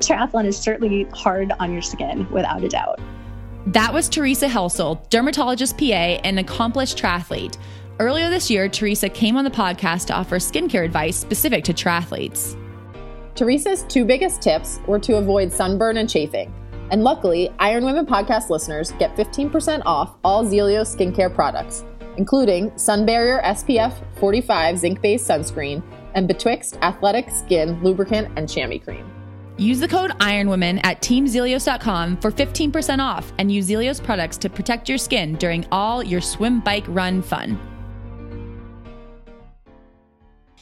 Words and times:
Triathlon 0.00 0.44
is 0.46 0.56
certainly 0.56 1.04
hard 1.12 1.52
on 1.58 1.72
your 1.72 1.82
skin, 1.82 2.30
without 2.30 2.62
a 2.62 2.68
doubt. 2.68 3.00
That 3.66 3.92
was 3.92 4.08
Teresa 4.08 4.46
Helsel, 4.48 5.04
dermatologist 5.10 5.76
PA 5.76 6.20
and 6.22 6.38
accomplished 6.38 6.98
triathlete. 6.98 7.56
Earlier 7.98 8.30
this 8.30 8.50
year, 8.50 8.68
Teresa 8.68 9.08
came 9.08 9.36
on 9.36 9.44
the 9.44 9.50
podcast 9.50 10.06
to 10.06 10.14
offer 10.14 10.36
skincare 10.36 10.84
advice 10.84 11.16
specific 11.16 11.64
to 11.64 11.72
triathletes. 11.72 12.56
Teresa's 13.34 13.84
two 13.84 14.04
biggest 14.04 14.40
tips 14.40 14.80
were 14.86 14.98
to 15.00 15.16
avoid 15.16 15.52
sunburn 15.52 15.96
and 15.96 16.08
chafing. 16.08 16.52
And 16.90 17.02
luckily, 17.02 17.50
Iron 17.58 17.84
Women 17.84 18.06
podcast 18.06 18.50
listeners 18.50 18.92
get 18.92 19.16
15% 19.16 19.82
off 19.84 20.14
all 20.22 20.44
Zelio 20.44 20.82
skincare 20.82 21.34
products, 21.34 21.84
including 22.18 22.76
Sun 22.78 23.04
Barrier 23.04 23.40
SPF 23.44 23.94
45 24.18 24.78
zinc 24.78 25.00
based 25.00 25.26
sunscreen 25.26 25.82
and 26.14 26.28
Betwixt 26.28 26.78
Athletic 26.82 27.30
Skin 27.30 27.82
Lubricant 27.82 28.30
and 28.36 28.48
Chamois 28.48 28.78
Cream. 28.78 29.15
Use 29.58 29.80
the 29.80 29.88
code 29.88 30.10
IRONWOMEN 30.20 30.80
at 30.84 31.00
teamzealios.com 31.00 32.18
for 32.18 32.30
15% 32.30 32.98
off 32.98 33.32
and 33.38 33.50
use 33.50 33.68
Zealios 33.68 34.02
products 34.02 34.36
to 34.38 34.50
protect 34.50 34.88
your 34.88 34.98
skin 34.98 35.34
during 35.36 35.66
all 35.72 36.02
your 36.02 36.20
swim, 36.20 36.60
bike, 36.60 36.84
run 36.88 37.22
fun. 37.22 37.58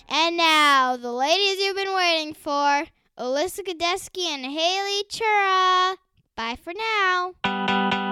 And 0.09 0.37
now, 0.37 0.97
the 0.97 1.12
ladies 1.12 1.59
you've 1.59 1.77
been 1.77 1.95
waiting 1.95 2.34
for 2.34 2.84
Alyssa 3.19 3.61
Godesky 3.67 4.27
and 4.27 4.45
Haley 4.45 5.05
Chura. 5.09 5.97
Bye 6.37 6.56
for 6.62 6.72
now. 6.72 8.03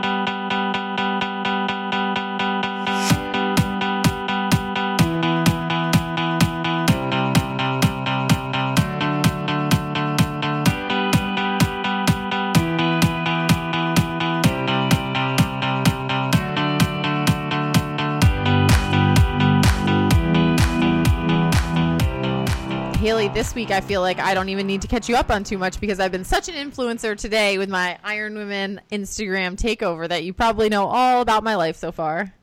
This 23.35 23.55
week 23.55 23.71
I 23.71 23.81
feel 23.81 24.03
like 24.03 24.19
I 24.19 24.35
don't 24.35 24.51
even 24.51 24.67
need 24.67 24.83
to 24.83 24.89
catch 24.89 25.09
you 25.09 25.17
up 25.17 25.31
on 25.31 25.43
too 25.43 25.57
much 25.57 25.81
because 25.81 26.01
I've 26.01 26.13
been 26.13 26.25
such 26.25 26.51
an 26.51 26.55
influencer 26.55 27.17
today 27.17 27.57
with 27.57 27.71
my 27.71 27.99
Iron 28.05 28.35
Women 28.35 28.81
Instagram 28.91 29.57
takeover 29.57 30.07
that 30.07 30.25
you 30.25 30.35
probably 30.35 30.69
know 30.69 30.87
all 30.87 31.23
about 31.23 31.43
my 31.43 31.55
life 31.57 31.77
so 31.77 31.93
far. 31.93 32.35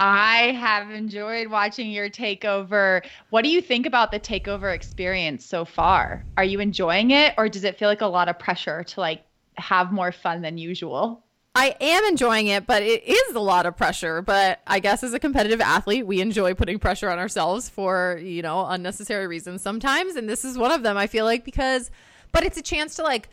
I 0.00 0.52
have 0.58 0.90
enjoyed 0.90 1.48
watching 1.48 1.90
your 1.90 2.08
takeover. 2.08 3.04
What 3.28 3.44
do 3.44 3.50
you 3.50 3.60
think 3.60 3.84
about 3.84 4.10
the 4.10 4.18
takeover 4.18 4.74
experience 4.74 5.44
so 5.44 5.66
far? 5.66 6.24
Are 6.38 6.44
you 6.44 6.60
enjoying 6.60 7.10
it 7.10 7.34
or 7.36 7.50
does 7.50 7.64
it 7.64 7.78
feel 7.78 7.88
like 7.88 8.00
a 8.00 8.06
lot 8.06 8.30
of 8.30 8.38
pressure 8.38 8.84
to 8.84 9.00
like 9.00 9.24
have 9.56 9.92
more 9.92 10.10
fun 10.10 10.40
than 10.40 10.56
usual? 10.56 11.21
I 11.54 11.76
am 11.80 12.04
enjoying 12.04 12.46
it, 12.46 12.66
but 12.66 12.82
it 12.82 13.06
is 13.06 13.34
a 13.34 13.40
lot 13.40 13.66
of 13.66 13.76
pressure. 13.76 14.22
But 14.22 14.60
I 14.66 14.80
guess 14.80 15.02
as 15.02 15.12
a 15.12 15.18
competitive 15.18 15.60
athlete, 15.60 16.06
we 16.06 16.20
enjoy 16.22 16.54
putting 16.54 16.78
pressure 16.78 17.10
on 17.10 17.18
ourselves 17.18 17.68
for, 17.68 18.18
you 18.22 18.40
know, 18.40 18.66
unnecessary 18.66 19.26
reasons 19.26 19.60
sometimes. 19.60 20.16
And 20.16 20.28
this 20.28 20.44
is 20.44 20.56
one 20.56 20.72
of 20.72 20.82
them, 20.82 20.96
I 20.96 21.06
feel 21.06 21.26
like, 21.26 21.44
because, 21.44 21.90
but 22.32 22.42
it's 22.42 22.56
a 22.56 22.62
chance 22.62 22.94
to 22.96 23.02
like, 23.02 23.28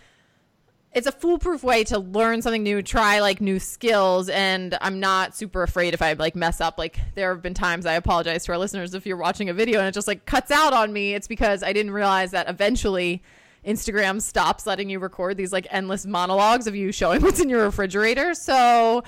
it's 0.91 1.07
a 1.07 1.13
foolproof 1.13 1.63
way 1.63 1.85
to 1.85 1.99
learn 1.99 2.41
something 2.41 2.63
new, 2.63 2.81
try 2.81 3.21
like 3.21 3.39
new 3.39 3.57
skills. 3.57 4.27
And 4.27 4.77
I'm 4.81 4.99
not 4.99 5.33
super 5.33 5.63
afraid 5.63 5.93
if 5.93 6.01
I 6.01 6.11
like 6.13 6.35
mess 6.35 6.59
up. 6.59 6.77
Like, 6.77 6.99
there 7.15 7.33
have 7.33 7.41
been 7.41 7.53
times 7.53 7.85
I 7.85 7.93
apologize 7.93 8.43
to 8.45 8.51
our 8.51 8.57
listeners 8.57 8.93
if 8.93 9.05
you're 9.05 9.15
watching 9.15 9.49
a 9.49 9.53
video 9.53 9.79
and 9.79 9.87
it 9.87 9.93
just 9.93 10.07
like 10.07 10.25
cuts 10.25 10.51
out 10.51 10.73
on 10.73 10.91
me. 10.91 11.13
It's 11.13 11.27
because 11.27 11.63
I 11.63 11.71
didn't 11.71 11.91
realize 11.91 12.31
that 12.31 12.49
eventually 12.49 13.23
Instagram 13.69 14.21
stops 14.21 14.65
letting 14.65 14.89
you 14.89 14.99
record 14.99 15.37
these 15.37 15.53
like 15.53 15.67
endless 15.69 16.05
monologues 16.05 16.67
of 16.67 16.75
you 16.75 16.91
showing 16.91 17.21
what's 17.21 17.39
in 17.39 17.49
your 17.49 17.63
refrigerator. 17.63 18.33
So 18.33 19.03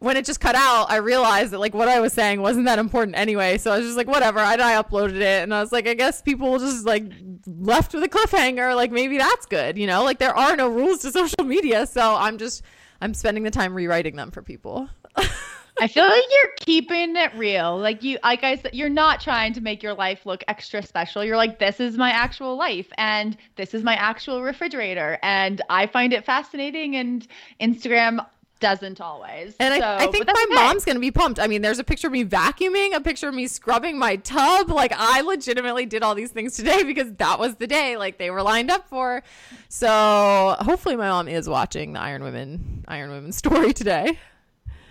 when 0.00 0.16
it 0.16 0.24
just 0.24 0.40
cut 0.40 0.54
out, 0.54 0.90
I 0.90 0.96
realized 0.96 1.52
that 1.52 1.58
like 1.58 1.74
what 1.74 1.88
I 1.88 2.00
was 2.00 2.12
saying 2.12 2.40
wasn't 2.40 2.66
that 2.66 2.78
important 2.78 3.16
anyway. 3.16 3.58
So 3.58 3.72
I 3.72 3.78
was 3.78 3.86
just 3.86 3.96
like, 3.96 4.06
whatever. 4.06 4.38
I, 4.38 4.54
I 4.54 4.82
uploaded 4.82 5.16
it, 5.16 5.42
and 5.42 5.52
I 5.52 5.60
was 5.60 5.72
like, 5.72 5.88
I 5.88 5.94
guess 5.94 6.22
people 6.22 6.58
just 6.58 6.86
like 6.86 7.04
left 7.46 7.94
with 7.94 8.04
a 8.04 8.08
cliffhanger. 8.08 8.74
Like 8.76 8.92
maybe 8.92 9.18
that's 9.18 9.46
good, 9.46 9.76
you 9.76 9.86
know? 9.86 10.04
Like 10.04 10.18
there 10.18 10.36
are 10.36 10.56
no 10.56 10.68
rules 10.68 11.00
to 11.00 11.10
social 11.10 11.44
media, 11.44 11.86
so 11.86 12.14
I'm 12.14 12.38
just 12.38 12.62
I'm 13.00 13.14
spending 13.14 13.42
the 13.44 13.50
time 13.50 13.74
rewriting 13.74 14.16
them 14.16 14.30
for 14.30 14.42
people. 14.42 14.88
I 15.80 15.88
feel 15.88 16.04
like 16.04 16.24
you're 16.30 16.52
keeping 16.60 17.16
it 17.16 17.34
real. 17.34 17.76
Like 17.76 18.02
you, 18.02 18.18
like 18.22 18.44
I 18.44 18.56
said, 18.56 18.74
you're 18.74 18.88
not 18.88 19.20
trying 19.20 19.52
to 19.54 19.60
make 19.60 19.82
your 19.82 19.94
life 19.94 20.26
look 20.26 20.42
extra 20.48 20.82
special. 20.82 21.24
You're 21.24 21.36
like, 21.36 21.58
this 21.58 21.80
is 21.80 21.96
my 21.96 22.10
actual 22.10 22.56
life, 22.56 22.88
and 22.96 23.36
this 23.56 23.74
is 23.74 23.82
my 23.82 23.94
actual 23.94 24.42
refrigerator, 24.42 25.18
and 25.22 25.60
I 25.70 25.86
find 25.86 26.12
it 26.12 26.24
fascinating. 26.24 26.96
And 26.96 27.26
Instagram 27.60 28.24
doesn't 28.60 29.00
always. 29.00 29.54
And 29.60 29.74
so, 29.80 29.86
I, 29.86 30.04
I 30.04 30.06
think 30.08 30.26
my 30.26 30.46
okay. 30.46 30.54
mom's 30.54 30.84
gonna 30.84 31.00
be 31.00 31.10
pumped. 31.10 31.38
I 31.40 31.46
mean, 31.46 31.62
there's 31.62 31.78
a 31.78 31.84
picture 31.84 32.08
of 32.08 32.12
me 32.12 32.24
vacuuming, 32.24 32.94
a 32.94 33.00
picture 33.00 33.28
of 33.28 33.34
me 33.34 33.46
scrubbing 33.46 33.98
my 33.98 34.16
tub. 34.16 34.70
Like 34.70 34.92
I 34.96 35.20
legitimately 35.20 35.86
did 35.86 36.02
all 36.02 36.14
these 36.14 36.30
things 36.30 36.56
today 36.56 36.82
because 36.86 37.12
that 37.14 37.38
was 37.38 37.56
the 37.56 37.66
day 37.66 37.96
like 37.96 38.18
they 38.18 38.30
were 38.30 38.42
lined 38.42 38.70
up 38.70 38.88
for. 38.88 39.22
So 39.68 40.56
hopefully 40.60 40.96
my 40.96 41.08
mom 41.08 41.28
is 41.28 41.48
watching 41.48 41.92
the 41.92 42.00
Iron 42.00 42.22
Women 42.22 42.84
Iron 42.88 43.10
Women 43.10 43.32
story 43.32 43.72
today. 43.72 44.18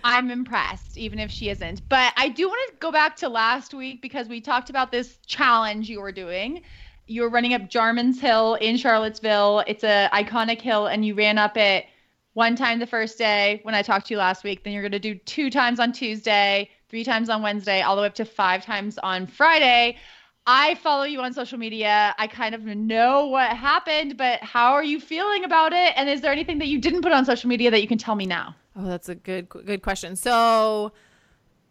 I'm 0.08 0.30
impressed, 0.30 0.96
even 0.96 1.18
if 1.18 1.30
she 1.30 1.50
isn't. 1.50 1.86
But 1.90 2.14
I 2.16 2.30
do 2.30 2.48
want 2.48 2.58
to 2.70 2.76
go 2.78 2.90
back 2.90 3.14
to 3.16 3.28
last 3.28 3.74
week 3.74 4.00
because 4.00 4.26
we 4.26 4.40
talked 4.40 4.70
about 4.70 4.90
this 4.90 5.18
challenge 5.26 5.90
you 5.90 6.00
were 6.00 6.12
doing. 6.12 6.62
You 7.06 7.20
were 7.22 7.28
running 7.28 7.52
up 7.52 7.68
Jarman's 7.68 8.18
Hill 8.18 8.54
in 8.54 8.78
Charlottesville. 8.78 9.64
It's 9.66 9.84
a 9.84 10.08
iconic 10.14 10.62
hill, 10.62 10.86
and 10.86 11.04
you 11.04 11.14
ran 11.14 11.36
up 11.36 11.58
it 11.58 11.84
one 12.32 12.56
time 12.56 12.78
the 12.78 12.86
first 12.86 13.18
day 13.18 13.60
when 13.64 13.74
I 13.74 13.82
talked 13.82 14.06
to 14.06 14.14
you 14.14 14.18
last 14.18 14.44
week. 14.44 14.64
Then 14.64 14.72
you're 14.72 14.80
going 14.80 14.92
to 14.92 14.98
do 14.98 15.14
two 15.14 15.50
times 15.50 15.78
on 15.78 15.92
Tuesday, 15.92 16.70
three 16.88 17.04
times 17.04 17.28
on 17.28 17.42
Wednesday, 17.42 17.82
all 17.82 17.94
the 17.94 18.00
way 18.00 18.08
up 18.08 18.14
to 18.14 18.24
five 18.24 18.64
times 18.64 18.96
on 18.96 19.26
Friday. 19.26 19.98
I 20.46 20.76
follow 20.76 21.04
you 21.04 21.20
on 21.20 21.34
social 21.34 21.58
media. 21.58 22.14
I 22.16 22.28
kind 22.28 22.54
of 22.54 22.64
know 22.64 23.26
what 23.26 23.54
happened, 23.54 24.16
but 24.16 24.42
how 24.42 24.72
are 24.72 24.84
you 24.84 25.00
feeling 25.00 25.44
about 25.44 25.74
it? 25.74 25.92
And 25.96 26.08
is 26.08 26.22
there 26.22 26.32
anything 26.32 26.60
that 26.60 26.68
you 26.68 26.78
didn't 26.80 27.02
put 27.02 27.12
on 27.12 27.26
social 27.26 27.50
media 27.50 27.70
that 27.70 27.82
you 27.82 27.88
can 27.88 27.98
tell 27.98 28.14
me 28.14 28.24
now? 28.24 28.54
Oh, 28.78 28.84
that's 28.84 29.08
a 29.08 29.16
good 29.16 29.48
good 29.48 29.82
question. 29.82 30.14
So 30.14 30.92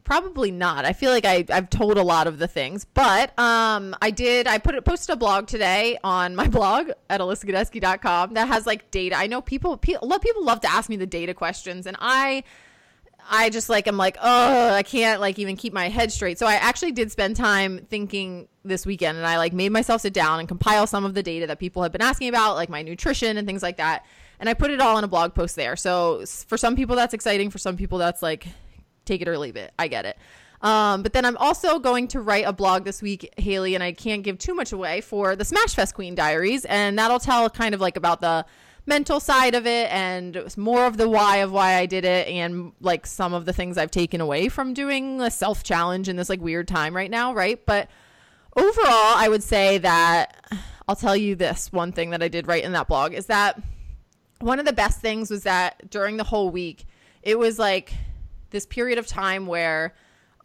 probably 0.04 0.52
not. 0.52 0.86
I 0.86 0.94
feel 0.94 1.12
like 1.12 1.26
I 1.26 1.46
I've 1.50 1.70
told 1.70 1.98
a 1.98 2.04
lot 2.04 2.28
of 2.28 2.38
the 2.38 2.48
things, 2.48 2.86
but 2.86 3.38
um 3.40 3.96
I 4.02 4.12
did 4.12 4.46
I 4.46 4.58
put 4.58 4.76
it 4.76 4.84
posted 4.84 5.14
a 5.14 5.18
blog 5.18 5.48
today 5.48 5.98
on 6.04 6.36
my 6.36 6.48
blog 6.58 6.90
at 7.10 7.22
alyssagodesky.com 7.22 8.34
that 8.34 8.48
has 8.48 8.66
like 8.66 8.92
data. 8.92 9.16
I 9.18 9.28
know 9.28 9.42
people 9.42 9.74
of 9.74 9.82
people 9.82 10.44
love 10.44 10.62
to 10.62 10.72
ask 10.72 10.90
me 10.90 10.98
the 10.98 11.08
data 11.08 11.34
questions 11.34 11.88
and 11.88 11.96
I 12.00 12.44
I 13.30 13.50
just 13.50 13.70
like 13.70 13.88
I'm 13.88 13.98
like, 13.98 14.18
oh, 14.22 14.74
I 14.74 14.84
can't 14.84 15.22
like 15.22 15.40
even 15.40 15.56
keep 15.56 15.72
my 15.72 15.88
head 15.88 16.12
straight. 16.12 16.40
So 16.40 16.46
I 16.46 16.56
actually 16.56 16.92
did 16.92 17.12
spend 17.12 17.38
time 17.38 17.86
thinking 17.90 18.50
this 18.66 18.86
weekend 18.86 19.18
and 19.18 19.26
I 19.26 19.38
like 19.38 19.54
made 19.54 19.72
myself 19.72 20.02
sit 20.02 20.14
down 20.14 20.40
and 20.40 20.48
compile 20.48 20.88
some 20.88 21.06
of 21.06 21.14
the 21.14 21.24
data 21.24 21.48
that 21.48 21.60
people 21.60 21.84
have 21.84 21.94
been 21.94 22.02
asking 22.02 22.28
about, 22.28 22.56
like 22.56 22.70
my 22.70 22.82
nutrition 22.82 23.38
and 23.38 23.48
things 23.48 23.64
like 23.64 23.78
that 23.78 24.06
and 24.40 24.50
I 24.50 24.54
put 24.54 24.72
it 24.72 24.80
all 24.80 24.98
in 24.98 25.04
a 25.04 25.08
blog 25.08 25.34
post 25.34 25.56
there. 25.56 25.76
So 25.76 26.26
for 26.48 26.58
some 26.58 26.76
people 26.76 26.96
that's 26.96 27.14
exciting, 27.14 27.50
for 27.50 27.58
some 27.58 27.78
people 27.78 27.98
that's 27.98 28.22
like 28.22 28.48
take 29.06 29.22
it 29.22 29.28
or 29.28 29.38
leave 29.38 29.56
it. 29.56 29.74
I 29.80 29.88
get 29.88 30.06
it. 30.06 30.18
Um, 30.62 31.04
but 31.04 31.14
then 31.14 31.24
I'm 31.26 31.38
also 31.38 31.80
going 31.80 32.08
to 32.10 32.22
write 32.22 32.46
a 32.48 32.54
blog 32.54 32.84
this 32.84 33.02
week, 33.02 33.32
Haley, 33.38 33.76
and 33.76 33.84
I 33.84 33.92
can't 33.92 34.24
give 34.24 34.40
too 34.40 34.56
much 34.56 34.72
away 34.72 35.02
for 35.02 35.36
the 35.36 35.46
Smash 35.46 35.76
Fest 35.76 35.94
Queen 35.94 36.16
Diaries, 36.16 36.66
and 36.66 36.98
that'll 36.98 37.20
tell 37.20 37.50
kind 37.50 37.76
of 37.76 37.82
like 37.82 37.96
about 37.96 38.22
the 38.22 38.46
mental 38.88 39.20
side 39.20 39.54
of 39.54 39.68
it 39.68 39.92
and 39.92 40.42
more 40.58 40.86
of 40.86 40.98
the 40.98 41.10
why 41.10 41.38
of 41.38 41.52
why 41.52 41.76
I 41.76 41.86
did 41.86 42.06
it 42.06 42.28
and 42.28 42.72
like 42.80 43.06
some 43.06 43.34
of 43.34 43.46
the 43.46 43.54
things 43.54 43.78
I've 43.78 43.92
taken 43.92 44.22
away 44.22 44.48
from 44.48 44.74
doing 44.74 45.22
a 45.22 45.30
self 45.30 45.62
challenge 45.62 46.08
in 46.10 46.16
this 46.16 46.30
like 46.30 46.42
weird 46.42 46.68
time 46.68 46.96
right 46.96 47.12
now, 47.12 47.34
right? 47.34 47.64
But 47.66 47.90
overall, 48.56 49.14
I 49.16 49.28
would 49.30 49.44
say 49.44 49.78
that 49.80 50.42
I'll 50.88 50.96
tell 50.96 51.18
you 51.18 51.36
this 51.36 51.72
one 51.72 51.92
thing 51.92 52.12
that 52.12 52.24
I 52.24 52.30
did 52.30 52.48
write 52.48 52.64
in 52.64 52.72
that 52.72 52.88
blog 52.88 53.14
is 53.14 53.28
that 53.28 53.62
one 54.40 54.60
of 54.60 54.66
the 54.66 54.74
best 54.74 55.00
things 55.00 55.30
was 55.30 55.44
that 55.44 55.90
during 55.90 56.18
the 56.18 56.24
whole 56.24 56.50
week, 56.50 56.86
it 57.24 57.38
was 57.38 57.58
like 57.58 57.94
this 58.50 58.66
period 58.66 58.98
of 58.98 59.08
time 59.08 59.48
where 59.48 59.94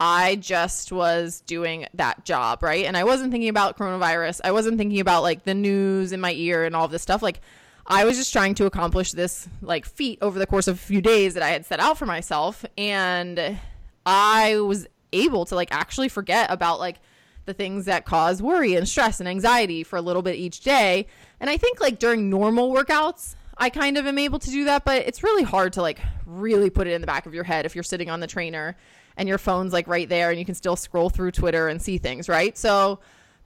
I 0.00 0.36
just 0.36 0.90
was 0.90 1.42
doing 1.42 1.86
that 1.94 2.24
job, 2.24 2.62
right? 2.62 2.86
And 2.86 2.96
I 2.96 3.04
wasn't 3.04 3.30
thinking 3.30 3.48
about 3.48 3.78
coronavirus. 3.78 4.40
I 4.42 4.50
wasn't 4.50 4.78
thinking 4.78 5.00
about 5.00 5.22
like 5.22 5.44
the 5.44 5.54
news 5.54 6.12
in 6.12 6.20
my 6.20 6.32
ear 6.32 6.64
and 6.64 6.74
all 6.74 6.88
this 6.88 7.02
stuff. 7.02 7.22
Like 7.22 7.40
I 7.86 8.04
was 8.04 8.16
just 8.16 8.32
trying 8.32 8.54
to 8.56 8.66
accomplish 8.66 9.12
this 9.12 9.48
like 9.60 9.86
feat 9.86 10.18
over 10.20 10.38
the 10.38 10.46
course 10.46 10.66
of 10.66 10.76
a 10.76 10.78
few 10.78 11.00
days 11.00 11.34
that 11.34 11.42
I 11.42 11.50
had 11.50 11.66
set 11.66 11.78
out 11.78 11.98
for 11.98 12.06
myself 12.06 12.64
and 12.76 13.58
I 14.04 14.58
was 14.58 14.86
able 15.12 15.44
to 15.46 15.54
like 15.54 15.68
actually 15.70 16.08
forget 16.08 16.50
about 16.50 16.80
like 16.80 16.96
the 17.44 17.54
things 17.54 17.84
that 17.84 18.04
cause 18.04 18.42
worry 18.42 18.74
and 18.74 18.88
stress 18.88 19.20
and 19.20 19.28
anxiety 19.28 19.82
for 19.82 19.96
a 19.96 20.02
little 20.02 20.22
bit 20.22 20.36
each 20.36 20.60
day. 20.60 21.06
And 21.38 21.50
I 21.50 21.56
think 21.56 21.80
like 21.80 21.98
during 21.98 22.30
normal 22.30 22.74
workouts, 22.74 23.34
I 23.56 23.70
kind 23.70 23.98
of 23.98 24.06
am 24.06 24.18
able 24.18 24.38
to 24.38 24.50
do 24.50 24.64
that, 24.64 24.84
but 24.84 25.06
it's 25.06 25.22
really 25.22 25.42
hard 25.42 25.74
to 25.74 25.82
like 25.82 26.00
really 26.26 26.70
put 26.70 26.86
it 26.86 26.92
in 26.92 27.00
the 27.00 27.06
back 27.06 27.26
of 27.26 27.34
your 27.34 27.44
head 27.44 27.66
if 27.66 27.74
you're 27.74 27.84
sitting 27.84 28.10
on 28.10 28.20
the 28.20 28.26
trainer 28.26 28.76
and 29.16 29.28
your 29.28 29.38
phone's 29.38 29.72
like 29.72 29.86
right 29.86 30.08
there 30.08 30.30
and 30.30 30.38
you 30.38 30.44
can 30.44 30.54
still 30.54 30.76
scroll 30.76 31.10
through 31.10 31.32
Twitter 31.32 31.68
and 31.68 31.80
see 31.80 31.98
things, 31.98 32.28
right? 32.28 32.56
So 32.56 33.00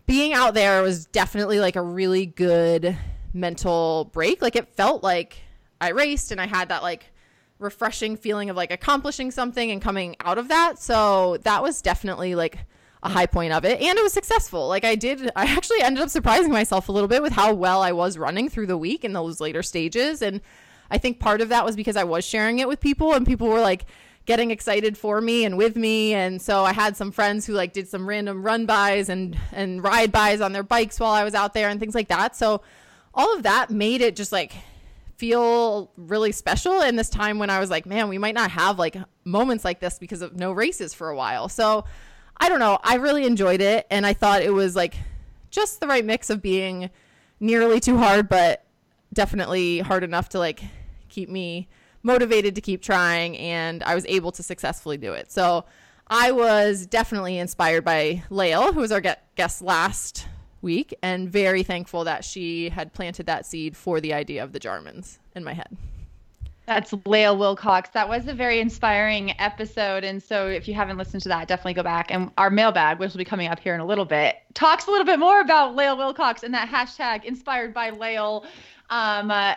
being 0.06 0.32
out 0.32 0.54
there 0.54 0.82
was 0.82 1.06
definitely 1.06 1.60
like 1.60 1.76
a 1.76 1.82
really 1.82 2.26
good 2.26 2.96
mental 3.34 4.10
break. 4.12 4.40
Like 4.40 4.56
it 4.56 4.74
felt 4.74 5.02
like 5.02 5.38
I 5.80 5.90
raced 5.90 6.32
and 6.32 6.40
I 6.40 6.46
had 6.46 6.68
that 6.68 6.82
like 6.82 7.12
refreshing 7.58 8.16
feeling 8.16 8.50
of 8.50 8.56
like 8.56 8.70
accomplishing 8.70 9.30
something 9.30 9.70
and 9.70 9.82
coming 9.82 10.16
out 10.20 10.38
of 10.38 10.48
that. 10.48 10.78
So 10.78 11.38
that 11.38 11.62
was 11.62 11.82
definitely 11.82 12.34
like 12.34 12.58
a 13.06 13.08
high 13.08 13.26
point 13.26 13.52
of 13.52 13.64
it 13.64 13.80
and 13.80 13.98
it 13.98 14.02
was 14.02 14.12
successful. 14.12 14.68
Like 14.68 14.84
I 14.84 14.94
did 14.96 15.30
I 15.36 15.44
actually 15.44 15.80
ended 15.80 16.02
up 16.02 16.10
surprising 16.10 16.52
myself 16.52 16.88
a 16.88 16.92
little 16.92 17.08
bit 17.08 17.22
with 17.22 17.32
how 17.32 17.54
well 17.54 17.82
I 17.82 17.92
was 17.92 18.18
running 18.18 18.48
through 18.48 18.66
the 18.66 18.76
week 18.76 19.04
in 19.04 19.12
those 19.12 19.40
later 19.40 19.62
stages 19.62 20.22
and 20.22 20.40
I 20.90 20.98
think 20.98 21.18
part 21.18 21.40
of 21.40 21.48
that 21.48 21.64
was 21.64 21.76
because 21.76 21.96
I 21.96 22.04
was 22.04 22.24
sharing 22.24 22.58
it 22.58 22.68
with 22.68 22.80
people 22.80 23.14
and 23.14 23.26
people 23.26 23.48
were 23.48 23.60
like 23.60 23.86
getting 24.24 24.50
excited 24.50 24.98
for 24.98 25.20
me 25.20 25.44
and 25.44 25.56
with 25.56 25.76
me 25.76 26.14
and 26.14 26.42
so 26.42 26.64
I 26.64 26.72
had 26.72 26.96
some 26.96 27.12
friends 27.12 27.46
who 27.46 27.52
like 27.52 27.72
did 27.72 27.88
some 27.88 28.08
random 28.08 28.42
run 28.42 28.66
bys 28.66 29.08
and 29.08 29.38
and 29.52 29.82
ride 29.82 30.10
bys 30.10 30.40
on 30.40 30.52
their 30.52 30.64
bikes 30.64 30.98
while 30.98 31.12
I 31.12 31.24
was 31.24 31.34
out 31.34 31.54
there 31.54 31.68
and 31.68 31.78
things 31.78 31.94
like 31.94 32.08
that. 32.08 32.34
So 32.36 32.60
all 33.14 33.34
of 33.34 33.44
that 33.44 33.70
made 33.70 34.00
it 34.00 34.16
just 34.16 34.32
like 34.32 34.52
feel 35.16 35.90
really 35.96 36.32
special 36.32 36.82
in 36.82 36.96
this 36.96 37.08
time 37.08 37.38
when 37.38 37.50
I 37.50 37.58
was 37.58 37.70
like, 37.70 37.86
man, 37.86 38.08
we 38.08 38.18
might 38.18 38.34
not 38.34 38.50
have 38.50 38.78
like 38.78 38.96
moments 39.24 39.64
like 39.64 39.80
this 39.80 39.98
because 39.98 40.22
of 40.22 40.36
no 40.36 40.52
races 40.52 40.92
for 40.92 41.08
a 41.08 41.16
while. 41.16 41.48
So 41.48 41.84
I 42.38 42.48
don't 42.48 42.58
know. 42.58 42.78
I 42.82 42.96
really 42.96 43.24
enjoyed 43.24 43.60
it. 43.60 43.86
And 43.90 44.06
I 44.06 44.12
thought 44.12 44.42
it 44.42 44.52
was 44.52 44.76
like 44.76 44.96
just 45.50 45.80
the 45.80 45.86
right 45.86 46.04
mix 46.04 46.30
of 46.30 46.42
being 46.42 46.90
nearly 47.40 47.80
too 47.80 47.96
hard, 47.98 48.28
but 48.28 48.64
definitely 49.12 49.80
hard 49.80 50.04
enough 50.04 50.28
to 50.30 50.38
like 50.38 50.62
keep 51.08 51.28
me 51.28 51.68
motivated 52.02 52.54
to 52.54 52.60
keep 52.60 52.82
trying. 52.82 53.36
And 53.38 53.82
I 53.82 53.94
was 53.94 54.06
able 54.06 54.32
to 54.32 54.42
successfully 54.42 54.96
do 54.96 55.12
it. 55.12 55.32
So 55.32 55.64
I 56.08 56.30
was 56.32 56.86
definitely 56.86 57.38
inspired 57.38 57.84
by 57.84 58.22
Lael, 58.30 58.72
who 58.72 58.80
was 58.80 58.92
our 58.92 59.02
guest 59.34 59.62
last 59.62 60.28
week 60.62 60.94
and 61.02 61.28
very 61.28 61.62
thankful 61.62 62.04
that 62.04 62.24
she 62.24 62.68
had 62.70 62.92
planted 62.92 63.26
that 63.26 63.46
seed 63.46 63.76
for 63.76 64.00
the 64.00 64.12
idea 64.12 64.42
of 64.42 64.52
the 64.52 64.60
Jarmans 64.60 65.18
in 65.34 65.44
my 65.44 65.52
head. 65.52 65.76
That's 66.66 66.92
Lael 67.04 67.36
Wilcox. 67.36 67.90
That 67.90 68.08
was 68.08 68.26
a 68.26 68.34
very 68.34 68.58
inspiring 68.60 69.32
episode. 69.38 70.02
And 70.02 70.20
so 70.20 70.48
if 70.48 70.66
you 70.66 70.74
haven't 70.74 70.98
listened 70.98 71.22
to 71.22 71.28
that, 71.28 71.46
definitely 71.46 71.74
go 71.74 71.84
back. 71.84 72.10
And 72.10 72.32
our 72.36 72.50
mailbag, 72.50 72.98
which 72.98 73.12
will 73.12 73.18
be 73.18 73.24
coming 73.24 73.48
up 73.48 73.60
here 73.60 73.74
in 73.74 73.80
a 73.80 73.86
little 73.86 74.04
bit, 74.04 74.36
talks 74.54 74.86
a 74.88 74.90
little 74.90 75.06
bit 75.06 75.20
more 75.20 75.40
about 75.40 75.76
Lael 75.76 75.96
Wilcox 75.96 76.42
and 76.42 76.52
that 76.54 76.68
hashtag 76.68 77.24
inspired 77.24 77.72
by 77.72 77.90
Lael 77.90 78.44
um, 78.90 79.30
uh, 79.30 79.54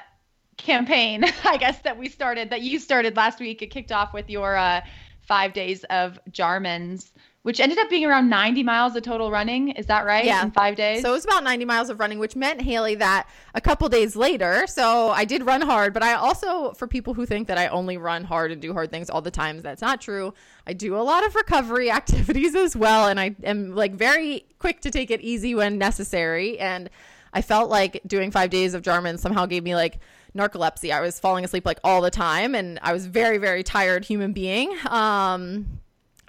campaign, 0.57 1.25
I 1.43 1.57
guess, 1.57 1.79
that 1.79 1.97
we 1.97 2.09
started, 2.09 2.51
that 2.51 2.61
you 2.61 2.77
started 2.77 3.15
last 3.15 3.39
week. 3.39 3.63
It 3.63 3.67
kicked 3.67 3.91
off 3.91 4.13
with 4.13 4.29
your 4.29 4.55
uh, 4.55 4.81
five 5.21 5.53
days 5.53 5.83
of 5.85 6.19
Jarmans 6.29 7.09
which 7.43 7.59
ended 7.59 7.77
up 7.77 7.89
being 7.89 8.05
around 8.05 8.29
90 8.29 8.63
miles 8.63 8.95
of 8.95 9.03
total 9.03 9.31
running. 9.31 9.69
Is 9.69 9.85
that 9.85 10.05
right? 10.05 10.25
Yeah. 10.25 10.43
In 10.43 10.51
five 10.51 10.75
days? 10.75 11.01
So 11.01 11.09
it 11.09 11.13
was 11.13 11.25
about 11.25 11.43
90 11.43 11.65
miles 11.65 11.89
of 11.89 11.99
running, 11.99 12.19
which 12.19 12.35
meant, 12.35 12.61
Haley, 12.61 12.95
that 12.95 13.29
a 13.53 13.61
couple 13.61 13.87
days 13.87 14.15
later, 14.15 14.65
so 14.67 15.09
I 15.09 15.23
did 15.23 15.45
run 15.45 15.61
hard, 15.61 15.93
but 15.93 16.03
I 16.03 16.15
also, 16.15 16.73
for 16.73 16.85
people 16.87 17.13
who 17.13 17.25
think 17.25 17.47
that 17.47 17.57
I 17.57 17.67
only 17.67 17.97
run 17.97 18.25
hard 18.25 18.51
and 18.51 18.61
do 18.61 18.73
hard 18.73 18.91
things 18.91 19.09
all 19.09 19.21
the 19.21 19.31
time, 19.31 19.61
that's 19.61 19.81
not 19.81 20.01
true. 20.01 20.33
I 20.67 20.73
do 20.73 20.97
a 20.97 21.01
lot 21.01 21.25
of 21.25 21.33
recovery 21.33 21.89
activities 21.99 22.55
as 22.55 22.75
well, 22.75 23.07
and 23.07 23.19
I 23.19 23.35
am 23.43 23.73
like 23.73 23.93
very 23.93 24.45
quick 24.59 24.81
to 24.81 24.91
take 24.91 25.09
it 25.09 25.21
easy 25.21 25.55
when 25.55 25.77
necessary. 25.77 26.59
And 26.59 26.89
I 27.33 27.41
felt 27.41 27.69
like 27.69 28.01
doing 28.05 28.31
five 28.31 28.49
days 28.49 28.73
of 28.73 28.81
Jarman 28.81 29.17
somehow 29.17 29.45
gave 29.45 29.63
me 29.63 29.75
like 29.75 29.99
narcolepsy. 30.35 30.91
I 30.91 30.99
was 31.01 31.19
falling 31.19 31.45
asleep 31.45 31.65
like 31.65 31.79
all 31.85 32.01
the 32.01 32.11
time, 32.11 32.53
and 32.53 32.79
I 32.81 32.91
was 32.91 33.05
very, 33.05 33.37
very 33.37 33.63
tired 33.63 34.03
human 34.03 34.33
being. 34.33 34.75
Um, 34.87 35.79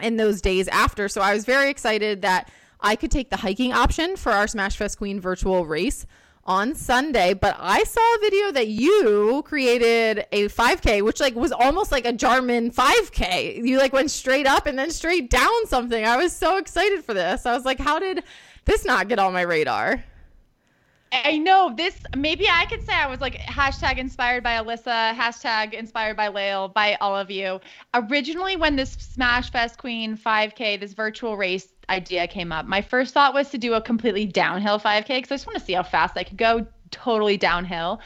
in 0.03 0.17
those 0.17 0.41
days 0.41 0.69
after. 0.69 1.09
So 1.09 1.21
I 1.21 1.35
was 1.35 1.45
very 1.45 1.71
excited 1.71 2.23
that 2.23 2.51
I 2.81 2.97
could 2.97 3.11
take 3.11 3.31
the 3.31 3.37
hiking 3.37 3.73
option 3.73 4.17
for 4.17 4.33
our 4.33 4.47
Smash 4.47 4.77
Fest 4.77 4.99
Queen 4.99 5.21
virtual 5.21 5.67
race 5.67 6.07
on 6.45 6.75
Sunday, 6.75 7.35
but 7.35 7.55
I 7.61 7.85
saw 7.85 8.01
a 8.01 8.19
video 8.19 8.51
that 8.53 8.69
you 8.69 9.43
created 9.47 10.27
a 10.33 10.49
5K, 10.49 11.03
which 11.03 11.21
like 11.21 11.35
was 11.35 11.53
almost 11.53 11.93
like 11.93 12.07
a 12.07 12.13
Jarman 12.13 12.71
5K. 12.71 13.65
You 13.65 13.79
like 13.79 13.93
went 13.93 14.11
straight 14.11 14.47
up 14.47 14.67
and 14.67 14.79
then 14.79 14.91
straight 14.91 15.31
down 15.31 15.67
something. 15.67 16.05
I 16.05 16.17
was 16.17 16.33
so 16.33 16.57
excited 16.57 17.05
for 17.05 17.15
this. 17.15 17.45
I 17.45 17.55
was 17.55 17.65
like, 17.65 17.79
how 17.79 17.99
did 17.99 18.25
this 18.65 18.85
not 18.85 19.09
get 19.09 19.19
on 19.19 19.33
my 19.33 19.43
radar? 19.43 20.03
I 21.13 21.39
know 21.39 21.73
this. 21.77 21.99
Maybe 22.17 22.49
I 22.49 22.67
could 22.67 22.87
say 22.87 22.93
I 22.93 23.07
was 23.07 23.21
like 23.21 23.35
hashtag 23.35 23.99
inspired 23.99 24.45
by 24.45 24.53
Alyssa, 24.53 25.15
hashtag 25.15 25.73
inspired 25.73 26.17
by 26.17 26.29
Lael, 26.29 26.69
by 26.69 26.97
all 27.01 27.17
of 27.17 27.31
you. 27.31 27.61
Originally, 27.95 28.57
when 28.57 28.77
this 28.77 28.93
Smash 28.93 29.51
Fest 29.51 29.79
Queen 29.79 30.17
5K, 30.17 30.79
this 30.79 30.93
virtual 30.93 31.37
race 31.37 31.69
idea 31.89 32.29
came 32.29 32.53
up, 32.53 32.67
my 32.67 32.81
first 32.81 33.13
thought 33.13 33.35
was 33.35 33.51
to 33.51 33.59
do 33.59 33.75
a 33.75 33.81
completely 33.81 34.25
downhill 34.25 34.79
5K 34.79 35.09
because 35.09 35.33
I 35.33 35.35
just 35.35 35.47
want 35.47 35.59
to 35.59 35.65
see 35.65 35.73
how 35.73 35.83
fast 35.83 36.17
I 36.17 36.23
could 36.23 36.39
go 36.39 36.67
totally 36.93 37.37
downhill. 37.37 38.01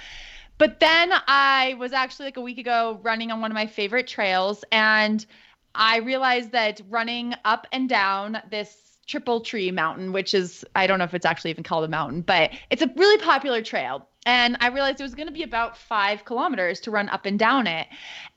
But 0.56 0.80
then 0.80 1.12
I 1.26 1.76
was 1.78 1.92
actually 1.92 2.26
like 2.26 2.37
a 2.38 2.42
week 2.42 2.58
ago 2.58 3.00
running 3.02 3.30
on 3.30 3.40
one 3.40 3.50
of 3.50 3.54
my 3.54 3.66
favorite 3.66 4.06
trails 4.06 4.64
and 4.73 5.25
I 5.75 5.99
realized 5.99 6.52
that 6.52 6.80
running 6.88 7.34
up 7.44 7.66
and 7.73 7.88
down 7.88 8.38
this 8.50 8.83
Triple 9.06 9.40
Tree 9.40 9.70
Mountain, 9.70 10.12
which 10.12 10.34
is, 10.34 10.64
I 10.75 10.87
don't 10.87 10.99
know 10.99 11.04
if 11.04 11.14
it's 11.14 11.26
actually 11.26 11.50
even 11.50 11.64
called 11.64 11.84
a 11.84 11.88
mountain, 11.88 12.23
but 12.23 12.50
it's 12.70 12.82
a 12.82 12.90
really 12.96 13.23
popular 13.23 13.62
trail. 13.62 14.08
And 14.26 14.56
I 14.61 14.68
realized 14.68 15.00
it 15.00 15.02
was 15.02 15.14
going 15.14 15.28
to 15.28 15.34
be 15.34 15.42
about 15.42 15.76
five 15.76 16.25
kilometers 16.25 16.80
to 16.80 16.90
run 16.90 17.11
up 17.11 17.26
and 17.26 17.38
down 17.38 17.66
it. 17.66 17.88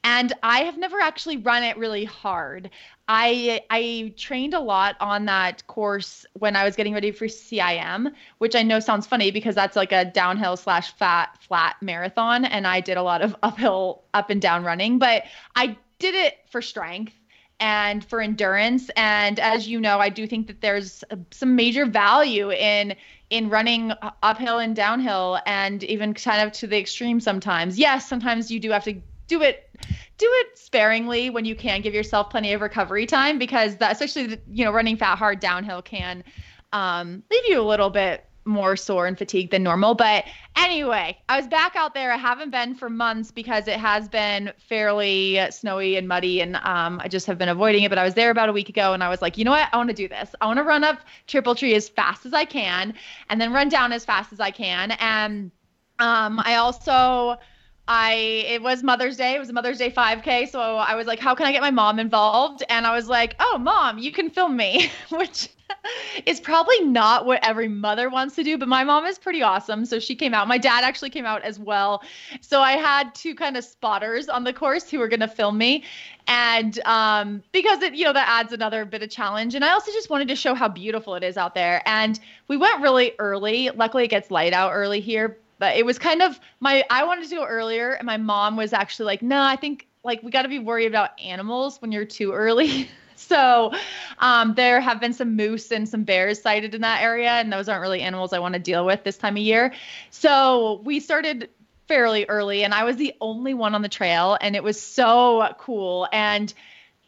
And 0.04 0.34
I 0.44 0.60
have 0.60 0.78
never 0.78 1.00
actually 1.00 1.38
run 1.38 1.64
it 1.64 1.78
really 1.78 2.04
hard. 2.04 2.70
I 3.08 3.62
I 3.70 4.14
trained 4.18 4.54
a 4.54 4.60
lot 4.60 4.98
on 5.00 5.26
that 5.26 5.66
course 5.68 6.26
when 6.34 6.58
I 6.58 6.66
was 6.66 6.76
getting 6.76 6.94
ready 6.94 7.12
for 7.12 7.26
CIM, 7.28 8.12
which 8.40 8.54
I 8.54 8.64
know 8.64 8.82
sounds 8.82 9.08
funny 9.08 9.32
because 9.32 9.56
that's 9.56 9.78
like 9.78 9.94
a 9.94 10.04
downhill 10.04 10.58
slash 10.58 10.92
fat 10.94 11.38
flat 11.40 11.78
marathon, 11.82 12.44
and 12.44 12.68
I 12.68 12.82
did 12.82 12.98
a 12.98 13.04
lot 13.04 13.22
of 13.22 13.34
uphill 13.44 14.04
up 14.14 14.30
and 14.30 14.42
down 14.42 14.66
running. 14.66 15.00
But 15.00 15.24
I 15.56 15.78
did 16.00 16.16
it 16.16 16.40
for 16.50 16.62
strength 16.62 17.14
and 17.60 18.06
for 18.06 18.22
endurance. 18.22 18.90
And 18.96 19.40
as 19.40 19.68
you 19.68 19.80
know 19.80 20.00
i 20.00 20.10
do 20.10 20.28
think 20.28 20.48
that 20.48 20.62
there's 20.62 21.04
some 21.32 21.56
major 21.56 21.86
value 21.86 22.52
in 22.52 22.96
in 23.30 23.50
running 23.50 23.92
uphill 24.24 24.60
and 24.60 24.76
downhill 24.76 25.40
and 25.46 25.84
even 25.84 26.14
kind 26.14 26.42
of 26.42 26.54
to 26.54 26.68
the 26.68 26.78
extreme 26.78 27.20
sometimes. 27.20 27.78
Yes 27.80 28.08
sometimes 28.08 28.52
you 28.52 28.60
do 28.60 28.72
have 28.72 28.84
to 28.86 28.96
do 29.28 29.42
it 29.42 29.70
do 30.18 30.28
it 30.30 30.58
sparingly 30.58 31.30
when 31.30 31.46
you 31.46 31.56
can 31.56 31.82
give 31.82 31.94
yourself 31.94 32.30
plenty 32.30 32.54
of 32.54 32.62
recovery 32.62 33.06
time 33.06 33.38
because 33.38 33.76
that 33.78 33.92
especially 33.92 34.28
the, 34.28 34.40
you 34.52 34.64
know 34.66 34.72
running 34.72 34.98
fat 34.98 35.18
hard 35.18 35.40
downhill 35.40 35.82
can 35.82 36.24
um, 36.74 37.24
leave 37.32 37.44
you 37.48 37.62
a 37.62 37.64
little 37.64 37.90
bit 37.90 38.27
more 38.48 38.76
sore 38.76 39.06
and 39.06 39.18
fatigued 39.18 39.52
than 39.52 39.64
normal. 39.64 39.94
But 39.94 40.26
anyway, 40.56 41.18
I 41.30 41.38
was 41.38 41.48
back 41.48 41.76
out 41.76 41.94
there. 41.94 42.12
I 42.12 42.18
haven't 42.18 42.50
been 42.50 42.74
for 42.76 42.90
months 42.90 43.32
because 43.32 43.68
it 43.68 43.78
has 43.78 44.08
been 44.08 44.52
fairly 44.58 45.40
snowy 45.52 45.98
and 45.98 46.08
muddy, 46.08 46.42
and 46.42 46.56
um, 46.58 47.00
I 47.04 47.08
just 47.08 47.28
have 47.28 47.38
been 47.38 47.50
avoiding 47.50 47.84
it. 47.84 47.90
But 47.90 47.98
I 47.98 48.04
was 48.04 48.14
there 48.14 48.32
about 48.32 48.50
a 48.50 48.54
week 48.54 48.70
ago, 48.70 48.94
and 48.94 49.04
I 49.04 49.10
was 49.10 49.22
like, 49.22 49.38
you 49.38 49.46
know 49.46 49.52
what? 49.52 49.70
I 49.72 49.78
want 49.78 49.90
to 49.90 49.96
do 49.96 50.08
this. 50.08 50.34
I 50.42 50.48
want 50.48 50.58
to 50.58 50.64
run 50.64 50.84
up 50.84 51.00
Triple 51.28 51.56
Tree 51.56 51.76
as 51.76 51.90
fast 51.90 52.26
as 52.26 52.34
I 52.34 52.46
can, 52.46 52.94
and 53.30 53.40
then 53.40 53.54
run 53.54 53.70
down 53.70 53.92
as 53.92 54.06
fast 54.06 54.34
as 54.34 54.40
I 54.40 54.52
can. 54.52 54.92
And 54.92 55.52
um, 56.00 56.40
I 56.44 56.56
also 56.56 57.38
I 57.88 58.14
it 58.48 58.62
was 58.62 58.84
Mother's 58.84 59.18
Day. 59.18 59.36
It 59.36 59.40
was 59.40 59.50
a 59.50 59.54
Mother's 59.54 59.78
Day 59.78 59.92
5K, 59.92 60.50
so 60.50 60.60
I 60.60 60.96
was 60.96 61.08
like, 61.08 61.20
how 61.20 61.34
can 61.36 61.46
I 61.46 61.52
get 61.52 61.62
my 61.62 61.72
mom 61.72 62.00
involved? 62.00 62.64
And 62.70 62.86
I 62.86 62.96
was 62.96 63.08
like, 63.08 63.36
oh, 63.40 63.58
mom, 63.58 63.98
you 63.98 64.12
can 64.12 64.30
film 64.30 64.58
me, 64.58 64.92
which 65.10 65.50
is 66.26 66.40
probably 66.40 66.82
not 66.82 67.26
what 67.26 67.46
every 67.46 67.68
mother 67.68 68.10
wants 68.10 68.36
to 68.36 68.44
do, 68.44 68.58
but 68.58 68.68
my 68.68 68.84
mom 68.84 69.06
is 69.06 69.18
pretty 69.18 69.42
awesome, 69.42 69.86
so 69.86 70.00
she 70.00 70.16
came 70.16 70.34
out. 70.34 70.48
My 70.48 70.58
dad 70.58 70.84
actually 70.84 71.10
came 71.10 71.26
out 71.26 71.44
as 71.44 71.60
well. 71.60 72.02
So 72.42 72.62
I 72.62 72.74
had 72.74 73.14
two 73.16 73.36
kind 73.36 73.58
of 73.58 73.64
spotters 73.64 74.30
on 74.30 74.44
the 74.44 74.54
course 74.54 74.90
who 74.90 75.00
were 75.00 75.08
going 75.08 75.20
to 75.22 75.28
film 75.28 75.58
me. 75.58 75.84
And 76.28 76.80
um, 76.86 77.44
because 77.52 77.82
it, 77.82 77.94
you 77.94 78.04
know, 78.04 78.14
that 78.14 78.28
adds 78.28 78.52
another 78.52 78.84
bit 78.86 79.04
of 79.04 79.10
challenge. 79.10 79.56
And 79.56 79.64
I 79.64 79.72
also 79.72 79.92
just 79.92 80.10
wanted 80.10 80.28
to 80.28 80.36
show 80.36 80.54
how 80.54 80.68
beautiful 80.68 81.16
it 81.16 81.24
is 81.24 81.38
out 81.38 81.56
there. 81.56 81.82
And 81.86 82.20
we 82.48 82.58
went 82.58 82.82
really 82.82 83.14
early. 83.20 83.70
Luckily, 83.70 84.04
it 84.04 84.10
gets 84.10 84.30
light 84.30 84.54
out 84.54 84.72
early 84.74 85.00
here, 85.00 85.38
but 85.60 85.78
it 85.78 85.86
was 85.86 85.98
kind 85.98 86.22
of 86.22 86.40
my 86.60 86.84
I 86.90 87.04
wanted 87.06 87.30
to 87.30 87.36
go 87.36 87.46
earlier 87.46 87.94
and 87.94 88.06
my 88.06 88.18
mom 88.18 88.58
was 88.58 88.74
actually 88.74 89.06
like, 89.06 89.22
"No, 89.22 89.38
nah, 89.38 89.48
I 89.48 89.56
think 89.56 89.88
like 90.04 90.22
we 90.22 90.32
got 90.32 90.44
to 90.44 90.50
be 90.50 90.60
worried 90.60 90.88
about 90.88 91.20
animals 91.20 91.82
when 91.82 91.92
you're 91.92 92.06
too 92.06 92.34
early." 92.34 92.90
so 93.28 93.72
um, 94.20 94.54
there 94.56 94.80
have 94.80 95.00
been 95.02 95.14
some 95.14 95.36
moose 95.36 95.72
and 95.72 95.88
some 95.90 96.04
bears 96.04 96.42
sighted 96.42 96.74
in 96.76 96.82
that 96.82 97.02
area 97.02 97.32
and 97.32 97.52
those 97.52 97.68
aren't 97.68 97.82
really 97.82 98.02
animals 98.02 98.32
I 98.32 98.40
want 98.40 98.54
to 98.54 98.60
deal 98.60 98.86
with 98.86 99.04
this 99.04 99.18
time 99.18 99.36
of 99.36 99.44
year. 99.44 99.74
So 100.12 100.82
we 100.84 101.00
started 101.00 101.50
fairly 101.88 102.26
early 102.26 102.64
and 102.64 102.74
I 102.74 102.84
was 102.84 102.98
the 102.98 103.14
only 103.22 103.54
one 103.54 103.74
on 103.74 103.82
the 103.82 103.90
trail 103.90 104.38
and 104.42 104.56
it 104.56 104.64
was 104.64 104.82
so 104.82 105.54
cool 105.58 106.08
and 106.12 106.54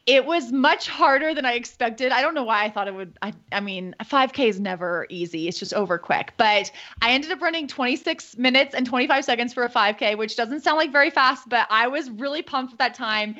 it 0.10 0.25
was 0.25 0.51
much 0.51 0.88
harder 0.88 1.36
than 1.36 1.46
I 1.46 1.54
expected. 1.54 2.12
I 2.12 2.24
don't 2.24 2.34
know 2.34 2.44
why 2.44 2.63
I 2.63 2.72
thought 2.72 2.88
it 2.88 2.96
would. 2.96 3.16
I, 3.22 3.32
I 3.51 3.60
mean, 3.60 3.94
5K 4.04 4.50
is 4.50 4.60
never 4.60 5.06
easy. 5.10 5.48
It's 5.48 5.60
just 5.60 5.72
over 5.72 6.00
quick. 6.00 6.34
But 6.36 6.72
I 7.04 7.12
ended 7.12 7.32
up 7.32 7.42
running 7.42 7.68
26 7.68 8.36
minutes 8.36 8.74
and 8.74 8.88
25 8.88 9.24
seconds 9.24 9.54
for 9.54 9.63
a 9.63 9.70
5K, 9.70 10.18
which 10.18 10.36
doesn't 10.36 10.62
sound 10.62 10.78
like 10.78 10.92
very 10.92 11.12
fast, 11.12 11.48
but 11.48 11.68
I 11.70 11.89
was 11.89 12.10
really 12.10 12.42
pumped 12.42 12.72
with 12.72 12.80
that 12.80 12.96
time. 12.96 13.36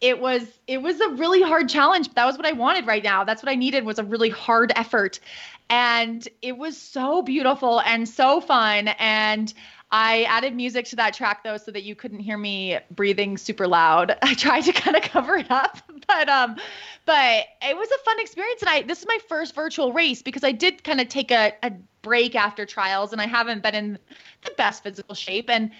It 0.00 0.20
was 0.20 0.46
it 0.66 0.82
was 0.82 1.00
a 1.00 1.08
really 1.10 1.42
hard 1.42 1.68
challenge. 1.68 2.08
But 2.08 2.16
that 2.16 2.26
was 2.26 2.36
what 2.36 2.46
I 2.46 2.52
wanted 2.52 2.86
right 2.86 3.02
now. 3.02 3.24
That's 3.24 3.42
what 3.42 3.50
I 3.50 3.54
needed 3.54 3.84
was 3.84 3.98
a 3.98 4.04
really 4.04 4.30
hard 4.30 4.72
effort. 4.76 5.20
And 5.70 6.26
it 6.42 6.58
was 6.58 6.76
so 6.76 7.22
beautiful 7.22 7.80
and 7.80 8.08
so 8.08 8.40
fun. 8.40 8.88
And 8.98 9.52
I 9.90 10.24
added 10.24 10.56
music 10.56 10.86
to 10.86 10.96
that 10.96 11.14
track 11.14 11.44
though, 11.44 11.56
so 11.56 11.70
that 11.70 11.84
you 11.84 11.94
couldn't 11.94 12.18
hear 12.18 12.36
me 12.36 12.78
breathing 12.90 13.38
super 13.38 13.68
loud. 13.68 14.16
I 14.22 14.34
tried 14.34 14.62
to 14.62 14.72
kind 14.72 14.96
of 14.96 15.02
cover 15.02 15.36
it 15.36 15.50
up, 15.50 15.78
but 16.08 16.28
um, 16.28 16.56
but 17.06 17.44
it 17.62 17.76
was 17.76 17.88
a 17.90 17.98
fun 18.04 18.18
experience. 18.18 18.60
And 18.60 18.70
I 18.70 18.82
this 18.82 19.00
is 19.00 19.06
my 19.06 19.18
first 19.28 19.54
virtual 19.54 19.92
race 19.92 20.20
because 20.20 20.42
I 20.42 20.52
did 20.52 20.82
kind 20.82 21.00
of 21.00 21.08
take 21.08 21.30
a, 21.30 21.52
a 21.62 21.72
break 22.02 22.34
after 22.34 22.66
trials, 22.66 23.12
and 23.12 23.20
I 23.20 23.26
haven't 23.26 23.62
been 23.62 23.74
in 23.74 23.98
the 24.44 24.50
best 24.56 24.82
physical 24.82 25.14
shape. 25.14 25.48
And 25.48 25.70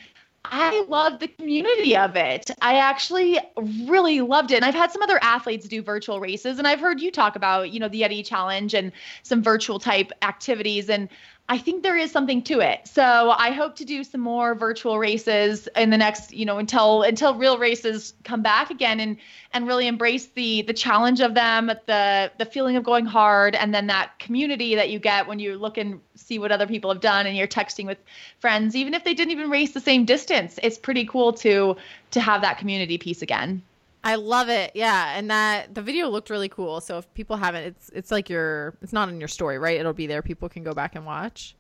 I 0.47 0.85
love 0.89 1.21
the 1.21 1.29
community 1.29 1.97
of 1.97 2.17
it. 2.17 2.51
I 2.61 2.77
actually 2.77 3.39
really 3.87 4.21
loved 4.21 4.51
it. 4.51 4.57
And 4.57 4.65
I've 4.65 4.75
had 4.75 4.93
some 4.93 5.03
other 5.03 5.19
athletes 5.23 5.67
do 5.67 5.83
virtual 5.83 6.21
races, 6.21 6.59
and 6.59 6.69
I've 6.69 6.81
heard 6.81 7.01
you 7.01 7.11
talk 7.11 7.35
about, 7.35 7.71
you 7.71 7.81
know, 7.81 7.89
the 7.89 8.03
Yeti 8.03 8.25
Challenge 8.25 8.75
and 8.75 8.93
some 9.23 9.43
virtual 9.43 9.79
type 9.79 10.13
activities. 10.23 10.91
And 10.91 11.09
I 11.47 11.59
think 11.59 11.83
there 11.83 11.97
is 11.97 12.11
something 12.11 12.41
to 12.45 12.61
it. 12.61 12.89
So 12.89 13.03
I 13.03 13.51
hope 13.51 13.77
to 13.77 13.85
do 13.85 14.03
some 14.03 14.23
more 14.23 14.55
virtual 14.55 14.99
races 14.99 15.69
in 15.77 15.91
the 15.91 15.99
next, 15.99 16.33
you 16.33 16.47
know, 16.47 16.57
until 16.57 17.03
until 17.03 17.35
real 17.35 17.59
races 17.59 18.15
come 18.25 18.41
back 18.41 18.71
again 18.71 18.99
and 18.99 19.19
and 19.53 19.67
really 19.67 19.87
embrace 19.87 20.27
the 20.27 20.63
the 20.63 20.73
challenge 20.73 21.21
of 21.21 21.35
them, 21.35 21.67
the 21.67 22.33
the 22.39 22.47
feeling 22.47 22.77
of 22.77 22.85
going 22.85 23.05
hard 23.05 23.55
and 23.55 23.75
then 23.75 23.89
that 23.89 24.19
community 24.19 24.77
that 24.77 24.89
you 24.89 24.99
get 24.99 25.27
when 25.29 25.39
you 25.39 25.59
look 25.59 25.77
and 25.77 26.01
see 26.15 26.39
what 26.39 26.51
other 26.51 26.67
people 26.67 26.91
have 26.91 27.03
done 27.03 27.27
and 27.27 27.37
you're 27.37 27.47
texting 27.47 27.85
with 27.85 27.99
friends 28.39 28.75
even 28.75 28.95
if 28.95 29.05
they 29.05 29.13
didn't 29.13 29.33
even 29.33 29.51
race 29.51 29.73
the 29.73 29.81
same 29.81 30.07
distance. 30.07 30.59
It's 30.63 30.79
pretty 30.79 31.05
cool 31.05 31.35
to 31.35 31.77
to 32.13 32.21
have 32.21 32.41
that 32.41 32.57
community 32.57 32.97
piece 32.97 33.21
again. 33.21 33.63
I 34.05 34.17
love 34.17 34.51
it. 34.51 34.73
Yeah, 34.75 35.17
and 35.17 35.31
that 35.31 35.75
the 35.75 35.83
video 35.83 36.09
looked 36.09 36.29
really 36.29 36.49
cool. 36.49 36.81
So 36.81 36.99
if 36.99 37.15
people 37.15 37.37
haven't, 37.37 37.65
it's 37.65 37.91
it's 37.95 38.11
like 38.11 38.29
your 38.29 38.77
it's 38.83 38.93
not 38.93 39.09
in 39.09 39.19
your 39.19 39.29
story, 39.29 39.59
right? 39.59 39.81
It'll 39.81 39.95
be 39.95 40.07
there. 40.07 40.23
People 40.23 40.49
can 40.49 40.63
go 40.63 40.75
back 40.75 40.95
and 40.95 41.07
watch. 41.07 41.57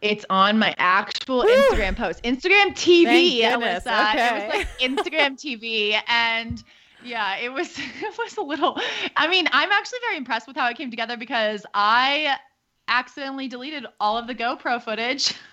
It's 0.00 0.24
on 0.30 0.58
my 0.58 0.74
actual 0.78 1.38
Woo! 1.38 1.46
Instagram 1.46 1.96
post, 1.96 2.22
Instagram 2.24 2.74
TV. 2.74 3.42
Alyssa. 3.42 4.10
Okay. 4.10 4.26
It 4.26 4.46
was 4.46 4.54
like 4.54 4.68
Instagram 4.80 5.38
TV, 5.40 6.00
and 6.08 6.62
yeah, 7.04 7.36
it 7.36 7.52
was 7.52 7.78
it 7.78 8.18
was 8.18 8.36
a 8.36 8.42
little. 8.42 8.78
I 9.16 9.28
mean, 9.28 9.46
I'm 9.52 9.70
actually 9.70 10.00
very 10.06 10.16
impressed 10.16 10.48
with 10.48 10.56
how 10.56 10.68
it 10.68 10.76
came 10.76 10.90
together 10.90 11.16
because 11.16 11.66
I 11.74 12.36
accidentally 12.88 13.48
deleted 13.48 13.86
all 14.00 14.16
of 14.18 14.26
the 14.26 14.34
GoPro 14.34 14.82
footage. 14.82 15.34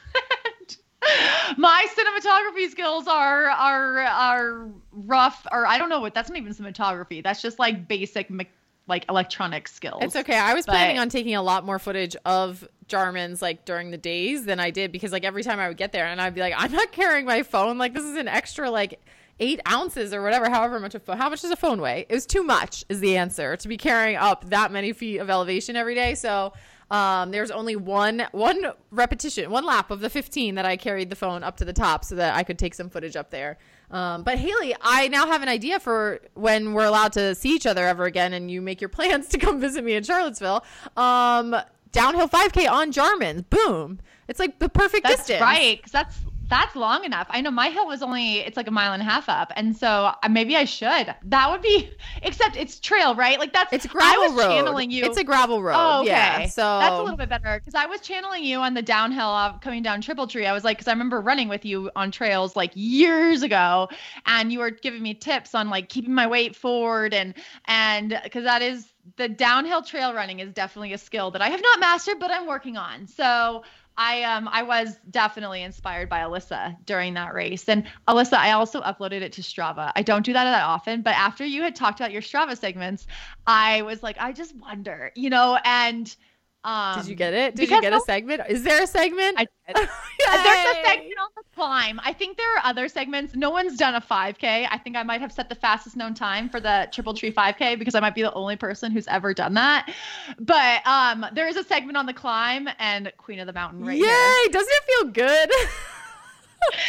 my 1.57 1.87
cinematography 1.97 2.69
skills 2.69 3.07
are 3.07 3.45
are 3.45 3.99
are 3.99 4.69
rough 4.91 5.47
or 5.51 5.65
I 5.65 5.77
don't 5.77 5.89
know 5.89 6.01
what 6.01 6.13
that's 6.13 6.29
not 6.29 6.37
even 6.37 6.53
cinematography. 6.53 7.23
That's 7.23 7.41
just 7.41 7.59
like 7.59 7.87
basic 7.87 8.29
me- 8.29 8.49
like 8.87 9.05
electronic 9.07 9.67
skills. 9.67 10.01
It's 10.01 10.15
okay. 10.15 10.37
I 10.37 10.53
was 10.53 10.65
but, 10.65 10.73
planning 10.73 10.99
on 10.99 11.09
taking 11.09 11.35
a 11.35 11.41
lot 11.41 11.65
more 11.65 11.79
footage 11.79 12.15
of 12.25 12.67
Jarman's 12.87 13.41
like 13.41 13.63
during 13.63 13.91
the 13.91 13.97
days 13.97 14.45
than 14.45 14.59
I 14.59 14.71
did 14.71 14.91
because 14.91 15.11
like 15.11 15.23
every 15.23 15.43
time 15.43 15.59
I 15.59 15.67
would 15.67 15.77
get 15.77 15.91
there 15.91 16.05
and 16.05 16.19
I'd 16.19 16.35
be 16.35 16.41
like, 16.41 16.55
I'm 16.57 16.71
not 16.71 16.91
carrying 16.91 17.25
my 17.25 17.43
phone. 17.43 17.77
Like 17.77 17.93
this 17.93 18.03
is 18.03 18.17
an 18.17 18.27
extra 18.27 18.69
like 18.69 18.99
eight 19.39 19.61
ounces 19.69 20.13
or 20.13 20.21
whatever, 20.21 20.49
however 20.49 20.79
much 20.79 20.95
a 20.95 20.99
phone. 20.99 21.17
How 21.17 21.29
much 21.29 21.41
does 21.41 21.51
a 21.51 21.55
phone 21.55 21.79
weigh? 21.79 22.05
It 22.09 22.13
was 22.13 22.25
too 22.25 22.43
much 22.43 22.83
is 22.89 22.99
the 22.99 23.15
answer 23.15 23.55
to 23.55 23.67
be 23.67 23.77
carrying 23.77 24.17
up 24.17 24.49
that 24.49 24.71
many 24.71 24.91
feet 24.91 25.19
of 25.19 25.29
elevation 25.29 25.75
every 25.75 25.95
day. 25.95 26.15
So 26.15 26.53
um, 26.91 27.31
there's 27.31 27.51
only 27.51 27.75
one 27.75 28.25
one 28.31 28.71
repetition, 28.91 29.49
one 29.51 29.65
lap 29.65 29.91
of 29.91 29.99
the 29.99 30.09
15 30.09 30.55
that 30.55 30.65
I 30.65 30.77
carried 30.77 31.09
the 31.09 31.15
phone 31.15 31.43
up 31.43 31.57
to 31.57 31.65
the 31.65 31.73
top 31.73 32.03
so 32.03 32.15
that 32.15 32.35
I 32.35 32.43
could 32.43 32.57
take 32.57 32.73
some 32.73 32.89
footage 32.89 33.15
up 33.15 33.29
there. 33.29 33.57
Um, 33.91 34.23
but 34.23 34.37
Haley, 34.37 34.75
I 34.81 35.07
now 35.07 35.27
have 35.27 35.41
an 35.41 35.49
idea 35.49 35.79
for 35.79 36.19
when 36.33 36.73
we're 36.73 36.85
allowed 36.85 37.13
to 37.13 37.35
see 37.35 37.55
each 37.55 37.65
other 37.65 37.85
ever 37.85 38.05
again, 38.05 38.33
and 38.33 38.49
you 38.49 38.61
make 38.61 38.81
your 38.81 38.89
plans 38.89 39.27
to 39.29 39.37
come 39.37 39.59
visit 39.59 39.83
me 39.83 39.93
in 39.93 40.03
Charlottesville. 40.03 40.63
Um, 40.97 41.55
downhill 41.91 42.27
5K 42.27 42.69
on 42.69 42.91
Jarman. 42.91 43.45
Boom! 43.49 43.99
It's 44.27 44.39
like 44.39 44.59
the 44.59 44.69
perfect 44.69 45.03
that's 45.03 45.17
distance. 45.17 45.41
Right, 45.41 45.77
because 45.77 45.91
that's 45.91 46.15
that's 46.49 46.75
long 46.75 47.05
enough. 47.05 47.27
I 47.29 47.41
know 47.41 47.51
my 47.51 47.69
hill 47.69 47.87
was 47.87 48.01
only 48.01 48.39
it's 48.39 48.57
like 48.57 48.67
a 48.67 48.71
mile 48.71 48.93
and 48.93 49.01
a 49.01 49.05
half 49.05 49.29
up, 49.29 49.53
and 49.55 49.75
so 49.75 49.87
uh, 49.87 50.29
maybe 50.29 50.55
I 50.55 50.65
should. 50.65 51.13
That 51.23 51.51
would 51.51 51.61
be 51.61 51.89
except 52.23 52.57
it's 52.57 52.79
trail, 52.79 53.15
right? 53.15 53.39
Like 53.39 53.53
that's 53.53 53.71
it's 53.71 53.85
gravel 53.85 54.23
I 54.23 54.27
was 54.27 54.33
road. 54.33 54.49
channeling 54.49 54.91
you. 54.91 55.05
It's 55.05 55.17
a 55.17 55.23
gravel 55.23 55.61
road. 55.61 55.75
Oh, 55.77 56.01
okay. 56.01 56.09
Yeah, 56.09 56.47
so 56.47 56.61
that's 56.61 56.95
a 56.95 57.01
little 57.01 57.17
bit 57.17 57.29
better 57.29 57.59
because 57.59 57.75
I 57.75 57.85
was 57.85 58.01
channeling 58.01 58.43
you 58.43 58.59
on 58.59 58.73
the 58.73 58.81
downhill 58.81 59.21
of 59.27 59.61
coming 59.61 59.83
down 59.83 60.01
Triple 60.01 60.27
Tree. 60.27 60.45
I 60.45 60.53
was 60.53 60.63
like, 60.63 60.77
because 60.77 60.87
I 60.87 60.91
remember 60.91 61.21
running 61.21 61.49
with 61.49 61.65
you 61.65 61.91
on 61.95 62.11
trails 62.11 62.55
like 62.55 62.71
years 62.73 63.43
ago, 63.43 63.89
and 64.25 64.51
you 64.51 64.59
were 64.59 64.71
giving 64.71 65.03
me 65.03 65.13
tips 65.13 65.53
on 65.53 65.69
like 65.69 65.89
keeping 65.89 66.13
my 66.13 66.27
weight 66.27 66.55
forward 66.55 67.13
and 67.13 67.33
and 67.65 68.19
because 68.23 68.43
that 68.43 68.61
is 68.61 68.91
the 69.15 69.27
downhill 69.27 69.81
trail 69.81 70.13
running 70.13 70.39
is 70.39 70.53
definitely 70.53 70.93
a 70.93 70.97
skill 70.97 71.31
that 71.31 71.41
I 71.41 71.49
have 71.49 71.61
not 71.61 71.79
mastered, 71.79 72.19
but 72.19 72.31
I'm 72.31 72.47
working 72.47 72.77
on. 72.77 73.07
So 73.07 73.63
I 73.99 74.23
um 74.23 74.47
I 74.47 74.63
was 74.63 74.97
definitely 75.11 75.61
inspired 75.61 76.07
by 76.07 76.21
Alyssa 76.21 76.77
during 76.85 77.13
that 77.15 77.33
race. 77.33 77.67
And 77.67 77.83
Alyssa, 78.07 78.37
I 78.37 78.53
also 78.53 78.81
uploaded 78.81 79.21
it 79.21 79.33
to 79.33 79.41
Strava. 79.41 79.91
I 79.93 80.01
don't 80.03 80.25
do 80.25 80.31
that 80.31 80.45
that 80.45 80.63
often, 80.63 81.01
but 81.01 81.15
after 81.15 81.45
you 81.45 81.61
had 81.61 81.75
talked 81.75 81.99
about 81.99 82.13
your 82.13 82.21
Strava 82.21 82.57
segments, 82.57 83.07
I 83.45 83.81
was 83.81 84.01
like, 84.01 84.15
I 84.17 84.31
just 84.31 84.55
wonder, 84.55 85.11
you 85.15 85.29
know, 85.29 85.59
and 85.65 86.15
um, 86.63 86.99
did 86.99 87.07
you 87.07 87.15
get 87.15 87.33
it? 87.33 87.55
Did 87.55 87.69
you 87.69 87.81
get 87.81 87.93
a 87.93 88.01
segment? 88.01 88.41
Is 88.49 88.63
there 88.63 88.83
a 88.83 88.87
segment? 88.87 89.35
I 89.39 89.47
did. 89.67 89.75
There's 89.75 89.87
a 89.87 90.87
segment 90.87 91.19
on 91.21 91.29
the 91.35 91.43
climb. 91.55 92.01
I 92.03 92.11
think 92.11 92.37
there 92.37 92.53
are 92.57 92.61
other 92.65 92.89
segments. 92.89 93.33
No 93.35 93.49
one's 93.49 93.77
done 93.77 93.95
a 93.95 94.01
5K. 94.01 94.67
I 94.69 94.77
think 94.77 94.97
I 94.97 95.03
might 95.03 95.21
have 95.21 95.31
set 95.31 95.47
the 95.47 95.55
fastest 95.55 95.95
known 95.95 96.13
time 96.13 96.49
for 96.49 96.59
the 96.59 96.89
Triple 96.91 97.13
Tree 97.13 97.31
5K 97.31 97.79
because 97.79 97.95
I 97.95 98.01
might 98.01 98.15
be 98.15 98.21
the 98.21 98.33
only 98.33 98.57
person 98.57 98.91
who's 98.91 99.07
ever 99.07 99.33
done 99.33 99.53
that. 99.53 99.93
But 100.37 100.85
um, 100.85 101.25
there 101.33 101.47
is 101.47 101.55
a 101.55 101.63
segment 101.63 101.97
on 101.97 102.05
the 102.05 102.13
climb 102.13 102.67
and 102.77 103.11
Queen 103.17 103.39
of 103.39 103.47
the 103.47 103.53
Mountain 103.53 103.85
right 103.85 103.97
Yay! 103.97 104.05
Here. 104.05 104.51
Doesn't 104.51 104.73
it 104.73 104.83
feel 104.85 105.11
good? 105.11 105.51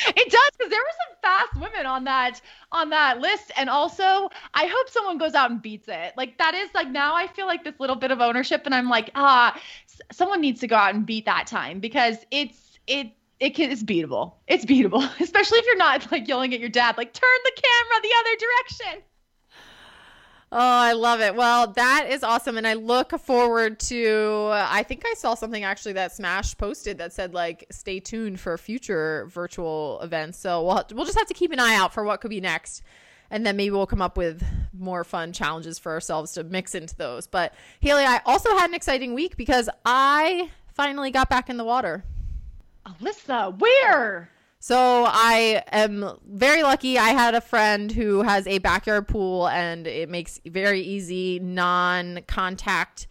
it 0.08 0.30
does 0.30 0.50
because 0.58 0.70
there 0.70 0.80
were 0.80 0.96
some 1.06 1.16
fast 1.22 1.54
women 1.56 1.86
on 1.86 2.04
that 2.04 2.40
on 2.72 2.90
that 2.90 3.20
list 3.20 3.52
and 3.56 3.68
also 3.68 4.30
i 4.54 4.66
hope 4.66 4.88
someone 4.88 5.18
goes 5.18 5.34
out 5.34 5.50
and 5.50 5.62
beats 5.62 5.88
it. 5.88 6.12
Like 6.16 6.38
that 6.38 6.54
is 6.54 6.70
like 6.74 6.88
now 6.88 7.14
i 7.14 7.26
feel 7.26 7.46
like 7.46 7.64
this 7.64 7.78
little 7.78 7.96
bit 7.96 8.10
of 8.10 8.20
ownership 8.20 8.62
and 8.64 8.74
i'm 8.74 8.88
like 8.88 9.10
ah 9.14 9.58
someone 10.12 10.40
needs 10.40 10.60
to 10.60 10.66
go 10.66 10.76
out 10.76 10.94
and 10.94 11.06
beat 11.06 11.24
that 11.26 11.46
time 11.46 11.80
because 11.80 12.18
it's 12.30 12.78
it 12.86 13.12
it 13.38 13.54
can, 13.54 13.70
it's 13.70 13.82
beatable. 13.82 14.34
It's 14.48 14.66
beatable 14.66 15.08
especially 15.20 15.58
if 15.58 15.66
you're 15.66 15.76
not 15.76 16.10
like 16.12 16.28
yelling 16.28 16.52
at 16.54 16.60
your 16.60 16.68
dad 16.68 16.96
like 16.96 17.12
turn 17.12 17.38
the 17.44 17.62
camera 17.62 18.02
the 18.02 18.14
other 18.18 18.36
direction 18.36 19.02
Oh, 20.52 20.59
I 20.59 20.95
love 20.95 21.21
it. 21.21 21.37
Well, 21.37 21.69
that 21.75 22.09
is 22.11 22.25
awesome. 22.25 22.59
And 22.59 22.66
I 22.66 22.75
look 22.75 23.16
forward 23.21 23.78
to, 23.80 24.50
I 24.52 24.83
think 24.83 25.04
I 25.07 25.14
saw 25.14 25.35
something 25.35 25.62
actually 25.62 25.92
that 25.92 26.11
Smash 26.12 26.59
posted 26.59 26.99
that 26.99 27.12
said, 27.12 27.35
like, 27.35 27.66
stay 27.71 28.00
tuned 28.00 28.40
for 28.40 28.59
future 28.59 29.28
virtual 29.30 30.00
events. 30.02 30.40
So 30.40 30.64
we'll, 30.64 30.85
we'll 30.92 31.04
just 31.04 31.16
have 31.19 31.28
to 31.28 31.35
keep 31.35 31.52
an 31.52 31.61
eye 31.61 31.76
out 31.76 31.95
for 31.95 32.02
what 32.02 32.21
could 32.21 32.30
be 32.30 32.40
next. 32.40 32.83
And 33.30 33.47
then 33.47 33.57
maybe 33.57 33.71
we'll 33.71 33.87
come 33.87 34.02
up 34.02 34.16
with 34.16 34.42
more 34.76 35.04
fun 35.04 35.33
challenges 35.33 35.78
for 35.78 35.92
ourselves 35.92 36.33
to 36.33 36.42
mix 36.42 36.75
into 36.75 36.97
those. 36.97 37.28
But 37.28 37.54
Haley, 37.78 38.02
I 38.04 38.21
also 38.26 38.50
had 38.57 38.71
an 38.71 38.75
exciting 38.75 39.14
week 39.14 39.37
because 39.37 39.71
I 39.85 40.50
finally 40.75 41.12
got 41.12 41.30
back 41.30 41.49
in 41.49 41.59
the 41.59 41.64
water. 41.64 42.02
Alyssa, 42.85 43.57
where? 43.57 44.30
So 44.62 45.07
I 45.09 45.62
am 45.73 46.19
very 46.29 46.62
lucky. 46.62 46.99
I 46.99 47.09
had 47.09 47.35
a 47.35 47.40
friend 47.40 47.90
who 47.90 48.21
has 48.21 48.47
a 48.47 48.59
backyard 48.59 49.09
pool 49.09 49.49
and 49.49 49.87
it 49.87 50.11
makes 50.11 50.38
very 50.45 50.83
easy 50.83 51.38
non-contact 51.38 53.07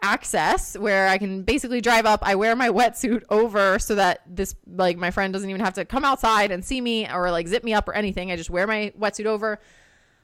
access 0.00 0.78
where 0.78 1.08
I 1.08 1.18
can 1.18 1.42
basically 1.42 1.82
drive 1.82 2.06
up. 2.06 2.20
I 2.22 2.36
wear 2.36 2.56
my 2.56 2.70
wetsuit 2.70 3.22
over 3.28 3.78
so 3.78 3.96
that 3.96 4.22
this 4.26 4.54
like 4.66 4.96
my 4.96 5.10
friend 5.10 5.30
doesn't 5.30 5.48
even 5.48 5.60
have 5.60 5.74
to 5.74 5.84
come 5.84 6.06
outside 6.06 6.50
and 6.50 6.64
see 6.64 6.80
me 6.80 7.06
or 7.06 7.30
like 7.30 7.48
zip 7.48 7.64
me 7.64 7.74
up 7.74 7.86
or 7.86 7.92
anything. 7.92 8.32
I 8.32 8.36
just 8.36 8.48
wear 8.48 8.66
my 8.66 8.90
wetsuit 8.98 9.26
over, 9.26 9.60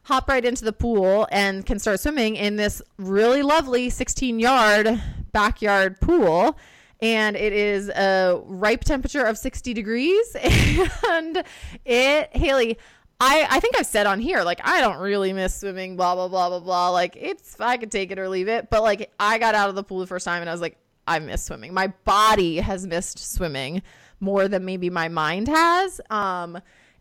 hop 0.05 0.31
right 0.31 0.45
into 0.47 0.65
the 0.65 0.73
pool 0.73 1.29
and 1.31 1.67
can 1.67 1.79
start 1.79 2.01
swimming 2.01 2.37
in 2.37 2.57
this 2.57 2.81
really 2.97 3.43
lovely 3.43 3.91
16 3.91 4.41
yard 4.41 5.03
backyard 5.31 6.01
pool 6.01 6.57
and 7.03 7.37
it 7.37 7.53
is 7.53 7.89
a 7.89 8.41
ripe 8.45 8.85
temperature 8.85 9.25
of 9.25 9.39
60 9.39 9.73
degrees 9.75 10.37
and 11.11 11.43
it 11.85 12.37
haley 12.37 12.79
I, 13.23 13.47
I 13.51 13.61
think 13.61 13.79
I've 13.79 13.87
said 13.87 14.07
on 14.07 14.19
here, 14.19 14.43
like, 14.43 14.61
I 14.65 14.81
don't 14.81 14.97
really 14.97 15.35
miss 15.35 15.55
swimming, 15.55 15.95
blah, 15.95 16.15
blah, 16.15 16.29
blah, 16.29 16.49
blah, 16.49 16.61
blah. 16.61 16.89
Like, 16.89 17.17
it's, 17.17 17.61
I 17.61 17.77
could 17.77 17.91
take 17.91 18.11
it 18.11 18.19
or 18.19 18.31
leave 18.31 18.49
it. 18.49 18.71
But, 18.71 18.83
like, 18.83 19.13
I 19.21 19.37
got 19.37 19.55
out 19.55 19.69
of 19.69 19.75
the 19.75 19.83
pool 19.83 19.99
the 19.99 20.07
first 20.07 20.25
time 20.25 20.41
and 20.41 20.49
I 20.49 20.53
was 20.53 20.63
like, 20.63 20.79
I 21.07 21.19
miss 21.19 21.45
swimming. 21.45 21.75
My 21.75 21.89
body 21.89 22.57
has 22.57 22.87
missed 22.87 23.19
swimming 23.19 23.83
more 24.21 24.49
than 24.49 24.65
maybe 24.65 24.89
my 24.89 25.09
mind 25.09 25.49
has. 25.49 26.01
Um, 26.09 26.61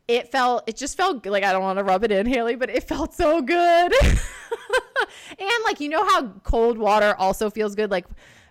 it 0.10 0.30
felt, 0.30 0.68
it 0.68 0.76
just 0.76 0.98
felt 0.98 1.26
like, 1.26 1.46
I 1.46 1.54
don't 1.54 1.62
want 1.62 1.80
to 1.80 1.86
rub 1.86 2.04
it 2.04 2.12
in, 2.12 2.26
Haley, 2.26 2.56
but 2.56 2.70
it 2.70 2.84
felt 2.84 3.14
so 3.14 3.42
good. 3.42 3.94
and, 5.40 5.64
like, 5.64 5.80
you 5.80 5.88
know 5.88 6.04
how 6.04 6.28
cold 6.44 6.78
water 6.78 7.16
also 7.18 7.50
feels 7.50 7.76
good? 7.76 7.92
Like, 7.92 8.08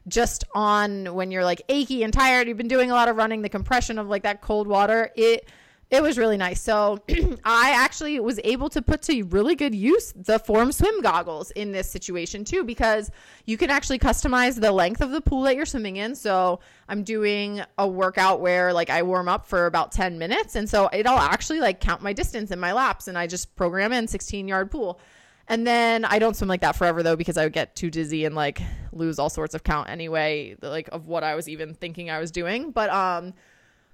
just 0.09 0.45
on 0.55 1.15
when 1.15 1.31
you're 1.31 1.45
like 1.45 1.63
achy 1.69 2.03
and 2.03 2.13
tired, 2.13 2.49
you've 2.49 2.57
been 2.57 2.69
doing 2.69 2.91
a 2.91 2.95
lot 2.95 3.09
of 3.09 3.17
running, 3.17 3.43
the 3.43 3.49
compression 3.49 3.99
of 3.99 4.09
like 4.09 4.23
that 4.23 4.41
cold 4.41 4.67
water, 4.67 5.11
it 5.15 5.49
it 5.91 6.03
was 6.03 6.19
really 6.19 6.37
nice. 6.37 6.61
So 6.61 7.03
I 7.45 7.71
actually 7.71 8.21
was 8.21 8.39
able 8.45 8.69
to 8.71 8.83
put 8.83 9.03
to 9.03 9.23
really 9.23 9.55
good 9.55 9.75
use 9.75 10.13
the 10.15 10.39
Form 10.39 10.71
Swim 10.71 11.01
goggles 11.01 11.51
in 11.53 11.73
this 11.73 11.91
situation 11.91 12.45
too, 12.45 12.63
because 12.63 13.11
you 13.47 13.57
can 13.57 13.71
actually 13.71 13.99
customize 13.99 14.61
the 14.61 14.71
length 14.71 15.01
of 15.01 15.11
the 15.11 15.21
pool 15.21 15.43
that 15.43 15.57
you're 15.57 15.67
swimming 15.67 15.97
in. 15.97 16.15
So 16.15 16.61
I'm 16.89 17.05
doing 17.05 17.63
a 17.79 17.89
workout 17.89 18.41
where 18.41 18.73
like 18.73 18.91
I 18.91 19.03
warm 19.03 19.29
up 19.29 19.47
for 19.47 19.65
about 19.65 19.93
10 19.93 20.19
minutes. 20.19 20.57
And 20.57 20.69
so 20.69 20.91
it'll 20.93 21.19
actually 21.19 21.61
like 21.61 21.81
count 21.81 22.03
my 22.03 22.13
distance 22.13 22.51
in 22.51 22.61
my 22.61 22.73
laps 22.73 23.09
and 23.09 23.17
I 23.17 23.27
just 23.27 23.57
program 23.57 23.93
in 23.93 24.07
16 24.07 24.47
yard 24.47 24.71
pool. 24.71 25.01
And 25.49 25.67
then 25.67 26.05
I 26.05 26.19
don't 26.19 26.37
swim 26.37 26.49
like 26.49 26.61
that 26.61 26.77
forever 26.77 27.03
though 27.03 27.17
because 27.17 27.37
I 27.37 27.45
would 27.45 27.53
get 27.53 27.75
too 27.75 27.91
dizzy 27.91 28.25
and 28.25 28.35
like 28.35 28.61
lose 28.93 29.19
all 29.19 29.31
sorts 29.31 29.55
of 29.55 29.65
count 29.65 29.89
anyway, 29.89 30.57
like 30.61 30.89
of 30.93 31.07
what 31.07 31.25
I 31.25 31.35
was 31.35 31.49
even 31.49 31.75
thinking 31.75 32.11
I 32.11 32.19
was 32.19 32.31
doing. 32.31 32.71
But 32.71 32.91
um 32.91 33.35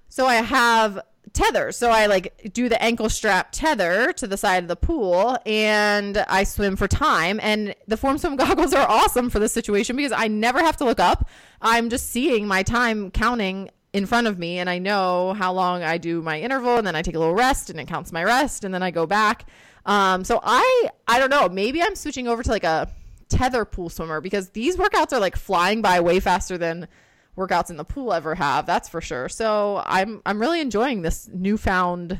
so 0.09 0.25
I 0.27 0.35
have 0.35 0.99
tether. 1.33 1.71
So 1.71 1.89
I 1.89 2.05
like 2.05 2.51
do 2.53 2.69
the 2.69 2.81
ankle 2.81 3.09
strap 3.09 3.49
tether 3.51 4.13
to 4.13 4.27
the 4.27 4.37
side 4.37 4.63
of 4.63 4.67
the 4.67 4.75
pool 4.75 5.37
and 5.45 6.17
I 6.27 6.43
swim 6.43 6.75
for 6.75 6.87
time. 6.87 7.39
And 7.41 7.75
the 7.87 7.97
form 7.97 8.17
swim 8.17 8.35
goggles 8.37 8.73
are 8.73 8.87
awesome 8.87 9.29
for 9.29 9.39
this 9.39 9.51
situation 9.53 9.95
because 9.95 10.11
I 10.11 10.27
never 10.27 10.59
have 10.59 10.77
to 10.77 10.85
look 10.85 10.99
up. 10.99 11.27
I'm 11.61 11.89
just 11.89 12.11
seeing 12.11 12.47
my 12.47 12.63
time 12.63 13.11
counting 13.11 13.69
in 13.95 14.05
front 14.05 14.27
of 14.27 14.37
me 14.37 14.59
and 14.59 14.69
I 14.69 14.77
know 14.77 15.33
how 15.35 15.53
long 15.53 15.81
I 15.81 15.97
do 15.97 16.21
my 16.21 16.41
interval 16.41 16.75
and 16.75 16.85
then 16.85 16.97
I 16.97 17.01
take 17.01 17.15
a 17.15 17.19
little 17.19 17.33
rest 17.33 17.69
and 17.69 17.79
it 17.79 17.87
counts 17.87 18.11
my 18.11 18.25
rest 18.25 18.65
and 18.65 18.73
then 18.73 18.83
I 18.83 18.91
go 18.91 19.05
back. 19.05 19.47
Um, 19.85 20.25
so 20.25 20.41
I 20.43 20.89
I 21.07 21.17
don't 21.17 21.29
know, 21.29 21.47
maybe 21.47 21.81
I'm 21.81 21.95
switching 21.95 22.27
over 22.27 22.43
to 22.43 22.49
like 22.51 22.65
a 22.65 22.89
tether 23.29 23.63
pool 23.63 23.87
swimmer 23.87 24.19
because 24.19 24.49
these 24.49 24.75
workouts 24.75 25.13
are 25.13 25.19
like 25.21 25.37
flying 25.37 25.81
by 25.81 26.01
way 26.01 26.19
faster 26.19 26.57
than 26.57 26.89
workouts 27.37 27.69
in 27.69 27.77
the 27.77 27.85
pool 27.85 28.11
ever 28.11 28.35
have. 28.35 28.65
That's 28.65 28.89
for 28.89 28.99
sure. 28.99 29.29
So 29.29 29.81
I'm 29.85 30.21
I'm 30.25 30.41
really 30.41 30.59
enjoying 30.59 31.01
this 31.01 31.29
newfound 31.33 32.19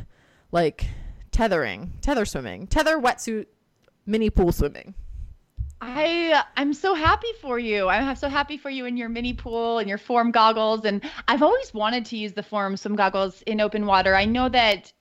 like 0.53 0.87
tethering, 1.31 1.91
tether 1.99 2.23
swimming, 2.23 2.67
tether 2.67 2.97
wetsuit, 2.97 3.47
mini 4.05 4.29
pool 4.29 4.53
swimming. 4.53 4.93
I 5.81 6.43
I'm 6.55 6.73
so 6.73 6.95
happy 6.95 7.31
for 7.41 7.59
you. 7.59 7.89
I'm 7.89 8.15
so 8.15 8.29
happy 8.29 8.57
for 8.57 8.69
you 8.69 8.85
in 8.85 8.97
your 8.97 9.09
mini 9.09 9.33
pool 9.33 9.79
and 9.79 9.89
your 9.89 9.97
form 9.97 10.31
goggles. 10.31 10.85
And 10.85 11.03
I've 11.27 11.43
always 11.43 11.73
wanted 11.73 12.05
to 12.05 12.17
use 12.17 12.33
the 12.33 12.43
form 12.43 12.77
swim 12.77 12.95
goggles 12.95 13.41
in 13.43 13.61
open 13.61 13.85
water. 13.85 14.15
I 14.15 14.25
know 14.25 14.49
that 14.49 14.91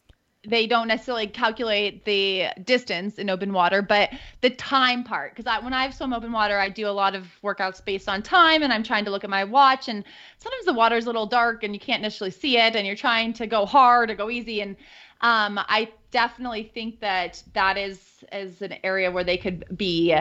they 0.46 0.66
don't 0.66 0.88
necessarily 0.88 1.26
calculate 1.26 2.04
the 2.04 2.48
distance 2.64 3.18
in 3.18 3.30
open 3.30 3.52
water, 3.52 3.80
but 3.80 4.10
the 4.42 4.50
time 4.50 5.04
part. 5.04 5.34
Because 5.34 5.62
when 5.62 5.72
I 5.72 5.88
swim 5.90 6.12
open 6.12 6.32
water, 6.32 6.58
I 6.58 6.68
do 6.68 6.86
a 6.86 6.90
lot 6.90 7.14
of 7.14 7.26
workouts 7.42 7.82
based 7.82 8.08
on 8.08 8.22
time, 8.22 8.62
and 8.62 8.72
I'm 8.72 8.82
trying 8.82 9.06
to 9.06 9.10
look 9.10 9.24
at 9.24 9.30
my 9.30 9.44
watch. 9.44 9.88
And 9.88 10.04
sometimes 10.38 10.66
the 10.66 10.74
water 10.74 10.96
is 10.96 11.04
a 11.04 11.08
little 11.08 11.26
dark, 11.26 11.64
and 11.64 11.72
you 11.72 11.80
can't 11.80 12.02
necessarily 12.02 12.32
see 12.32 12.58
it, 12.58 12.76
and 12.76 12.86
you're 12.86 12.96
trying 12.96 13.32
to 13.34 13.46
go 13.46 13.64
hard 13.64 14.10
or 14.10 14.14
go 14.14 14.28
easy. 14.28 14.60
And 14.60 14.76
um, 15.22 15.58
I 15.58 15.90
definitely 16.10 16.70
think 16.74 17.00
that 17.00 17.42
that 17.54 17.78
is 17.78 18.22
is 18.30 18.60
an 18.60 18.74
area 18.84 19.10
where 19.10 19.24
they 19.24 19.38
could 19.38 19.64
be 19.76 20.14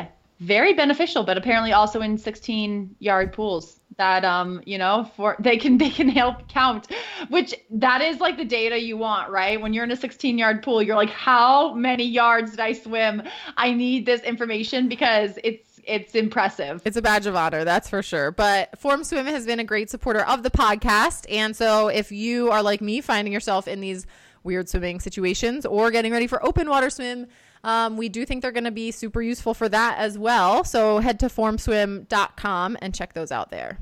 very 0.43 0.73
beneficial, 0.73 1.23
but 1.23 1.38
apparently 1.38 1.71
also 1.71 2.01
in 2.01 2.17
16 2.17 2.95
yard 2.99 3.34
pools 3.34 3.79
that 3.97 4.25
um 4.25 4.60
you 4.65 4.77
know 4.77 5.10
for 5.15 5.36
they 5.39 5.58
can 5.58 5.77
they 5.77 5.89
can 5.89 6.10
help 6.10 6.47
count 6.49 6.88
which 7.29 7.53
that 7.69 8.01
is 8.01 8.19
like 8.19 8.38
the 8.38 8.45
data 8.45 8.79
you 8.79 8.97
want 8.97 9.29
right? 9.29 9.62
When 9.62 9.73
you're 9.73 9.84
in 9.84 9.91
a 9.91 9.95
16 9.95 10.38
yard 10.38 10.63
pool 10.63 10.82
you're 10.82 10.95
like 10.95 11.10
how 11.10 11.73
many 11.73 12.06
yards 12.06 12.51
did 12.51 12.60
i 12.60 12.73
swim? 12.73 13.23
I 13.58 13.73
need 13.73 14.06
this 14.06 14.21
information 14.21 14.89
because 14.89 15.38
it's 15.43 15.79
it's 15.86 16.15
impressive. 16.15 16.82
It's 16.86 16.95
a 16.95 17.01
badge 17.01 17.25
of 17.25 17.36
honor 17.36 17.63
that's 17.63 17.89
for 17.89 18.01
sure. 18.01 18.32
But 18.32 18.79
form 18.79 19.03
swim 19.03 19.25
has 19.25 19.45
been 19.45 19.60
a 19.60 19.65
great 19.65 19.89
supporter 19.89 20.25
of 20.25 20.43
the 20.43 20.51
podcast 20.51 21.25
and 21.29 21.56
so 21.56 21.88
if 21.88 22.12
you 22.12 22.51
are 22.51 22.63
like 22.63 22.82
me 22.82 23.01
finding 23.01 23.32
yourself 23.34 23.67
in 23.67 23.79
these 23.79 24.06
weird 24.43 24.67
swimming 24.67 24.99
situations 24.99 25.65
or 25.65 25.89
getting 25.91 26.12
ready 26.12 26.27
for 26.27 26.45
open 26.45 26.69
water 26.69 26.89
swim 26.89 27.27
um, 27.63 27.97
we 27.97 28.10
do 28.10 28.26
think 28.26 28.41
they're 28.41 28.52
going 28.52 28.63
to 28.63 28.71
be 28.71 28.91
super 28.91 29.21
useful 29.21 29.54
for 29.54 29.69
that 29.69 29.97
as 29.97 30.17
well. 30.17 30.63
So 30.63 30.99
head 30.99 31.19
to 31.21 31.28
formswim.com 31.28 32.78
and 32.82 32.93
check 32.93 33.13
those 33.13 33.32
out 33.32 33.52
there. 33.52 33.80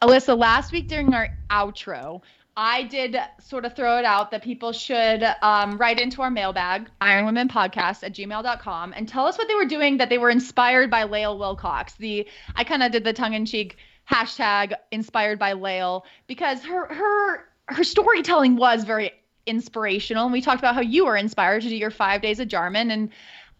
Alyssa, 0.00 0.36
last 0.36 0.72
week 0.72 0.88
during 0.88 1.14
our 1.14 1.28
outro, 1.50 2.22
I 2.56 2.82
did 2.84 3.16
sort 3.40 3.64
of 3.64 3.74
throw 3.74 3.98
it 3.98 4.04
out 4.04 4.30
that 4.30 4.42
people 4.42 4.72
should 4.72 5.24
um, 5.42 5.78
write 5.78 5.98
into 6.00 6.20
our 6.22 6.30
mailbag, 6.30 6.90
ironwomenpodcast 7.00 8.02
at 8.02 8.12
gmail.com, 8.12 8.92
and 8.94 9.08
tell 9.08 9.26
us 9.26 9.38
what 9.38 9.48
they 9.48 9.54
were 9.54 9.64
doing 9.64 9.96
that 9.98 10.10
they 10.10 10.18
were 10.18 10.28
inspired 10.28 10.90
by 10.90 11.04
Lael 11.04 11.38
Wilcox. 11.38 11.94
The 11.94 12.26
I 12.54 12.64
kind 12.64 12.82
of 12.82 12.92
did 12.92 13.04
the 13.04 13.12
tongue 13.12 13.34
in 13.34 13.46
cheek 13.46 13.76
hashtag 14.10 14.74
inspired 14.90 15.38
by 15.38 15.52
Lael 15.54 16.04
because 16.26 16.62
her 16.64 16.92
her 16.92 17.44
her 17.66 17.84
storytelling 17.84 18.56
was 18.56 18.84
very 18.84 19.12
inspirational. 19.46 20.24
And 20.24 20.32
we 20.32 20.40
talked 20.40 20.60
about 20.60 20.74
how 20.74 20.80
you 20.80 21.04
were 21.04 21.16
inspired 21.16 21.62
to 21.62 21.68
do 21.68 21.76
your 21.76 21.90
five 21.90 22.22
days 22.22 22.40
of 22.40 22.48
Jarman. 22.48 22.90
And 22.90 23.10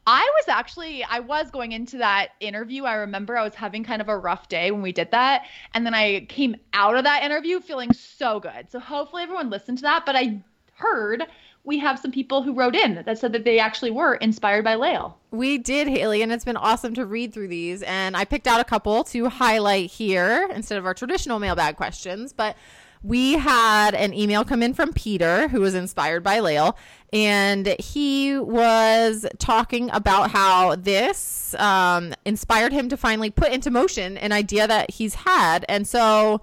I 0.06 0.28
was 0.36 0.48
actually, 0.48 1.04
I 1.04 1.20
was 1.20 1.50
going 1.50 1.72
into 1.72 1.98
that 1.98 2.30
interview. 2.40 2.84
I 2.84 2.94
remember 2.94 3.36
I 3.36 3.44
was 3.44 3.54
having 3.54 3.84
kind 3.84 4.02
of 4.02 4.08
a 4.08 4.18
rough 4.18 4.48
day 4.48 4.70
when 4.70 4.82
we 4.82 4.92
did 4.92 5.10
that. 5.12 5.44
And 5.74 5.86
then 5.86 5.94
I 5.94 6.26
came 6.28 6.56
out 6.72 6.96
of 6.96 7.04
that 7.04 7.22
interview 7.22 7.60
feeling 7.60 7.92
so 7.92 8.40
good. 8.40 8.70
So 8.70 8.80
hopefully 8.80 9.22
everyone 9.22 9.50
listened 9.50 9.78
to 9.78 9.82
that. 9.82 10.04
But 10.04 10.16
I 10.16 10.42
heard 10.74 11.24
we 11.64 11.78
have 11.78 11.98
some 11.98 12.10
people 12.10 12.42
who 12.42 12.52
wrote 12.52 12.74
in 12.74 13.02
that 13.06 13.18
said 13.18 13.32
that 13.32 13.44
they 13.44 13.60
actually 13.60 13.92
were 13.92 14.16
inspired 14.16 14.64
by 14.64 14.74
Lael. 14.74 15.16
We 15.30 15.58
did, 15.58 15.86
Haley, 15.86 16.22
and 16.22 16.32
it's 16.32 16.44
been 16.44 16.56
awesome 16.56 16.94
to 16.94 17.06
read 17.06 17.32
through 17.32 17.48
these. 17.48 17.82
And 17.84 18.16
I 18.16 18.24
picked 18.24 18.48
out 18.48 18.60
a 18.60 18.64
couple 18.64 19.04
to 19.04 19.28
highlight 19.28 19.90
here 19.90 20.48
instead 20.52 20.78
of 20.78 20.86
our 20.86 20.94
traditional 20.94 21.38
mailbag 21.38 21.76
questions. 21.76 22.32
But 22.32 22.56
we 23.02 23.32
had 23.34 23.94
an 23.94 24.14
email 24.14 24.44
come 24.44 24.62
in 24.62 24.72
from 24.74 24.92
Peter, 24.92 25.48
who 25.48 25.60
was 25.60 25.74
inspired 25.74 26.22
by 26.22 26.38
Lael, 26.38 26.76
and 27.12 27.74
he 27.78 28.38
was 28.38 29.26
talking 29.38 29.90
about 29.92 30.30
how 30.30 30.76
this 30.76 31.54
um, 31.54 32.14
inspired 32.24 32.72
him 32.72 32.88
to 32.88 32.96
finally 32.96 33.30
put 33.30 33.50
into 33.52 33.70
motion 33.70 34.16
an 34.18 34.30
idea 34.32 34.68
that 34.68 34.92
he's 34.92 35.14
had. 35.14 35.64
And 35.68 35.86
so 35.86 36.40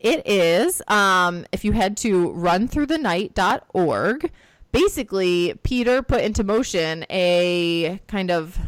it 0.00 0.26
is, 0.26 0.82
um, 0.88 1.46
if 1.52 1.64
you 1.64 1.70
head 1.72 1.96
to 1.98 2.30
runthroughthenight.org, 2.30 4.32
basically, 4.72 5.54
Peter 5.62 6.02
put 6.02 6.22
into 6.22 6.42
motion 6.42 7.04
a 7.10 8.00
kind 8.06 8.30
of 8.30 8.58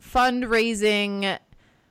fundraising 0.00 1.38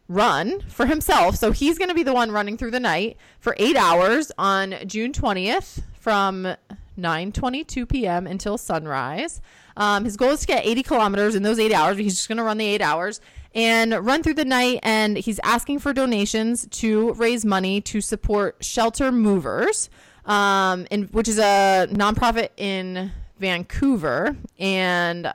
run 0.07 0.61
for 0.61 0.85
himself. 0.85 1.35
So 1.35 1.51
he's 1.51 1.77
going 1.77 1.89
to 1.89 1.95
be 1.95 2.03
the 2.03 2.13
one 2.13 2.31
running 2.31 2.57
through 2.57 2.71
the 2.71 2.79
night 2.79 3.17
for 3.39 3.55
eight 3.57 3.75
hours 3.75 4.31
on 4.37 4.75
June 4.85 5.11
20th 5.11 5.81
from 5.99 6.55
9:22 6.97 7.89
p.m. 7.89 8.27
until 8.27 8.57
sunrise. 8.57 9.41
Um, 9.75 10.05
his 10.05 10.17
goal 10.17 10.31
is 10.31 10.41
to 10.41 10.47
get 10.47 10.65
80 10.65 10.83
kilometers 10.83 11.35
in 11.35 11.43
those 11.43 11.59
eight 11.59 11.73
hours. 11.73 11.97
He's 11.97 12.15
just 12.15 12.27
going 12.27 12.37
to 12.37 12.43
run 12.43 12.57
the 12.57 12.65
eight 12.65 12.81
hours 12.81 13.21
and 13.55 13.93
run 14.05 14.23
through 14.23 14.35
the 14.35 14.45
night. 14.45 14.79
And 14.83 15.17
he's 15.17 15.39
asking 15.43 15.79
for 15.79 15.93
donations 15.93 16.67
to 16.67 17.13
raise 17.13 17.43
money 17.45 17.81
to 17.81 18.01
support 18.01 18.57
Shelter 18.63 19.11
Movers, 19.11 19.89
um, 20.25 20.85
in, 20.91 21.03
which 21.05 21.27
is 21.27 21.39
a 21.39 21.87
nonprofit 21.91 22.49
in 22.57 23.11
Vancouver. 23.39 24.35
And 24.59 25.33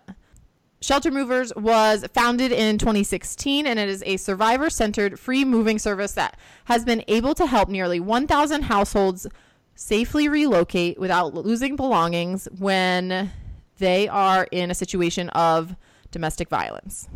Shelter 0.80 1.10
Movers 1.10 1.52
was 1.56 2.04
founded 2.14 2.52
in 2.52 2.78
2016 2.78 3.66
and 3.66 3.78
it 3.78 3.88
is 3.88 4.02
a 4.06 4.16
survivor 4.16 4.70
centered 4.70 5.18
free 5.18 5.44
moving 5.44 5.78
service 5.78 6.12
that 6.12 6.38
has 6.66 6.84
been 6.84 7.02
able 7.08 7.34
to 7.34 7.46
help 7.46 7.68
nearly 7.68 7.98
1,000 7.98 8.62
households 8.62 9.26
safely 9.74 10.28
relocate 10.28 10.98
without 10.98 11.34
losing 11.34 11.74
belongings 11.74 12.46
when 12.58 13.32
they 13.78 14.06
are 14.08 14.46
in 14.52 14.70
a 14.70 14.74
situation 14.74 15.28
of 15.30 15.74
domestic 16.12 16.48
violence. 16.48 17.08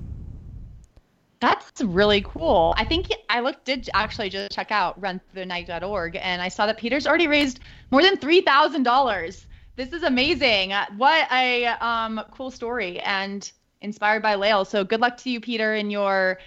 That's 1.38 1.80
really 1.82 2.22
cool. 2.22 2.74
I 2.76 2.84
think 2.84 3.08
I 3.28 3.40
looked 3.40 3.64
did 3.64 3.88
actually 3.94 4.30
just 4.30 4.52
check 4.52 4.70
out 4.70 5.00
runthenight.org 5.00 6.16
and 6.16 6.42
I 6.42 6.48
saw 6.48 6.66
that 6.66 6.78
Peter's 6.78 7.06
already 7.06 7.26
raised 7.26 7.60
more 7.90 8.02
than 8.02 8.16
three 8.16 8.40
thousand 8.42 8.84
dollars. 8.84 9.46
This 9.76 9.92
is 9.92 10.02
amazing. 10.02 10.72
What 10.96 11.30
a 11.32 11.66
um, 11.66 12.20
cool 12.30 12.50
story 12.50 13.00
and 13.00 13.50
inspired 13.80 14.22
by 14.22 14.34
Lael. 14.34 14.64
So 14.64 14.84
good 14.84 15.00
luck 15.00 15.16
to 15.18 15.30
you, 15.30 15.40
Peter, 15.40 15.74
in 15.74 15.90
your 15.90 16.38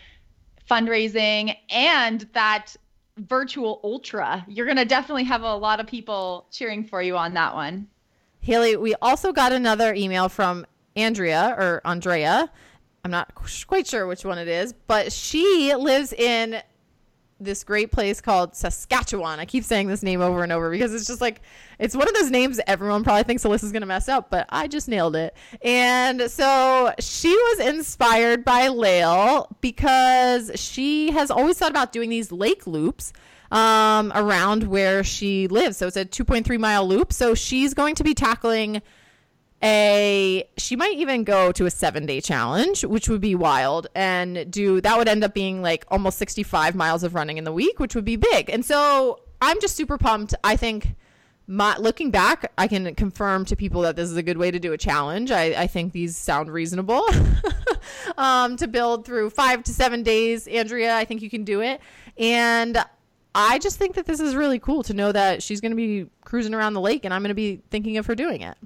fundraising 0.70 1.56
and 1.70 2.22
that 2.34 2.76
virtual 3.18 3.80
ultra. 3.84 4.46
You're 4.48 4.66
gonna 4.66 4.86
definitely 4.86 5.24
have 5.24 5.42
a 5.42 5.56
lot 5.56 5.80
of 5.80 5.88
people 5.88 6.48
cheering 6.52 6.84
for 6.84 7.02
you 7.02 7.18
on 7.18 7.34
that 7.34 7.54
one. 7.56 7.88
Haley, 8.42 8.76
we 8.76 8.94
also 9.02 9.32
got 9.32 9.52
another 9.52 9.94
email 9.94 10.30
from 10.30 10.66
Andrea 10.96 11.56
or 11.58 11.82
Andrea 11.84 12.52
I'm 13.06 13.12
not 13.12 13.36
quite 13.68 13.86
sure 13.86 14.08
which 14.08 14.26
one 14.26 14.40
it 14.40 14.48
is, 14.48 14.74
but 14.88 15.14
she 15.14 15.76
lives 15.76 16.12
in 16.12 16.60
this 17.40 17.64
great 17.64 17.92
place 17.92 18.22
called 18.22 18.56
Saskatchewan. 18.56 19.40
I 19.40 19.46
keep 19.46 19.64
saying 19.64 19.88
this 19.88 20.04
name 20.04 20.22
over 20.22 20.44
and 20.44 20.52
over 20.52 20.70
because 20.72 20.94
it's 20.94 21.06
just 21.06 21.22
like 21.22 21.42
it's 21.80 21.96
one 21.96 22.08
of 22.08 22.14
those 22.14 22.32
names 22.32 22.60
everyone 22.66 23.04
probably 23.04 23.24
thinks 23.24 23.44
Alyssa's 23.44 23.72
gonna 23.72 23.86
mess 23.86 24.08
up, 24.08 24.30
but 24.30 24.46
I 24.50 24.68
just 24.68 24.88
nailed 24.88 25.16
it. 25.16 25.36
And 25.62 26.30
so 26.32 26.94
she 27.00 27.30
was 27.30 27.68
inspired 27.68 28.46
by 28.46 28.70
Lael 28.70 29.48
because 29.62 30.52
she 30.56 31.12
has 31.12 31.30
always 31.30 31.58
thought 31.58 31.72
about 31.72 31.92
doing 31.92 32.10
these 32.10 32.32
lake 32.32 32.66
loops 32.66 33.12
um, 33.52 34.12
around 34.16 34.64
where 34.64 35.04
she 35.04 35.48
lives. 35.48 35.78
So 35.78 35.88
it's 35.88 35.98
a 35.98 36.06
2.3 36.06 36.60
mile 36.60 36.88
loop. 36.88 37.14
So 37.14 37.36
she's 37.36 37.74
going 37.74 37.96
to 37.96 38.04
be 38.04 38.14
tackling 38.14 38.82
a 39.64 40.48
she 40.58 40.76
might 40.76 40.96
even 40.96 41.24
go 41.24 41.52
to 41.52 41.66
a 41.66 41.72
seven 41.72 42.06
day 42.06 42.20
challenge 42.20 42.84
which 42.84 43.08
would 43.08 43.22
be 43.22 43.36
wild 43.36 43.88
and 43.96 44.52
do 44.52 44.82
that 44.82 44.98
would 44.98 45.08
end 45.08 45.24
up 45.24 45.34
being 45.34 45.62
like 45.62 45.86
almost 45.90 46.18
65 46.18 46.76
miles 46.76 47.04
of 47.04 47.16
running 47.16 47.38
in 47.38 47.46
the 47.46 47.52
week 47.52 47.80
which 47.80 47.96
would 47.96 48.06
be 48.06 48.16
big. 48.16 48.50
And 48.50 48.66
so 48.66 49.22
i'm 49.42 49.60
just 49.62 49.76
super 49.76 49.98
pumped. 49.98 50.36
I 50.44 50.56
think 50.56 50.96
my 51.48 51.78
looking 51.78 52.12
back 52.12 52.52
i 52.58 52.68
can 52.68 52.94
confirm 52.96 53.46
to 53.46 53.56
people 53.56 53.82
that 53.82 53.96
this 53.96 54.10
is 54.10 54.18
a 54.18 54.24
good 54.24 54.38
way 54.38 54.52
to 54.52 54.60
do 54.60 54.74
a 54.74 54.78
challenge. 54.78 55.32
I, 55.32 55.64
I 55.64 55.68
think 55.68 55.94
these 55.94 56.18
sound 56.18 56.50
reasonable. 56.52 57.06
Um, 58.18 58.58
to 58.58 58.68
build 58.68 59.06
through 59.06 59.30
five 59.30 59.64
to 59.64 59.72
seven 59.72 60.02
days 60.02 60.48
andrea 60.48 60.96
i 60.96 61.06
think 61.06 61.22
you 61.22 61.30
can 61.30 61.44
do 61.44 61.62
it. 61.62 61.80
And 62.18 62.84
i 63.36 63.60
just 63.60 63.78
think 63.78 63.96
that 63.96 64.06
this 64.06 64.20
is 64.20 64.36
really 64.36 64.58
cool 64.58 64.82
to 64.84 64.94
know 64.94 65.12
that 65.12 65.44
she's 65.44 65.62
going 65.62 65.72
to 65.72 65.76
be 65.76 66.08
cruising 66.24 66.54
around 66.56 66.74
the 66.74 66.82
lake 66.82 67.06
and 67.06 67.14
i'm 67.14 67.22
going 67.22 67.30
to 67.30 67.36
be 67.36 67.62
thinking 67.70 67.98
of 67.98 68.08
her 68.08 68.16
doing 68.16 68.42
it 68.42 68.58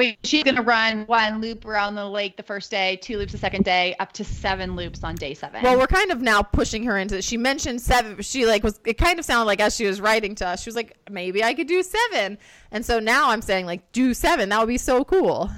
Wait, 0.00 0.18
she's 0.24 0.44
gonna 0.44 0.62
run 0.62 1.04
one 1.04 1.42
loop 1.42 1.66
around 1.66 1.94
the 1.94 2.08
lake 2.08 2.38
the 2.38 2.42
first 2.42 2.70
day, 2.70 2.96
two 3.02 3.18
loops 3.18 3.32
the 3.32 3.38
second 3.38 3.66
day, 3.66 3.94
up 4.00 4.12
to 4.12 4.24
seven 4.24 4.74
loops 4.74 5.04
on 5.04 5.14
day 5.14 5.34
seven. 5.34 5.62
Well, 5.62 5.78
we're 5.78 5.86
kind 5.86 6.10
of 6.10 6.22
now 6.22 6.40
pushing 6.40 6.84
her 6.84 6.96
into. 6.96 7.18
It. 7.18 7.24
She 7.24 7.36
mentioned 7.36 7.82
seven. 7.82 8.18
She 8.22 8.46
like 8.46 8.64
was. 8.64 8.80
It 8.86 8.96
kind 8.96 9.18
of 9.18 9.26
sounded 9.26 9.44
like 9.44 9.60
as 9.60 9.76
she 9.76 9.84
was 9.84 10.00
writing 10.00 10.34
to 10.36 10.46
us, 10.48 10.62
she 10.62 10.68
was 10.68 10.74
like, 10.74 10.96
maybe 11.10 11.44
I 11.44 11.52
could 11.52 11.66
do 11.66 11.82
seven. 11.82 12.38
And 12.70 12.82
so 12.82 12.98
now 12.98 13.28
I'm 13.28 13.42
saying 13.42 13.66
like, 13.66 13.92
do 13.92 14.14
seven. 14.14 14.48
That 14.48 14.60
would 14.60 14.68
be 14.68 14.78
so 14.78 15.04
cool. 15.04 15.50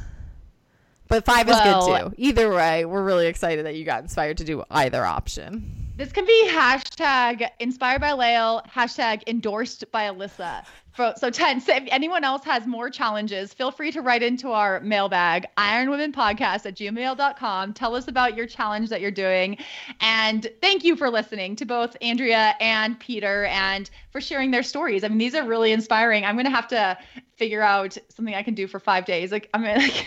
But 1.06 1.24
five 1.24 1.48
is 1.48 1.60
good 1.60 2.10
too. 2.10 2.14
Either 2.16 2.52
way, 2.52 2.84
we're 2.84 3.04
really 3.04 3.28
excited 3.28 3.64
that 3.66 3.76
you 3.76 3.84
got 3.84 4.02
inspired 4.02 4.38
to 4.38 4.44
do 4.44 4.64
either 4.72 5.04
option. 5.04 5.82
This 5.96 6.10
can 6.10 6.24
be 6.24 6.48
hashtag 6.48 7.48
inspired 7.60 8.00
by 8.00 8.12
Lael, 8.12 8.62
hashtag 8.68 9.22
endorsed 9.28 9.84
by 9.92 10.08
Alyssa. 10.10 10.64
So, 10.94 11.30
Ten, 11.30 11.60
so 11.60 11.74
if 11.74 11.84
anyone 11.88 12.22
else 12.22 12.44
has 12.44 12.66
more 12.66 12.90
challenges, 12.90 13.54
feel 13.54 13.70
free 13.70 13.90
to 13.92 14.02
write 14.02 14.22
into 14.22 14.50
our 14.50 14.78
mailbag, 14.80 15.46
ironwomenpodcast 15.56 16.66
at 16.66 16.74
gmail.com. 16.74 17.72
Tell 17.72 17.96
us 17.96 18.08
about 18.08 18.36
your 18.36 18.46
challenge 18.46 18.90
that 18.90 19.00
you're 19.00 19.10
doing. 19.10 19.56
And 20.00 20.50
thank 20.60 20.84
you 20.84 20.94
for 20.94 21.08
listening 21.08 21.56
to 21.56 21.64
both 21.64 21.96
Andrea 22.02 22.54
and 22.60 23.00
Peter 23.00 23.46
and 23.46 23.88
for 24.10 24.20
sharing 24.20 24.50
their 24.50 24.62
stories. 24.62 25.02
I 25.02 25.08
mean, 25.08 25.18
these 25.18 25.34
are 25.34 25.46
really 25.46 25.72
inspiring. 25.72 26.26
I'm 26.26 26.34
going 26.34 26.44
to 26.44 26.50
have 26.50 26.68
to 26.68 26.98
figure 27.36 27.62
out 27.62 27.96
something 28.10 28.34
I 28.34 28.42
can 28.42 28.54
do 28.54 28.66
for 28.66 28.78
five 28.78 29.06
days. 29.06 29.32
Like, 29.32 29.48
I'm 29.54 29.62
like, 29.62 30.06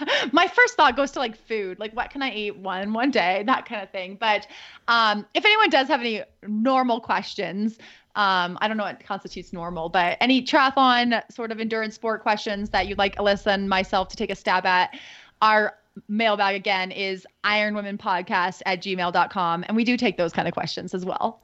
my 0.32 0.46
first 0.46 0.74
thought 0.74 0.96
goes 0.96 1.10
to 1.10 1.18
like 1.18 1.36
food 1.36 1.78
like 1.78 1.92
what 1.92 2.10
can 2.10 2.22
i 2.22 2.30
eat 2.30 2.56
one 2.56 2.94
one 2.94 3.10
day 3.10 3.42
that 3.46 3.66
kind 3.66 3.82
of 3.82 3.90
thing 3.90 4.16
but 4.18 4.46
um, 4.88 5.26
if 5.34 5.44
anyone 5.44 5.68
does 5.68 5.88
have 5.88 6.00
any 6.00 6.22
normal 6.46 6.98
questions 6.98 7.78
um, 8.14 8.58
I 8.60 8.68
don't 8.68 8.76
know 8.76 8.84
what 8.84 9.02
constitutes 9.04 9.52
normal, 9.52 9.88
but 9.88 10.18
any 10.20 10.42
triathlon 10.42 11.22
sort 11.30 11.50
of 11.50 11.60
endurance 11.60 11.94
sport 11.94 12.22
questions 12.22 12.68
that 12.70 12.86
you'd 12.86 12.98
like 12.98 13.16
Alyssa 13.16 13.54
and 13.54 13.68
myself 13.68 14.08
to 14.08 14.16
take 14.16 14.30
a 14.30 14.36
stab 14.36 14.66
at, 14.66 14.98
our 15.40 15.74
mailbag 16.08 16.54
again 16.54 16.90
is 16.90 17.26
ironwomenpodcast 17.44 18.62
at 18.66 18.82
gmail.com. 18.82 19.64
And 19.66 19.76
we 19.76 19.84
do 19.84 19.96
take 19.96 20.16
those 20.16 20.32
kind 20.32 20.46
of 20.46 20.54
questions 20.54 20.94
as 20.94 21.04
well. 21.04 21.42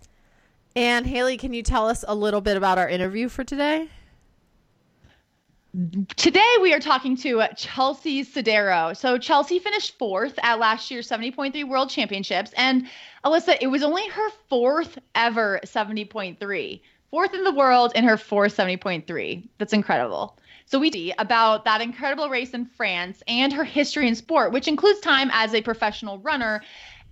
And 0.76 1.07
Haley, 1.07 1.38
can 1.38 1.54
you 1.54 1.62
tell 1.62 1.88
us 1.88 2.04
a 2.07 2.14
little 2.14 2.40
bit 2.40 2.57
about 2.57 2.78
our 2.78 2.88
interview 2.88 3.28
for 3.28 3.44
today? 3.44 3.88
Today 6.16 6.57
we 6.62 6.72
are 6.72 6.81
talking 6.81 7.14
to 7.18 7.42
Chelsea 7.54 8.24
Sodaro. 8.24 8.96
So 8.96 9.18
Chelsea 9.18 9.59
finished 9.59 9.98
fourth 9.98 10.38
at 10.42 10.59
last 10.59 10.90
year's 10.90 11.07
70.3 11.09 11.68
World 11.68 11.90
Championships, 11.90 12.52
and 12.57 12.88
Alyssa, 13.22 13.59
it 13.61 13.66
was 13.66 13.83
only 13.83 14.09
her 14.09 14.31
fourth 14.48 14.98
ever 15.14 15.61
70.3, 15.66 16.81
fourth 17.11 17.35
in 17.35 17.44
the 17.44 17.52
world 17.52 17.92
in 17.94 18.04
her 18.04 18.16
fourth 18.16 18.57
70.3. 18.57 19.46
That's 19.59 19.74
incredible. 19.74 20.38
So 20.64 20.78
we 20.78 20.90
see 20.90 21.12
about 21.18 21.66
that 21.66 21.83
incredible 21.83 22.31
race 22.31 22.54
in 22.54 22.64
France 22.64 23.22
and 23.28 23.52
her 23.52 23.64
history 23.64 24.09
in 24.09 24.14
sport, 24.14 24.52
which 24.52 24.68
includes 24.68 25.00
time 25.00 25.31
as 25.35 25.54
a 25.54 25.61
professional 25.61 26.18
runner 26.20 26.62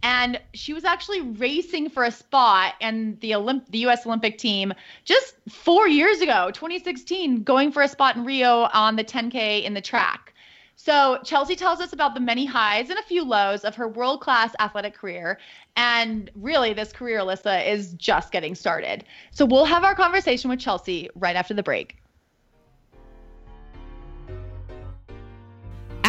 and 0.02 0.40
she 0.54 0.72
was 0.72 0.85
actually 0.85 1.20
racing 1.20 1.88
for 1.90 2.04
a 2.04 2.11
spot 2.11 2.74
in 2.80 3.18
the 3.20 3.32
Olymp- 3.32 3.68
the 3.70 3.78
US 3.87 4.06
Olympic 4.06 4.38
team 4.38 4.72
just 5.04 5.35
4 5.48 5.88
years 5.88 6.20
ago, 6.20 6.50
2016, 6.52 7.42
going 7.42 7.72
for 7.72 7.82
a 7.82 7.88
spot 7.88 8.16
in 8.16 8.24
Rio 8.24 8.68
on 8.72 8.96
the 8.96 9.04
10K 9.04 9.64
in 9.64 9.74
the 9.74 9.80
track. 9.80 10.32
So, 10.78 11.18
Chelsea 11.24 11.56
tells 11.56 11.80
us 11.80 11.94
about 11.94 12.12
the 12.12 12.20
many 12.20 12.44
highs 12.44 12.90
and 12.90 12.98
a 12.98 13.02
few 13.02 13.24
lows 13.24 13.64
of 13.64 13.74
her 13.76 13.88
world 13.88 14.20
class 14.20 14.54
athletic 14.61 14.94
career. 14.94 15.38
And 15.74 16.30
really, 16.35 16.74
this 16.74 16.92
career, 16.92 17.20
Alyssa, 17.20 17.66
is 17.66 17.94
just 17.94 18.30
getting 18.30 18.54
started. 18.54 19.04
So, 19.30 19.46
we'll 19.46 19.64
have 19.64 19.85
our 19.85 19.94
conversation 19.94 20.50
with 20.50 20.61
Chelsea 20.61 21.09
right 21.14 21.35
after 21.35 21.54
the 21.54 21.62
break. 21.62 21.96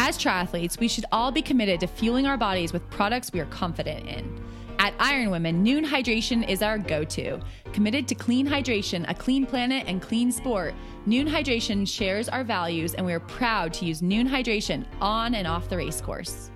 As 0.08 0.16
triathletes, 0.16 0.80
we 0.80 0.88
should 0.88 1.04
all 1.12 1.30
be 1.30 1.42
committed 1.42 1.80
to 1.80 1.86
fueling 1.86 2.26
our 2.26 2.38
bodies 2.38 2.72
with 2.72 2.88
products 2.88 3.30
we 3.30 3.40
are 3.40 3.44
confident 3.44 4.06
in. 4.06 4.42
At 4.78 4.94
Iron 4.98 5.28
Women, 5.30 5.62
Nuun 5.62 5.84
Hydration 5.84 6.48
is 6.48 6.62
our 6.62 6.78
go 6.78 7.04
to. 7.04 7.38
Committed 7.74 8.08
to 8.08 8.14
clean 8.14 8.46
hydration, 8.46 9.04
a 9.06 9.12
clean 9.12 9.44
planet, 9.44 9.84
and 9.86 10.00
clean 10.00 10.32
sport, 10.32 10.72
Nuun 11.06 11.28
Hydration 11.28 11.86
shares 11.86 12.26
our 12.30 12.42
values, 12.42 12.94
and 12.94 13.04
we 13.04 13.12
are 13.12 13.20
proud 13.20 13.74
to 13.74 13.84
use 13.84 14.00
Nuun 14.00 14.26
Hydration 14.26 14.86
on 14.98 15.34
and 15.34 15.46
off 15.46 15.68
the 15.68 15.76
race 15.76 16.00
course. 16.00 16.50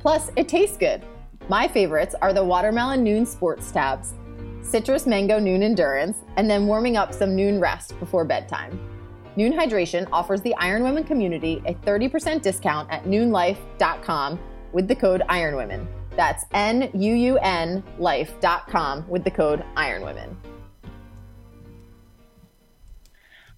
Plus, 0.00 0.32
it 0.34 0.48
tastes 0.48 0.76
good. 0.76 1.00
My 1.48 1.68
favorites 1.68 2.16
are 2.20 2.32
the 2.32 2.42
Watermelon 2.42 3.04
Nuun 3.04 3.24
Sports 3.24 3.70
Tabs, 3.70 4.14
Citrus 4.62 5.06
Mango 5.06 5.38
Nuun 5.38 5.62
Endurance, 5.62 6.24
and 6.36 6.50
then 6.50 6.66
warming 6.66 6.96
up 6.96 7.14
some 7.14 7.36
Nuun 7.36 7.62
Rest 7.62 7.96
before 8.00 8.24
bedtime. 8.24 8.95
Nuun 9.36 9.54
Hydration 9.54 10.08
offers 10.12 10.40
the 10.40 10.54
Iron 10.54 10.82
Women 10.82 11.04
community 11.04 11.62
a 11.66 11.74
30% 11.74 12.40
discount 12.40 12.90
at 12.90 13.04
nuunlife.com 13.04 14.40
with 14.72 14.88
the 14.88 14.96
code 14.96 15.22
IRONWOMEN. 15.28 15.86
That's 16.16 16.46
N 16.54 16.90
U 16.94 17.12
U 17.12 17.38
N 17.38 17.84
life.com 17.98 19.06
with 19.06 19.24
the 19.24 19.30
code 19.30 19.62
IRONWOMEN. 19.76 20.34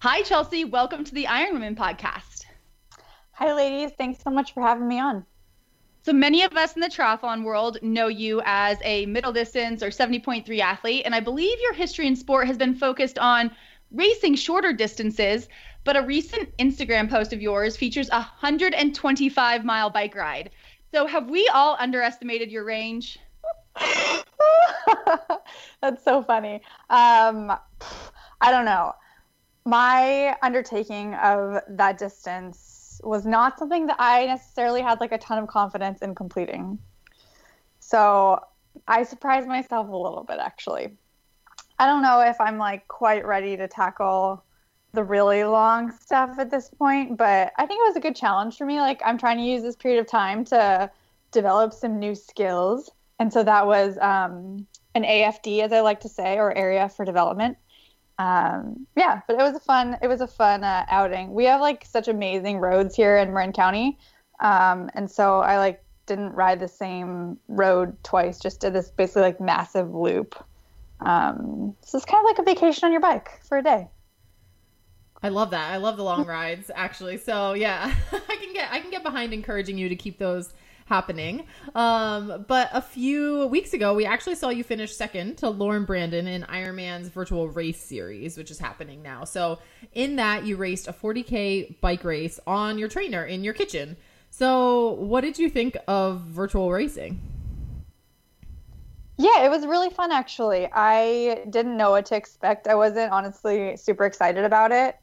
Hi, 0.00 0.22
Chelsea. 0.22 0.64
Welcome 0.64 1.04
to 1.04 1.14
the 1.14 1.28
Iron 1.28 1.54
Women 1.54 1.76
podcast. 1.76 2.44
Hi, 3.32 3.52
ladies. 3.52 3.92
Thanks 3.96 4.20
so 4.22 4.30
much 4.30 4.54
for 4.54 4.62
having 4.64 4.88
me 4.88 4.98
on. 4.98 5.24
So 6.04 6.12
many 6.12 6.42
of 6.42 6.56
us 6.56 6.74
in 6.74 6.80
the 6.80 6.88
triathlon 6.88 7.44
world 7.44 7.78
know 7.82 8.08
you 8.08 8.42
as 8.44 8.78
a 8.82 9.06
middle 9.06 9.32
distance 9.32 9.82
or 9.82 9.90
70.3 9.90 10.58
athlete, 10.58 11.02
and 11.04 11.14
I 11.14 11.20
believe 11.20 11.58
your 11.60 11.72
history 11.72 12.08
in 12.08 12.16
sport 12.16 12.48
has 12.48 12.56
been 12.56 12.74
focused 12.74 13.18
on 13.18 13.52
racing 13.90 14.34
shorter 14.34 14.72
distances, 14.72 15.48
but 15.84 15.96
a 15.96 16.02
recent 16.02 16.56
Instagram 16.58 17.08
post 17.08 17.32
of 17.32 17.40
yours 17.40 17.76
features 17.76 18.08
a 18.10 18.20
125 18.20 19.64
mile 19.64 19.90
bike 19.90 20.14
ride. 20.14 20.50
So 20.92 21.06
have 21.06 21.28
we 21.28 21.48
all 21.48 21.76
underestimated 21.78 22.50
your 22.50 22.64
range? 22.64 23.18
That's 25.80 26.02
so 26.04 26.22
funny. 26.22 26.62
Um, 26.90 27.52
I 28.40 28.50
don't 28.50 28.64
know. 28.64 28.92
My 29.64 30.36
undertaking 30.42 31.14
of 31.14 31.62
that 31.68 31.98
distance 31.98 33.00
was 33.04 33.26
not 33.26 33.58
something 33.58 33.86
that 33.86 33.96
I 33.98 34.26
necessarily 34.26 34.80
had 34.80 35.00
like 35.00 35.12
a 35.12 35.18
ton 35.18 35.38
of 35.38 35.48
confidence 35.48 36.00
in 36.02 36.14
completing. 36.14 36.78
So 37.80 38.42
I 38.86 39.02
surprised 39.02 39.46
myself 39.46 39.88
a 39.88 39.96
little 39.96 40.24
bit 40.24 40.38
actually. 40.40 40.96
I 41.78 41.86
don't 41.86 42.02
know 42.02 42.20
if 42.20 42.40
I'm 42.40 42.58
like 42.58 42.88
quite 42.88 43.24
ready 43.24 43.56
to 43.56 43.68
tackle 43.68 44.42
the 44.92 45.04
really 45.04 45.44
long 45.44 45.92
stuff 45.92 46.38
at 46.38 46.50
this 46.50 46.70
point, 46.70 47.16
but 47.16 47.52
I 47.56 47.66
think 47.66 47.80
it 47.80 47.88
was 47.88 47.96
a 47.96 48.00
good 48.00 48.16
challenge 48.16 48.56
for 48.56 48.64
me. 48.64 48.80
Like 48.80 49.00
I'm 49.04 49.18
trying 49.18 49.38
to 49.38 49.44
use 49.44 49.62
this 49.62 49.76
period 49.76 50.00
of 50.00 50.06
time 50.06 50.44
to 50.46 50.90
develop 51.30 51.72
some 51.72 51.98
new 51.98 52.14
skills, 52.14 52.90
and 53.18 53.32
so 53.32 53.42
that 53.44 53.66
was 53.66 53.98
um, 53.98 54.66
an 54.94 55.04
AFD, 55.04 55.60
as 55.60 55.72
I 55.72 55.80
like 55.80 56.00
to 56.00 56.08
say, 56.08 56.38
or 56.38 56.56
area 56.56 56.88
for 56.88 57.04
development. 57.04 57.58
Um, 58.18 58.86
yeah, 58.96 59.20
but 59.28 59.34
it 59.34 59.42
was 59.42 59.54
a 59.54 59.60
fun. 59.60 59.98
It 60.02 60.08
was 60.08 60.20
a 60.20 60.26
fun 60.26 60.64
uh, 60.64 60.86
outing. 60.88 61.34
We 61.34 61.44
have 61.44 61.60
like 61.60 61.84
such 61.84 62.08
amazing 62.08 62.58
roads 62.58 62.96
here 62.96 63.18
in 63.18 63.32
Marin 63.32 63.52
County, 63.52 63.98
um, 64.40 64.90
and 64.94 65.10
so 65.10 65.40
I 65.40 65.58
like 65.58 65.82
didn't 66.06 66.32
ride 66.32 66.58
the 66.58 66.68
same 66.68 67.38
road 67.48 67.96
twice. 68.02 68.40
Just 68.40 68.60
did 68.60 68.72
this 68.72 68.90
basically 68.90 69.22
like 69.22 69.40
massive 69.40 69.94
loop. 69.94 70.34
Um, 71.00 71.76
so 71.84 71.98
it's 71.98 72.06
kind 72.06 72.20
of 72.20 72.24
like 72.24 72.38
a 72.38 72.42
vacation 72.42 72.86
on 72.86 72.92
your 72.92 73.02
bike 73.02 73.28
for 73.44 73.58
a 73.58 73.62
day. 73.62 73.88
I 75.22 75.30
love 75.30 75.50
that. 75.50 75.72
I 75.72 75.78
love 75.78 75.96
the 75.96 76.04
long 76.04 76.26
rides 76.26 76.70
actually. 76.74 77.18
So 77.18 77.54
yeah, 77.54 77.94
I 78.12 78.36
can 78.36 78.52
get 78.52 78.70
I 78.70 78.80
can 78.80 78.90
get 78.90 79.02
behind 79.02 79.32
encouraging 79.32 79.78
you 79.78 79.88
to 79.88 79.96
keep 79.96 80.18
those 80.18 80.54
happening. 80.86 81.46
Um, 81.74 82.44
but 82.48 82.70
a 82.72 82.80
few 82.80 83.46
weeks 83.48 83.74
ago, 83.74 83.94
we 83.94 84.06
actually 84.06 84.36
saw 84.36 84.48
you 84.48 84.64
finish 84.64 84.94
second 84.94 85.36
to 85.38 85.50
Lauren 85.50 85.84
Brandon 85.84 86.26
in 86.26 86.44
Ironman's 86.44 87.08
virtual 87.08 87.48
race 87.48 87.80
series, 87.80 88.38
which 88.38 88.50
is 88.50 88.58
happening 88.58 89.02
now. 89.02 89.24
So 89.24 89.58
in 89.92 90.16
that, 90.16 90.46
you 90.46 90.56
raced 90.56 90.88
a 90.88 90.92
40k 90.92 91.80
bike 91.80 92.04
race 92.04 92.40
on 92.46 92.78
your 92.78 92.88
trainer 92.88 93.24
in 93.24 93.44
your 93.44 93.54
kitchen. 93.54 93.96
So 94.30 94.92
what 94.92 95.22
did 95.22 95.38
you 95.38 95.50
think 95.50 95.76
of 95.86 96.20
virtual 96.20 96.70
racing? 96.72 97.20
Yeah, 99.18 99.44
it 99.44 99.50
was 99.50 99.66
really 99.66 99.90
fun 99.90 100.12
actually. 100.12 100.68
I 100.72 101.44
didn't 101.50 101.76
know 101.76 101.90
what 101.90 102.06
to 102.06 102.16
expect. 102.16 102.68
I 102.68 102.76
wasn't 102.76 103.10
honestly 103.10 103.76
super 103.76 104.04
excited 104.04 104.44
about 104.44 104.70
it. 104.70 104.96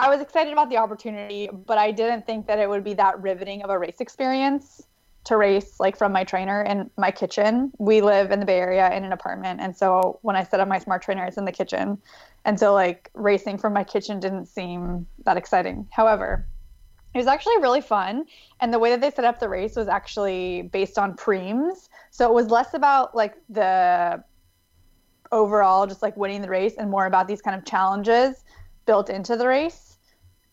I 0.00 0.08
was 0.08 0.22
excited 0.22 0.52
about 0.52 0.70
the 0.70 0.78
opportunity, 0.78 1.50
but 1.52 1.76
I 1.76 1.90
didn't 1.90 2.26
think 2.26 2.46
that 2.46 2.58
it 2.58 2.68
would 2.68 2.82
be 2.82 2.94
that 2.94 3.20
riveting 3.20 3.62
of 3.62 3.68
a 3.68 3.78
race 3.78 4.00
experience 4.00 4.82
to 5.24 5.36
race 5.36 5.78
like 5.78 5.98
from 5.98 6.10
my 6.10 6.24
trainer 6.24 6.62
in 6.62 6.90
my 6.96 7.10
kitchen. 7.10 7.70
We 7.78 8.00
live 8.00 8.30
in 8.30 8.40
the 8.40 8.46
Bay 8.46 8.58
Area 8.58 8.90
in 8.94 9.04
an 9.04 9.12
apartment, 9.12 9.60
and 9.60 9.76
so 9.76 10.18
when 10.22 10.36
I 10.36 10.44
set 10.44 10.58
up 10.58 10.68
my 10.68 10.78
smart 10.78 11.02
trainer, 11.02 11.26
it's 11.26 11.36
in 11.36 11.44
the 11.44 11.52
kitchen. 11.52 11.98
And 12.46 12.58
so 12.58 12.72
like 12.72 13.10
racing 13.12 13.58
from 13.58 13.74
my 13.74 13.84
kitchen 13.84 14.20
didn't 14.20 14.46
seem 14.46 15.06
that 15.26 15.36
exciting. 15.36 15.86
However, 15.90 16.46
it 17.12 17.18
was 17.18 17.26
actually 17.26 17.58
really 17.58 17.82
fun, 17.82 18.24
and 18.60 18.72
the 18.72 18.78
way 18.78 18.88
that 18.90 19.02
they 19.02 19.10
set 19.10 19.26
up 19.26 19.38
the 19.38 19.50
race 19.50 19.76
was 19.76 19.88
actually 19.88 20.62
based 20.62 20.98
on 20.98 21.14
primes. 21.14 21.90
So 22.10 22.26
it 22.26 22.32
was 22.32 22.46
less 22.46 22.72
about 22.72 23.14
like 23.14 23.34
the 23.50 24.24
overall 25.30 25.86
just 25.86 26.00
like 26.00 26.16
winning 26.16 26.40
the 26.40 26.48
race 26.48 26.76
and 26.78 26.90
more 26.90 27.04
about 27.04 27.28
these 27.28 27.42
kind 27.42 27.56
of 27.56 27.66
challenges 27.66 28.44
built 28.86 29.10
into 29.10 29.36
the 29.36 29.46
race. 29.46 29.89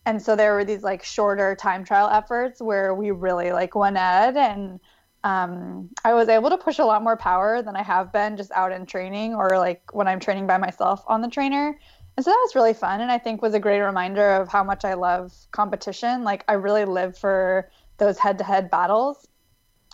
And 0.08 0.22
so 0.22 0.38
there 0.38 0.54
were 0.54 0.63
these 0.63 0.84
like 0.84 1.04
shorter 1.04 1.54
time 1.54 1.84
trial 1.84 2.10
efforts 2.10 2.62
where 2.62 2.96
we 2.96 3.12
really 3.12 3.52
like 3.52 3.76
went 3.76 3.98
at 3.98 4.38
and 4.38 4.80
um, 5.26 5.89
I 6.06 6.13
was 6.13 6.30
able 6.30 6.50
to 6.50 6.58
push 6.58 6.80
a 6.80 6.86
lot 6.86 7.04
more 7.04 7.17
power 7.17 7.62
than 7.62 7.76
I 7.76 7.84
have 7.84 8.13
been 8.13 8.38
just 8.38 8.50
out 8.54 8.72
in 8.72 8.86
training 8.86 9.36
or 9.36 9.58
like 9.58 9.82
when 9.91 10.08
I'm 10.08 10.22
training 10.22 10.48
by 10.48 10.58
myself 10.60 11.04
on 11.08 11.20
the 11.20 11.28
trainer. 11.28 11.78
And 12.15 12.24
so 12.24 12.32
that 12.32 12.39
was 12.41 12.56
really 12.56 12.74
fun 12.74 13.02
and 13.02 13.12
I 13.12 13.17
think 13.17 13.41
was 13.41 13.54
a 13.54 13.60
great 13.60 13.82
reminder 13.82 14.36
of 14.36 14.48
how 14.48 14.63
much 14.63 14.86
I 14.86 14.93
love 14.93 15.34
competition. 15.52 16.24
Like 16.24 16.46
I 16.48 16.54
really 16.54 16.86
live 16.86 17.17
for 17.17 17.70
those 17.98 18.17
head-to-head 18.17 18.72
battles. 18.72 19.28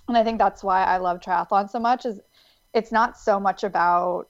And 0.08 0.16
I 0.16 0.24
think 0.24 0.38
that's 0.38 0.64
why 0.64 0.84
I 0.84 0.98
love 0.98 1.22
triathlon 1.22 1.72
so 1.72 1.80
much 1.80 2.06
is 2.06 2.20
it's 2.76 2.92
not 2.92 3.18
so 3.18 3.40
much 3.40 3.64
about 3.64 4.30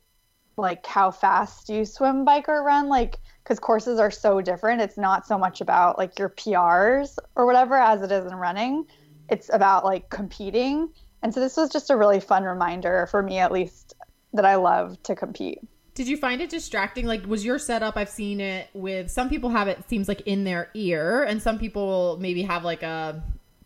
like 0.57 0.85
how 0.85 1.11
fast 1.11 1.67
do 1.67 1.73
you 1.73 1.85
swim, 1.85 2.25
bike 2.25 2.47
or 2.47 2.63
run 2.63 2.87
like 2.87 3.17
because 3.43 3.59
courses 3.59 3.99
are 3.99 4.11
so 4.11 4.41
different. 4.41 4.81
It's 4.81 4.97
not 4.97 5.27
so 5.27 5.37
much 5.37 5.61
about 5.61 5.97
like 5.97 6.17
your 6.17 6.29
PRs 6.29 7.17
or 7.35 7.45
whatever 7.45 7.75
as 7.75 8.01
it 8.01 8.11
is 8.11 8.25
in 8.25 8.35
running. 8.35 8.85
It's 9.29 9.49
about 9.51 9.83
like 9.83 10.09
competing. 10.09 10.89
And 11.21 11.33
so 11.33 11.39
this 11.39 11.57
was 11.57 11.69
just 11.69 11.89
a 11.89 11.97
really 11.97 12.19
fun 12.19 12.43
reminder 12.43 13.07
for 13.11 13.21
me, 13.21 13.37
at 13.37 13.51
least, 13.51 13.95
that 14.33 14.45
I 14.45 14.55
love 14.55 15.01
to 15.03 15.15
compete. 15.15 15.59
Did 15.95 16.07
you 16.07 16.17
find 16.17 16.41
it 16.41 16.49
distracting? 16.49 17.05
Like, 17.05 17.25
was 17.27 17.45
your 17.45 17.59
setup? 17.59 17.97
I've 17.97 18.09
seen 18.09 18.41
it 18.41 18.67
with 18.73 19.11
some 19.11 19.29
people 19.29 19.49
have 19.49 19.67
it 19.67 19.87
seems 19.89 20.07
like 20.07 20.21
in 20.21 20.43
their 20.43 20.69
ear, 20.73 21.23
and 21.23 21.41
some 21.41 21.59
people 21.59 22.17
maybe 22.19 22.41
have 22.43 22.63
like 22.63 22.81
a 22.81 23.23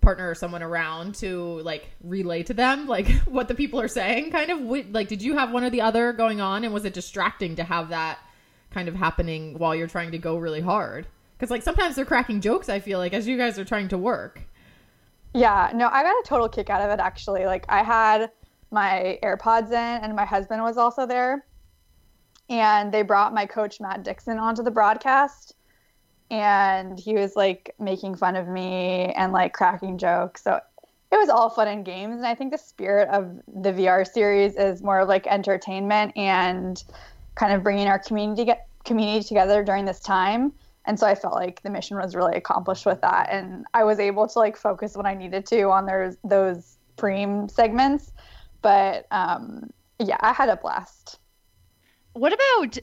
partner 0.08 0.30
or 0.30 0.36
someone 0.36 0.64
around 0.64 1.16
to 1.16 1.60
like 1.64 1.90
relay 2.02 2.42
to 2.42 2.54
them 2.54 2.88
like 2.88 3.10
what 3.26 3.50
the 3.50 3.54
people 3.54 3.82
are 3.82 3.90
saying. 3.90 4.32
Kind 4.32 4.50
of 4.50 4.94
like, 4.94 5.10
did 5.10 5.22
you 5.22 5.36
have 5.36 5.52
one 5.52 5.66
or 5.66 5.70
the 5.70 5.82
other 5.82 6.14
going 6.14 6.40
on, 6.40 6.64
and 6.64 6.74
was 6.74 6.86
it 6.86 6.94
distracting 6.94 7.58
to 7.58 7.64
have 7.66 7.90
that 7.90 8.20
kind 8.72 8.88
of 8.88 8.96
happening 8.96 9.58
while 9.58 9.76
you're 9.76 9.88
trying 9.88 10.12
to 10.12 10.18
go 10.18 10.38
really 10.38 10.62
hard. 10.62 11.08
Because 11.36 11.52
like 11.52 11.62
sometimes 11.62 11.96
they're 11.96 12.06
cracking 12.06 12.40
jokes. 12.40 12.70
I 12.70 12.80
feel 12.80 13.00
like 13.00 13.14
as 13.14 13.28
you 13.28 13.38
guys 13.38 13.60
are 13.60 13.66
trying 13.66 13.90
to 13.90 13.98
work. 13.98 14.42
Yeah, 15.34 15.72
no, 15.76 15.90
I 15.90 16.04
got 16.04 16.12
a 16.12 16.24
total 16.26 16.48
kick 16.48 16.70
out 16.70 16.82
of 16.82 16.90
it 16.90 17.02
actually. 17.02 17.46
Like 17.46 17.66
I 17.68 17.84
had 17.84 18.32
my 18.72 19.20
AirPods 19.22 19.68
in, 19.68 20.04
and 20.04 20.16
my 20.16 20.26
husband 20.26 20.64
was 20.64 20.78
also 20.78 21.06
there, 21.06 21.46
and 22.50 22.94
they 22.94 23.02
brought 23.02 23.34
my 23.34 23.46
coach 23.46 23.82
Matt 23.82 24.04
Dixon 24.04 24.40
onto 24.40 24.64
the 24.64 24.72
broadcast, 24.72 25.56
and 26.30 27.00
he 27.00 27.14
was 27.14 27.36
like 27.36 27.74
making 27.80 28.16
fun 28.16 28.36
of 28.36 28.48
me 28.48 29.14
and 29.16 29.32
like 29.32 29.54
cracking 29.54 29.98
jokes. 29.98 30.44
So 30.44 30.60
it 31.12 31.18
was 31.18 31.30
all 31.30 31.50
fun 31.50 31.68
and 31.68 31.86
games, 31.86 32.16
and 32.16 32.26
I 32.26 32.36
think 32.36 32.52
the 32.52 32.58
spirit 32.58 33.08
of 33.10 33.40
the 33.48 33.72
VR 33.72 34.06
series 34.06 34.56
is 34.56 34.84
more 34.84 35.00
of 35.00 35.08
like 35.08 35.26
entertainment 35.28 36.12
and 36.18 36.84
kind 37.36 37.54
of 37.54 37.64
bringing 37.64 37.88
our 37.88 38.00
community 38.00 38.52
community 38.84 39.24
together 39.24 39.64
during 39.64 39.86
this 39.86 40.00
time. 40.00 40.52
And 40.86 40.98
so 40.98 41.06
i 41.06 41.16
felt 41.16 41.34
like 41.34 41.62
the 41.64 41.70
mission 41.70 41.98
was 41.98 42.16
really 42.16 42.38
accomplished 42.38 42.86
with 42.86 43.02
that 43.02 43.28
and 43.30 43.66
i 43.74 43.84
was 43.84 44.00
able 44.00 44.26
to 44.26 44.40
like 44.40 44.56
focus 44.56 44.96
when 44.96 45.06
i 45.06 45.14
needed 45.14 45.46
to 45.48 45.64
on 45.64 45.86
those 45.86 46.16
those 46.24 46.78
prime 46.96 47.50
segments. 47.50 48.12
But 48.62 49.06
um 49.12 49.70
yeah 50.00 50.18
i 50.22 50.34
had 50.34 50.50
a 50.50 50.56
blast. 50.56 51.20
What 52.14 52.34
about 52.34 52.78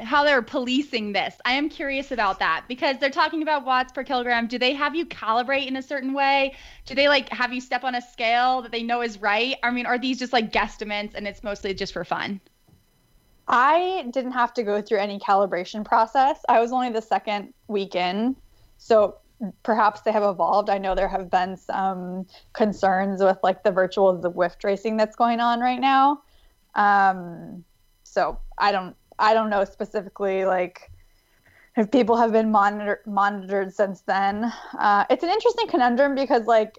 how 0.00 0.24
they're 0.24 0.42
policing 0.42 1.12
this 1.12 1.36
i 1.44 1.52
am 1.52 1.68
curious 1.68 2.10
about 2.10 2.38
that 2.38 2.64
because 2.68 2.98
they're 2.98 3.10
talking 3.10 3.42
about 3.42 3.64
watts 3.64 3.92
per 3.92 4.02
kilogram 4.02 4.46
do 4.46 4.58
they 4.58 4.72
have 4.72 4.94
you 4.94 5.06
calibrate 5.06 5.66
in 5.66 5.76
a 5.76 5.82
certain 5.82 6.12
way 6.12 6.54
do 6.84 6.94
they 6.94 7.08
like 7.08 7.28
have 7.30 7.52
you 7.52 7.60
step 7.60 7.84
on 7.84 7.94
a 7.94 8.02
scale 8.02 8.62
that 8.62 8.72
they 8.72 8.82
know 8.82 9.02
is 9.02 9.20
right 9.20 9.56
i 9.62 9.70
mean 9.70 9.86
are 9.86 9.98
these 9.98 10.18
just 10.18 10.32
like 10.32 10.52
guesstimates 10.52 11.14
and 11.14 11.28
it's 11.28 11.42
mostly 11.42 11.72
just 11.72 11.92
for 11.92 12.04
fun 12.04 12.40
I 13.46 14.06
didn't 14.10 14.32
have 14.32 14.54
to 14.54 14.62
go 14.62 14.80
through 14.80 14.98
any 14.98 15.18
calibration 15.18 15.84
process. 15.84 16.40
I 16.48 16.60
was 16.60 16.72
only 16.72 16.90
the 16.90 17.02
second 17.02 17.52
week 17.68 17.94
in. 17.94 18.36
So 18.78 19.18
perhaps 19.62 20.00
they 20.02 20.12
have 20.12 20.22
evolved. 20.22 20.70
I 20.70 20.78
know 20.78 20.94
there 20.94 21.08
have 21.08 21.30
been 21.30 21.56
some 21.56 22.26
concerns 22.52 23.22
with 23.22 23.38
like 23.42 23.62
the 23.62 23.70
virtual 23.70 24.16
the 24.18 24.30
Zwift 24.30 24.64
racing 24.64 24.96
that's 24.96 25.16
going 25.16 25.40
on 25.40 25.60
right 25.60 25.80
now. 25.80 26.22
Um, 26.74 27.64
so 28.02 28.38
I 28.56 28.72
don't 28.72 28.96
I 29.18 29.34
don't 29.34 29.50
know 29.50 29.64
specifically 29.64 30.44
like 30.44 30.90
if 31.76 31.90
people 31.90 32.16
have 32.16 32.32
been 32.32 32.50
monitor- 32.50 33.02
monitored 33.06 33.72
since 33.72 34.02
then. 34.02 34.52
Uh, 34.78 35.04
it's 35.10 35.24
an 35.24 35.30
interesting 35.30 35.66
conundrum 35.66 36.14
because 36.14 36.46
like 36.46 36.78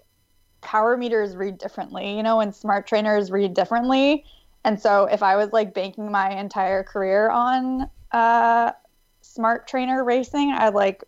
power 0.62 0.96
meters 0.96 1.36
read 1.36 1.58
differently, 1.58 2.16
you 2.16 2.22
know, 2.22 2.40
and 2.40 2.54
smart 2.54 2.86
trainers 2.86 3.30
read 3.30 3.54
differently. 3.54 4.24
And 4.64 4.80
so 4.80 5.04
if 5.04 5.22
I 5.22 5.36
was 5.36 5.52
like 5.52 5.74
banking 5.74 6.10
my 6.10 6.30
entire 6.30 6.82
career 6.82 7.30
on 7.30 7.88
uh, 8.12 8.72
smart 9.20 9.68
trainer 9.68 10.02
racing, 10.02 10.50
I'd 10.50 10.74
like 10.74 11.04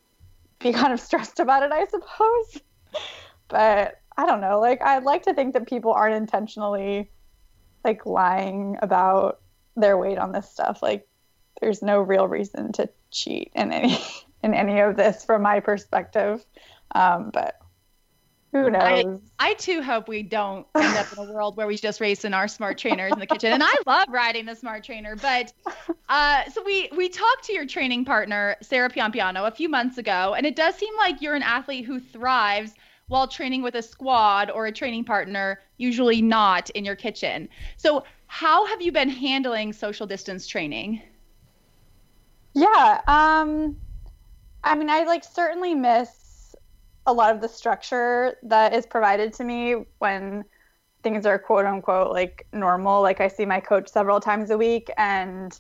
be 0.61 0.73
kind 0.81 0.93
of 0.93 1.01
stressed 1.01 1.41
about 1.41 1.63
it, 1.63 1.73
I 1.73 1.87
suppose. 1.87 2.63
but 3.49 4.01
I 4.17 4.27
don't 4.27 4.41
know. 4.41 4.61
Like 4.61 4.83
I'd 4.83 5.05
like 5.05 5.23
to 5.25 5.35
think 5.35 5.55
that 5.55 5.67
people 5.67 5.93
aren't 5.93 6.15
intentionally 6.15 7.11
like 7.85 8.05
lying 8.05 8.77
about 8.83 9.41
their 9.77 9.97
weight 9.97 10.19
on 10.19 10.33
this 10.33 10.51
stuff. 10.51 10.83
Like 10.83 11.08
there's 11.61 11.83
no 11.83 12.01
real 12.01 12.27
reason 12.27 12.73
to 12.73 12.89
cheat 13.11 13.53
in 13.55 13.73
any 13.73 13.99
in 14.43 14.55
any 14.55 14.81
of 14.81 14.97
this 14.97 15.25
from 15.25 15.43
my 15.43 15.61
perspective. 15.61 16.45
Um, 16.95 17.31
but 17.33 17.59
who 18.53 18.71
knows? 18.71 19.21
I, 19.39 19.51
I 19.51 19.55
too 19.55 19.83
hope 19.83 20.09
we 20.09 20.23
don't 20.23 20.67
end 20.75 20.97
up 20.97 21.13
in 21.13 21.19
a 21.19 21.33
world 21.33 21.57
where 21.57 21.67
we 21.67 21.77
just 21.77 22.01
race 22.01 22.25
in 22.25 22.33
our 22.33 22.49
smart 22.49 22.79
trainers 22.79 23.13
in 23.13 23.19
the 23.19 23.27
kitchen. 23.27 23.53
And 23.53 23.63
I 23.63 23.75
love 23.87 24.07
riding 24.09 24.47
the 24.47 24.55
smart 24.55 24.85
trainer, 24.85 25.17
but 25.17 25.53
uh, 26.09 26.45
so 26.51 26.63
we 26.65 26.89
we 26.97 27.09
talked 27.09 27.45
to 27.45 27.53
your 27.53 27.67
training 27.67 28.05
partner 28.05 28.57
Sarah 28.63 28.89
Piampiano 28.89 29.47
a 29.47 29.51
few 29.51 29.69
months 29.69 29.99
ago, 29.99 30.35
and 30.37 30.47
it 30.47 30.57
does 30.57 30.75
seem 30.77 30.95
like 30.97 31.21
you're 31.21 31.35
an 31.35 31.43
athlete 31.43 31.85
who 31.85 32.01
thrives 32.01 32.75
while 33.09 33.27
training 33.27 33.63
with 33.63 33.75
a 33.75 33.83
squad 33.83 34.51
or 34.51 34.67
a 34.67 34.73
training 34.73 35.03
partner, 35.03 35.61
usually 35.79 36.21
not 36.23 36.71
in 36.71 36.85
your 36.85 36.97
kitchen. 36.97 37.49
So 37.77 38.05
how 38.27 38.67
have 38.67 38.83
you 38.83 38.93
been 38.93 39.09
handling 39.09 39.73
social 39.73 40.07
distance 40.07 40.47
training? 40.47 41.03
Yeah, 42.59 43.01
um, 43.07 43.77
I 44.65 44.75
mean, 44.75 44.91
I 44.91 45.05
like 45.05 45.23
certainly 45.23 45.77
miss 45.77 46.57
a 47.07 47.13
lot 47.13 47.33
of 47.33 47.41
the 47.41 47.49
structure 47.49 48.37
that 48.43 48.75
is 48.75 48.85
provided 48.85 49.33
to 49.35 49.45
me 49.45 49.87
when 49.99 50.45
things 51.05 51.25
are 51.25 51.39
quote 51.39 51.67
unquote 51.67 52.11
like 52.11 52.49
normal. 52.53 53.01
Like 53.01 53.21
I 53.21 53.29
see 53.29 53.47
my 53.47 53.61
coach 53.61 53.89
several 53.89 54.19
times 54.19 54.51
a 54.51 54.59
week 54.59 54.91
and 54.99 55.53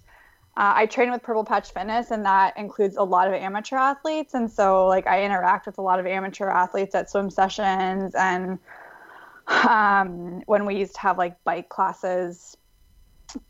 uh, 0.57 0.73
I 0.75 0.87
train 0.87 1.13
with 1.13 1.23
Purple 1.23 1.45
Patch 1.45 1.73
Fitness, 1.73 2.11
and 2.11 2.25
that 2.25 2.59
includes 2.59 2.97
a 2.97 3.05
lot 3.05 3.29
of 3.29 3.35
amateur 3.35 3.77
athletes. 3.77 4.35
And 4.35 4.51
so, 4.51 4.89
like, 4.89 5.07
I 5.07 5.23
interact 5.23 5.67
with 5.67 5.79
a 5.79 5.83
lot 5.83 6.01
of 6.01 6.07
amateur 6.07 6.49
athletes 6.49 6.97
at 6.97 7.09
swim 7.09 7.31
sessions, 7.31 8.13
and 8.17 8.59
um, 9.47 10.43
when 10.47 10.67
we 10.67 10.75
used 10.75 10.95
to 10.95 11.01
have 11.01 11.17
like 11.17 11.37
bike 11.45 11.69
classes 11.69 12.57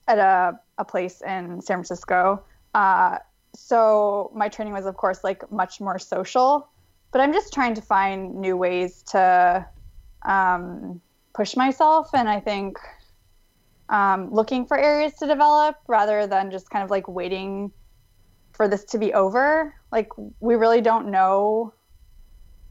at 0.07 0.19
a, 0.19 0.61
a 0.77 0.85
place 0.85 1.23
in 1.23 1.63
San 1.63 1.77
Francisco. 1.77 2.43
Uh, 2.75 3.17
so 3.55 4.31
my 4.35 4.49
training 4.49 4.75
was, 4.75 4.87
of 4.87 4.97
course, 4.97 5.25
like 5.25 5.51
much 5.51 5.81
more 5.81 5.99
social. 5.99 6.69
But 7.11 7.21
I'm 7.21 7.33
just 7.33 7.53
trying 7.53 7.75
to 7.75 7.83
find 7.83 8.35
new 8.35 8.57
ways 8.57 9.03
to 9.05 9.67
um, 10.27 11.01
push 11.35 11.57
myself, 11.57 12.11
and 12.13 12.29
I 12.29 12.41
think 12.41 12.79
um, 13.89 14.31
looking 14.33 14.67
for 14.67 14.79
areas 14.79 15.15
to 15.15 15.27
develop 15.27 15.77
rather 15.87 16.27
than 16.27 16.51
just 16.51 16.69
kind 16.69 16.85
of 16.85 16.91
like 16.91 17.09
waiting 17.09 17.73
for 18.53 18.69
this 18.69 18.85
to 18.85 18.99
be 18.99 19.15
over. 19.15 19.75
Like, 19.91 20.11
we 20.41 20.57
really 20.57 20.81
don't 20.81 21.11
know 21.11 21.73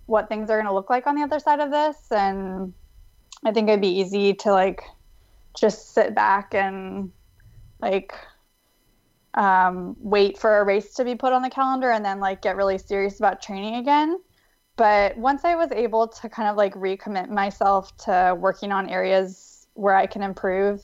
what 0.06 0.30
things 0.30 0.50
are 0.50 0.58
going 0.58 0.68
to 0.68 0.74
look 0.74 0.90
like 0.90 1.08
on 1.08 1.16
the 1.16 1.24
other 1.24 1.40
side 1.40 1.60
of 1.60 1.72
this. 1.72 1.98
And 2.12 2.74
I 3.46 3.52
think 3.52 3.70
it'd 3.70 3.82
be 3.82 4.00
easy 4.00 4.34
to 4.36 4.52
like 4.52 4.82
just 5.58 5.94
sit 5.94 6.16
back 6.16 6.54
and 6.54 7.12
like 7.82 8.13
um, 9.38 9.95
wait 10.00 10.38
for 10.38 10.58
a 10.58 10.65
race 10.65 10.95
to 10.95 11.06
be 11.06 11.13
put 11.13 11.32
on 11.32 11.43
the 11.43 11.50
calendar 11.50 11.91
and 11.91 12.04
then 12.04 12.19
like 12.19 12.41
get 12.41 12.56
really 12.58 12.80
serious 12.80 13.19
about 13.19 13.41
training 13.41 13.76
again. 13.76 14.17
But 14.78 15.15
once 15.15 15.45
I 15.45 15.56
was 15.56 15.71
able 15.71 16.08
to 16.08 16.28
kind 16.28 16.50
of 16.50 16.58
like 16.58 16.73
recommit 16.73 17.30
myself 17.30 17.95
to 17.97 18.36
working 18.38 18.71
on 18.71 18.89
areas 18.89 19.67
where 19.76 19.95
I 19.95 20.08
can 20.08 20.23
improve, 20.23 20.84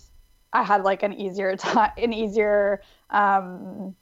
I 0.54 0.62
had 0.62 0.84
like 0.84 1.02
an 1.02 1.14
easier 1.14 1.56
time, 1.58 1.92
an 1.98 2.14
easier 2.14 2.82
um, 3.10 3.96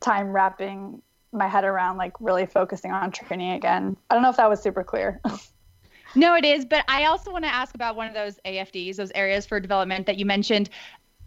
time 0.00 0.28
wrapping 0.28 1.00
my 1.32 1.48
head 1.48 1.64
around 1.64 1.96
like 1.96 2.12
really 2.20 2.44
focusing 2.44 2.90
on 2.90 3.10
training 3.10 3.52
again. 3.52 3.96
I 4.10 4.14
don't 4.14 4.22
know 4.22 4.30
if 4.30 4.36
that 4.36 4.50
was 4.50 4.62
super 4.62 4.84
clear. 4.84 5.22
no, 6.14 6.34
it 6.34 6.44
is, 6.44 6.66
but 6.66 6.84
I 6.88 7.04
also 7.04 7.32
want 7.32 7.44
to 7.44 7.54
ask 7.54 7.74
about 7.74 7.96
one 7.96 8.08
of 8.08 8.14
those 8.14 8.38
AFDs, 8.44 8.96
those 8.96 9.12
areas 9.14 9.46
for 9.46 9.58
development 9.58 10.06
that 10.06 10.18
you 10.18 10.26
mentioned. 10.26 10.68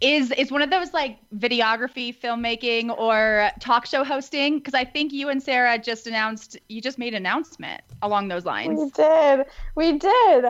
Is 0.02 0.32
is 0.32 0.50
one 0.50 0.62
of 0.62 0.70
those 0.70 0.92
like 0.92 1.18
videography, 1.36 2.18
filmmaking, 2.18 2.96
or 2.98 3.50
talk 3.60 3.86
show 3.86 4.02
hosting? 4.02 4.58
Because 4.58 4.74
I 4.74 4.84
think 4.84 5.12
you 5.12 5.28
and 5.28 5.40
Sarah 5.40 5.78
just 5.78 6.08
announced 6.08 6.58
you 6.68 6.82
just 6.82 6.98
made 6.98 7.14
an 7.14 7.18
announcement 7.18 7.82
along 8.02 8.26
those 8.26 8.44
lines. 8.44 8.80
We 8.80 8.90
did. 8.90 9.46
We 9.76 9.98
did. 9.98 10.46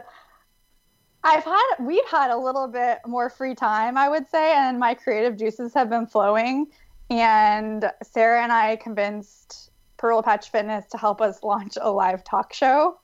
I've 1.22 1.44
had 1.44 1.74
we've 1.80 2.08
had 2.10 2.30
a 2.30 2.36
little 2.36 2.66
bit 2.66 3.00
more 3.06 3.28
free 3.28 3.54
time, 3.54 3.98
I 3.98 4.08
would 4.08 4.26
say, 4.30 4.54
and 4.54 4.78
my 4.78 4.94
creative 4.94 5.36
juices 5.36 5.74
have 5.74 5.90
been 5.90 6.06
flowing. 6.06 6.68
And 7.10 7.90
Sarah 8.02 8.42
and 8.42 8.52
I 8.52 8.76
convinced 8.76 9.70
Purple 9.98 10.22
Patch 10.22 10.50
Fitness 10.50 10.86
to 10.92 10.96
help 10.96 11.20
us 11.20 11.42
launch 11.42 11.76
a 11.78 11.90
live 11.92 12.24
talk 12.24 12.54
show. 12.54 12.98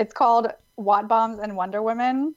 It's 0.00 0.12
called 0.12 0.48
Watt 0.76 1.06
Bombs 1.06 1.38
and 1.38 1.56
Wonder 1.56 1.80
Women, 1.80 2.34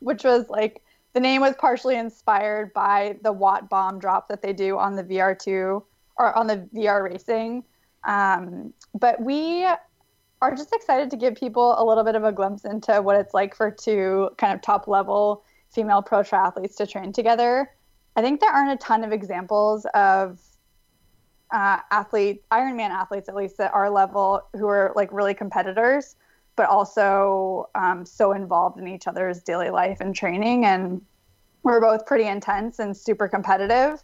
which 0.00 0.22
was 0.22 0.50
like 0.50 0.82
the 1.14 1.20
name 1.20 1.40
was 1.40 1.54
partially 1.58 1.96
inspired 1.96 2.72
by 2.72 3.16
the 3.22 3.32
Watt 3.32 3.68
bomb 3.68 3.98
drop 3.98 4.28
that 4.28 4.42
they 4.42 4.52
do 4.52 4.78
on 4.78 4.94
the 4.94 5.04
VR2 5.04 5.82
or 6.16 6.36
on 6.36 6.46
the 6.46 6.68
VR 6.74 7.02
racing. 7.02 7.64
Um, 8.04 8.72
but 8.94 9.20
we 9.20 9.66
are 10.40 10.54
just 10.54 10.72
excited 10.74 11.10
to 11.10 11.16
give 11.16 11.34
people 11.34 11.74
a 11.78 11.84
little 11.84 12.04
bit 12.04 12.14
of 12.14 12.24
a 12.24 12.32
glimpse 12.32 12.64
into 12.64 13.02
what 13.02 13.16
it's 13.16 13.34
like 13.34 13.54
for 13.54 13.70
two 13.70 14.30
kind 14.38 14.52
of 14.52 14.62
top 14.62 14.86
level 14.86 15.42
female 15.70 16.02
pro 16.02 16.20
triathletes 16.20 16.76
to 16.76 16.86
train 16.86 17.12
together. 17.12 17.70
I 18.16 18.22
think 18.22 18.40
there 18.40 18.50
aren't 18.50 18.72
a 18.72 18.76
ton 18.76 19.04
of 19.04 19.12
examples 19.12 19.86
of 19.94 20.40
uh, 21.52 21.78
athlete 21.90 22.42
Ironman 22.50 22.90
athletes, 22.90 23.28
at 23.28 23.34
least 23.34 23.58
at 23.60 23.72
our 23.72 23.90
level, 23.90 24.42
who 24.54 24.66
are 24.66 24.92
like 24.96 25.12
really 25.12 25.34
competitors, 25.34 26.16
but 26.58 26.68
also 26.68 27.70
um, 27.76 28.04
so 28.04 28.32
involved 28.32 28.80
in 28.80 28.88
each 28.88 29.06
other's 29.06 29.40
daily 29.44 29.70
life 29.70 30.00
and 30.00 30.12
training. 30.12 30.66
And 30.66 31.00
we're 31.62 31.80
both 31.80 32.04
pretty 32.04 32.26
intense 32.26 32.80
and 32.80 32.96
super 32.96 33.28
competitive, 33.28 34.02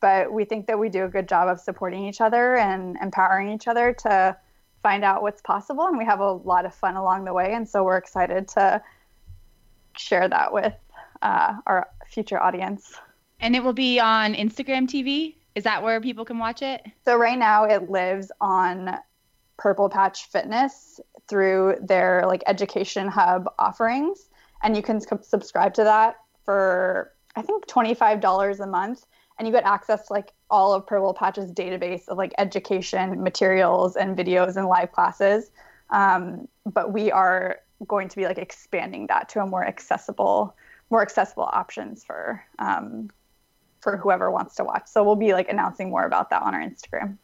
but 0.00 0.32
we 0.32 0.44
think 0.44 0.68
that 0.68 0.78
we 0.78 0.90
do 0.90 1.04
a 1.04 1.08
good 1.08 1.28
job 1.28 1.48
of 1.48 1.58
supporting 1.58 2.04
each 2.04 2.20
other 2.20 2.56
and 2.56 2.96
empowering 3.02 3.50
each 3.50 3.66
other 3.66 3.92
to 4.04 4.36
find 4.80 5.04
out 5.04 5.22
what's 5.22 5.42
possible. 5.42 5.88
And 5.88 5.98
we 5.98 6.04
have 6.04 6.20
a 6.20 6.30
lot 6.30 6.64
of 6.64 6.72
fun 6.72 6.94
along 6.94 7.24
the 7.24 7.32
way. 7.32 7.52
And 7.54 7.68
so 7.68 7.82
we're 7.82 7.96
excited 7.96 8.46
to 8.50 8.80
share 9.96 10.28
that 10.28 10.52
with 10.52 10.74
uh, 11.20 11.56
our 11.66 11.88
future 12.06 12.40
audience. 12.40 12.94
And 13.40 13.56
it 13.56 13.64
will 13.64 13.72
be 13.72 13.98
on 13.98 14.34
instagram 14.34 14.86
tv 14.86 15.34
is 15.56 15.64
that 15.64 15.82
where 15.82 16.00
people 16.00 16.24
can 16.24 16.38
watch 16.38 16.62
it? 16.62 16.86
So 17.04 17.16
right 17.16 17.36
now 17.36 17.64
it 17.64 17.90
lives 17.90 18.30
on 18.40 18.96
purple 19.56 19.88
patch 19.88 20.26
fitness 20.26 21.00
through 21.28 21.76
their 21.80 22.24
like 22.26 22.42
education 22.46 23.08
hub 23.08 23.48
offerings 23.58 24.28
and 24.62 24.76
you 24.76 24.82
can 24.82 25.00
subscribe 25.22 25.74
to 25.74 25.84
that 25.84 26.16
for 26.44 27.12
i 27.36 27.42
think 27.42 27.66
$25 27.66 28.60
a 28.60 28.66
month 28.66 29.06
and 29.38 29.46
you 29.46 29.52
get 29.52 29.64
access 29.64 30.06
to 30.06 30.12
like 30.12 30.32
all 30.50 30.72
of 30.72 30.86
Purple 30.86 31.14
Patch's 31.14 31.52
database 31.52 32.08
of 32.08 32.18
like 32.18 32.32
education 32.38 33.22
materials 33.22 33.96
and 33.96 34.16
videos 34.16 34.56
and 34.56 34.66
live 34.66 34.92
classes. 34.92 35.50
Um, 35.90 36.48
but 36.66 36.92
we 36.92 37.10
are 37.12 37.60
going 37.86 38.08
to 38.08 38.16
be 38.16 38.24
like 38.24 38.38
expanding 38.38 39.06
that 39.06 39.28
to 39.30 39.40
a 39.40 39.46
more 39.46 39.64
accessible, 39.64 40.56
more 40.90 41.02
accessible 41.02 41.48
options 41.52 42.04
for 42.04 42.44
um, 42.58 43.10
for 43.80 43.96
whoever 43.96 44.30
wants 44.30 44.56
to 44.56 44.64
watch. 44.64 44.88
So 44.88 45.04
we'll 45.04 45.14
be 45.14 45.32
like 45.32 45.48
announcing 45.48 45.90
more 45.90 46.04
about 46.04 46.30
that 46.30 46.42
on 46.42 46.54
our 46.54 46.60
Instagram. 46.60 47.16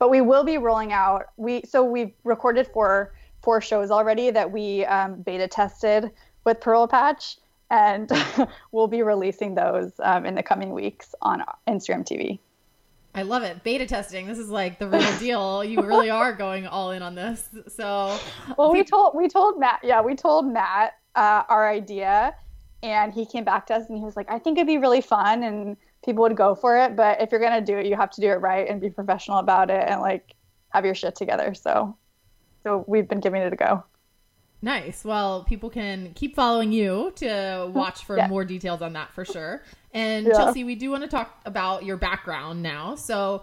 But 0.00 0.10
we 0.10 0.20
will 0.20 0.42
be 0.42 0.58
rolling 0.58 0.92
out. 0.92 1.26
We 1.36 1.62
so 1.62 1.84
we've 1.84 2.12
recorded 2.24 2.66
four 2.66 3.14
four 3.42 3.60
shows 3.60 3.92
already 3.92 4.30
that 4.32 4.50
we 4.50 4.84
um, 4.86 5.22
beta 5.22 5.46
tested 5.46 6.10
with 6.44 6.60
Purple 6.60 6.88
Patch 6.88 7.36
and 7.70 8.10
we'll 8.72 8.88
be 8.88 9.02
releasing 9.02 9.54
those 9.54 9.92
um, 10.02 10.26
in 10.26 10.34
the 10.34 10.42
coming 10.42 10.72
weeks 10.72 11.14
on 11.22 11.42
Instagram 11.68 12.04
TV. 12.04 12.38
I 13.14 13.22
love 13.22 13.42
it. 13.42 13.62
Beta 13.64 13.86
testing. 13.86 14.26
This 14.26 14.38
is 14.38 14.50
like 14.50 14.78
the 14.78 14.88
real 14.88 15.12
deal. 15.18 15.64
You 15.64 15.82
really 15.82 16.10
are 16.10 16.32
going 16.32 16.66
all 16.66 16.92
in 16.92 17.02
on 17.02 17.14
this. 17.14 17.48
So, 17.68 18.18
well, 18.56 18.72
we 18.72 18.84
told 18.84 19.14
we 19.14 19.28
told 19.28 19.58
Matt. 19.58 19.80
Yeah, 19.82 20.00
we 20.00 20.14
told 20.14 20.46
Matt 20.46 20.94
uh, 21.16 21.42
our 21.48 21.68
idea, 21.68 22.34
and 22.82 23.12
he 23.12 23.26
came 23.26 23.44
back 23.44 23.66
to 23.66 23.74
us 23.74 23.86
and 23.88 23.98
he 23.98 24.04
was 24.04 24.16
like, 24.16 24.30
"I 24.30 24.38
think 24.38 24.58
it'd 24.58 24.68
be 24.68 24.78
really 24.78 25.00
fun 25.00 25.42
and 25.42 25.76
people 26.04 26.22
would 26.22 26.36
go 26.36 26.54
for 26.54 26.76
it. 26.78 26.96
But 26.96 27.20
if 27.20 27.30
you're 27.30 27.40
gonna 27.40 27.60
do 27.60 27.78
it, 27.78 27.86
you 27.86 27.96
have 27.96 28.10
to 28.12 28.20
do 28.20 28.28
it 28.28 28.40
right 28.40 28.68
and 28.68 28.80
be 28.80 28.90
professional 28.90 29.38
about 29.38 29.70
it 29.70 29.84
and 29.88 30.00
like 30.00 30.34
have 30.70 30.84
your 30.84 30.94
shit 30.94 31.16
together." 31.16 31.54
So, 31.54 31.96
so 32.62 32.84
we've 32.86 33.08
been 33.08 33.20
giving 33.20 33.42
it 33.42 33.52
a 33.52 33.56
go. 33.56 33.84
Nice. 34.62 35.04
Well, 35.04 35.44
people 35.44 35.70
can 35.70 36.12
keep 36.14 36.36
following 36.36 36.72
you 36.72 37.12
to 37.16 37.70
watch 37.74 38.04
for 38.04 38.16
yeah. 38.16 38.28
more 38.28 38.44
details 38.44 38.82
on 38.82 38.92
that 38.92 39.12
for 39.14 39.24
sure. 39.24 39.62
And 39.92 40.26
yeah. 40.26 40.34
Chelsea, 40.34 40.64
we 40.64 40.74
do 40.74 40.90
want 40.90 41.02
to 41.02 41.08
talk 41.08 41.40
about 41.46 41.84
your 41.84 41.96
background 41.96 42.62
now. 42.62 42.94
So, 42.94 43.42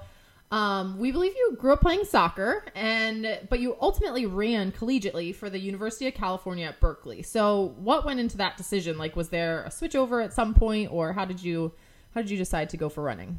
um, 0.50 0.98
we 0.98 1.12
believe 1.12 1.34
you 1.36 1.58
grew 1.60 1.74
up 1.74 1.82
playing 1.82 2.06
soccer, 2.06 2.64
and 2.74 3.40
but 3.50 3.60
you 3.60 3.76
ultimately 3.82 4.26
ran 4.26 4.72
collegiately 4.72 5.36
for 5.36 5.50
the 5.50 5.60
University 5.60 6.08
of 6.08 6.14
California 6.14 6.68
at 6.68 6.80
Berkeley. 6.80 7.22
So, 7.22 7.76
what 7.78 8.06
went 8.06 8.22
into 8.22 8.38
that 8.38 8.56
decision? 8.56 8.98
Like, 8.98 9.18
was 9.18 9.28
there 9.28 9.64
a 9.64 9.72
switch 9.72 9.94
over 9.94 10.22
at 10.22 10.32
some 10.32 10.54
point, 10.54 10.90
or 10.90 11.12
how 11.12 11.26
did 11.26 11.44
you 11.44 11.74
how 12.18 12.24
did 12.24 12.32
you 12.32 12.38
decide 12.38 12.68
to 12.68 12.78
go 12.78 12.90
for 12.90 13.04
running? 13.04 13.38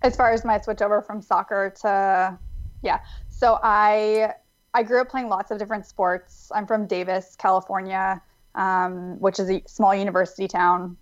As 0.00 0.16
far 0.16 0.32
as 0.32 0.46
my 0.46 0.58
switch 0.58 0.80
over 0.80 1.02
from 1.02 1.20
soccer 1.20 1.74
to, 1.82 2.38
yeah. 2.82 3.00
So 3.28 3.58
I 3.62 4.32
I 4.72 4.82
grew 4.82 4.98
up 4.98 5.10
playing 5.10 5.28
lots 5.28 5.50
of 5.50 5.58
different 5.58 5.84
sports. 5.84 6.50
I'm 6.54 6.66
from 6.66 6.86
Davis, 6.86 7.36
California, 7.38 8.22
um, 8.54 9.20
which 9.20 9.38
is 9.38 9.50
a 9.50 9.62
small 9.66 9.94
university 9.94 10.48
town 10.48 10.96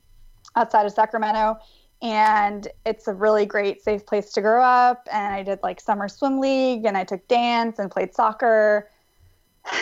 outside 0.56 0.84
of 0.84 0.90
Sacramento. 0.90 1.58
And 2.02 2.66
it's 2.84 3.06
a 3.06 3.12
really 3.12 3.46
great, 3.46 3.80
safe 3.80 4.04
place 4.04 4.32
to 4.32 4.40
grow 4.40 4.60
up. 4.60 5.08
And 5.12 5.32
I 5.32 5.44
did 5.44 5.60
like 5.62 5.80
summer 5.80 6.08
swim 6.08 6.40
league 6.40 6.86
and 6.86 6.96
I 6.96 7.04
took 7.04 7.26
dance 7.28 7.78
and 7.78 7.88
played 7.88 8.12
soccer. 8.12 8.90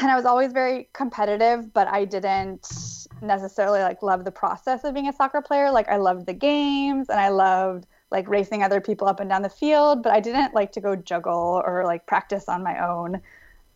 And 0.02 0.10
I 0.10 0.14
was 0.14 0.26
always 0.26 0.52
very 0.52 0.90
competitive, 0.92 1.72
but 1.72 1.88
I 1.88 2.04
didn't 2.04 3.01
necessarily 3.22 3.80
like 3.80 4.02
love 4.02 4.24
the 4.24 4.30
process 4.30 4.84
of 4.84 4.94
being 4.94 5.08
a 5.08 5.12
soccer 5.12 5.40
player. 5.40 5.70
Like 5.70 5.88
I 5.88 5.96
loved 5.96 6.26
the 6.26 6.32
games 6.32 7.08
and 7.08 7.18
I 7.18 7.28
loved 7.28 7.86
like 8.10 8.28
racing 8.28 8.62
other 8.62 8.80
people 8.80 9.08
up 9.08 9.20
and 9.20 9.30
down 9.30 9.42
the 9.42 9.48
field, 9.48 10.02
but 10.02 10.12
I 10.12 10.20
didn't 10.20 10.54
like 10.54 10.72
to 10.72 10.80
go 10.80 10.96
juggle 10.96 11.62
or 11.64 11.84
like 11.84 12.06
practice 12.06 12.48
on 12.48 12.62
my 12.62 12.86
own 12.86 13.20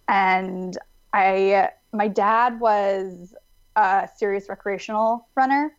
and 0.09 0.77
I 1.13 1.71
my 1.93 2.09
dad 2.09 2.61
was 2.61 3.35
a 3.77 4.09
serious 4.17 4.49
recreational 4.49 5.29
runner. 5.35 5.75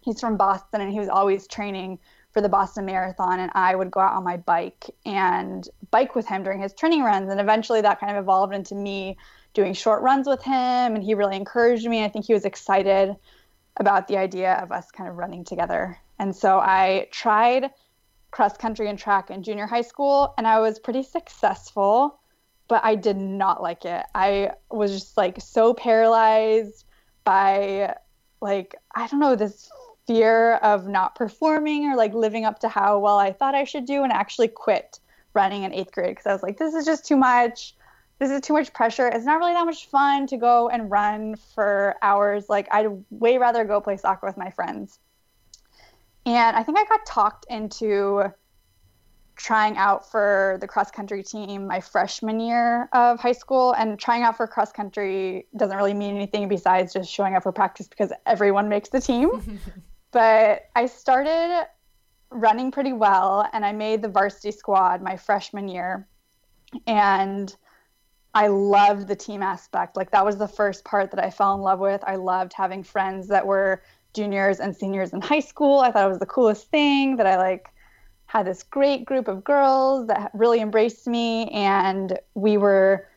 He's 0.00 0.20
from 0.20 0.36
Boston 0.36 0.80
and 0.80 0.90
he 0.90 0.98
was 0.98 1.08
always 1.08 1.46
training 1.46 1.98
for 2.32 2.40
the 2.40 2.48
Boston 2.48 2.84
Marathon 2.84 3.40
and 3.40 3.50
I 3.54 3.74
would 3.74 3.90
go 3.90 4.00
out 4.00 4.12
on 4.12 4.24
my 4.24 4.36
bike 4.36 4.84
and 5.04 5.68
bike 5.90 6.14
with 6.14 6.26
him 6.26 6.42
during 6.42 6.60
his 6.60 6.72
training 6.72 7.02
runs 7.02 7.30
and 7.30 7.40
eventually 7.40 7.80
that 7.80 8.00
kind 8.00 8.16
of 8.16 8.22
evolved 8.22 8.54
into 8.54 8.74
me 8.74 9.16
doing 9.52 9.74
short 9.74 10.02
runs 10.02 10.28
with 10.28 10.42
him 10.42 10.94
and 10.94 11.02
he 11.02 11.14
really 11.14 11.36
encouraged 11.36 11.86
me. 11.88 12.04
I 12.04 12.08
think 12.08 12.26
he 12.26 12.32
was 12.32 12.44
excited 12.44 13.16
about 13.76 14.08
the 14.08 14.16
idea 14.16 14.54
of 14.54 14.70
us 14.70 14.90
kind 14.90 15.08
of 15.08 15.16
running 15.16 15.44
together. 15.44 15.98
And 16.18 16.34
so 16.36 16.58
I 16.58 17.08
tried 17.10 17.70
cross 18.30 18.56
country 18.56 18.88
and 18.88 18.98
track 18.98 19.30
in 19.30 19.42
junior 19.42 19.66
high 19.66 19.82
school, 19.82 20.34
and 20.38 20.46
I 20.46 20.60
was 20.60 20.78
pretty 20.78 21.02
successful, 21.02 22.20
but 22.68 22.84
I 22.84 22.94
did 22.94 23.16
not 23.16 23.62
like 23.62 23.84
it. 23.84 24.04
I 24.14 24.52
was 24.70 24.92
just 24.92 25.16
like 25.16 25.40
so 25.40 25.74
paralyzed 25.74 26.84
by 27.24 27.94
like 28.40 28.76
I 28.94 29.06
don't 29.06 29.20
know 29.20 29.36
this 29.36 29.70
fear 30.10 30.54
of 30.54 30.88
not 30.88 31.14
performing 31.14 31.86
or 31.86 31.94
like 31.94 32.12
living 32.14 32.44
up 32.44 32.58
to 32.58 32.68
how 32.68 32.98
well 32.98 33.16
I 33.16 33.30
thought 33.30 33.54
I 33.54 33.62
should 33.62 33.84
do, 33.84 34.02
and 34.02 34.12
actually 34.12 34.48
quit 34.48 34.98
running 35.34 35.62
in 35.62 35.72
eighth 35.72 35.92
grade 35.92 36.10
because 36.10 36.26
I 36.26 36.32
was 36.32 36.42
like, 36.42 36.58
this 36.58 36.74
is 36.74 36.84
just 36.84 37.06
too 37.06 37.14
much. 37.14 37.76
This 38.18 38.32
is 38.32 38.40
too 38.40 38.52
much 38.52 38.72
pressure. 38.72 39.06
It's 39.06 39.24
not 39.24 39.38
really 39.38 39.52
that 39.52 39.64
much 39.64 39.86
fun 39.86 40.26
to 40.26 40.36
go 40.36 40.68
and 40.68 40.90
run 40.90 41.36
for 41.36 41.94
hours. 42.02 42.48
Like 42.48 42.66
I'd 42.72 42.88
way 43.10 43.38
rather 43.38 43.64
go 43.64 43.80
play 43.80 43.96
soccer 43.96 44.26
with 44.26 44.36
my 44.36 44.50
friends. 44.50 44.98
And 46.26 46.56
I 46.56 46.64
think 46.64 46.76
I 46.76 46.84
got 46.86 47.06
talked 47.06 47.46
into 47.48 48.24
trying 49.36 49.76
out 49.76 50.10
for 50.10 50.58
the 50.60 50.66
cross 50.66 50.90
country 50.90 51.22
team 51.22 51.68
my 51.68 51.80
freshman 51.80 52.40
year 52.40 52.88
of 52.92 53.20
high 53.20 53.30
school. 53.30 53.74
And 53.78 53.96
trying 53.96 54.24
out 54.24 54.36
for 54.36 54.48
cross 54.48 54.72
country 54.72 55.46
doesn't 55.56 55.76
really 55.76 55.94
mean 55.94 56.16
anything 56.16 56.48
besides 56.48 56.92
just 56.92 57.08
showing 57.08 57.36
up 57.36 57.44
for 57.44 57.52
practice 57.52 57.86
because 57.86 58.12
everyone 58.26 58.68
makes 58.68 58.88
the 58.88 59.00
team. 59.00 59.60
but 60.12 60.68
I 60.74 60.86
started 60.86 61.66
running 62.30 62.70
pretty 62.70 62.92
well 62.92 63.48
and 63.52 63.64
I 63.64 63.72
made 63.72 64.02
the 64.02 64.08
varsity 64.08 64.50
squad 64.52 65.02
my 65.02 65.16
freshman 65.16 65.68
year. 65.68 66.06
And 66.86 67.54
I 68.34 68.46
loved 68.46 69.08
the 69.08 69.16
team 69.16 69.42
aspect. 69.42 69.96
Like 69.96 70.10
that 70.12 70.24
was 70.24 70.36
the 70.36 70.48
first 70.48 70.84
part 70.84 71.10
that 71.10 71.24
I 71.24 71.30
fell 71.30 71.54
in 71.54 71.60
love 71.60 71.80
with. 71.80 72.02
I 72.06 72.16
loved 72.16 72.52
having 72.52 72.84
friends 72.84 73.26
that 73.28 73.44
were 73.44 73.82
juniors 74.14 74.60
and 74.60 74.76
seniors 74.76 75.12
in 75.12 75.20
high 75.20 75.40
school. 75.40 75.80
I 75.80 75.90
thought 75.90 76.04
it 76.04 76.08
was 76.08 76.20
the 76.20 76.26
coolest 76.26 76.70
thing 76.70 77.16
that 77.16 77.26
I 77.26 77.36
like 77.36 77.68
had 78.26 78.46
this 78.46 78.62
great 78.62 79.04
group 79.04 79.26
of 79.26 79.42
girls 79.42 80.06
that 80.06 80.30
really 80.34 80.60
embraced 80.60 81.08
me 81.08 81.48
and 81.48 82.16
we 82.34 82.56
were 82.56 83.08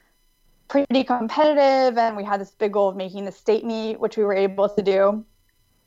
pretty 0.67 1.03
competitive 1.03 1.99
and 1.99 2.17
we 2.17 2.23
had 2.23 2.41
this 2.41 2.49
big 2.49 2.73
goal 2.73 2.89
of 2.89 2.95
making 2.95 3.25
the 3.25 3.31
state 3.31 3.63
meet 3.63 3.99
which 3.99 4.17
we 4.17 4.23
were 4.23 4.33
able 4.33 4.67
to 4.67 4.81
do. 4.81 5.23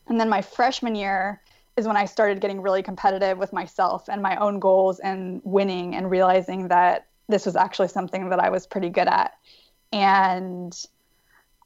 And 0.08 0.20
then 0.20 0.28
my 0.28 0.42
freshman 0.42 0.94
year 0.94 1.40
is 1.76 1.86
when 1.86 1.96
I 1.96 2.06
started 2.06 2.40
getting 2.40 2.62
really 2.62 2.82
competitive 2.82 3.38
with 3.38 3.52
myself 3.52 4.08
and 4.08 4.22
my 4.22 4.36
own 4.36 4.58
goals 4.58 4.98
and 5.00 5.40
winning 5.44 5.94
and 5.94 6.10
realizing 6.10 6.68
that 6.68 7.06
this 7.28 7.44
was 7.44 7.56
actually 7.56 7.88
something 7.88 8.30
that 8.30 8.38
I 8.38 8.48
was 8.48 8.66
pretty 8.66 8.88
good 8.88 9.08
at. 9.08 9.32
And 9.92 10.74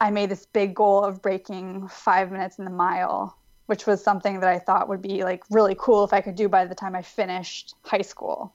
I 0.01 0.11
made 0.11 0.31
this 0.31 0.47
big 0.47 0.75
goal 0.75 1.05
of 1.05 1.23
breaking 1.23 1.89
five 1.89 2.33
minutes 2.33 2.59
in 2.59 2.65
the 2.65 2.71
mile, 2.71 3.37
which 3.67 3.87
was 3.87 4.03
something 4.03 4.41
that 4.41 4.49
I 4.49 4.59
thought 4.59 4.89
would 4.89 5.03
be 5.03 5.23
like 5.23 5.45
really 5.51 5.77
cool 5.79 6.05
if 6.05 6.13
I 6.13 6.23
could 6.23 6.35
do 6.35 6.49
by 6.49 6.65
the 6.65 6.75
time 6.75 6.97
I 6.97 7.03
finished 7.03 7.75
high 7.85 8.03
school. 8.03 8.55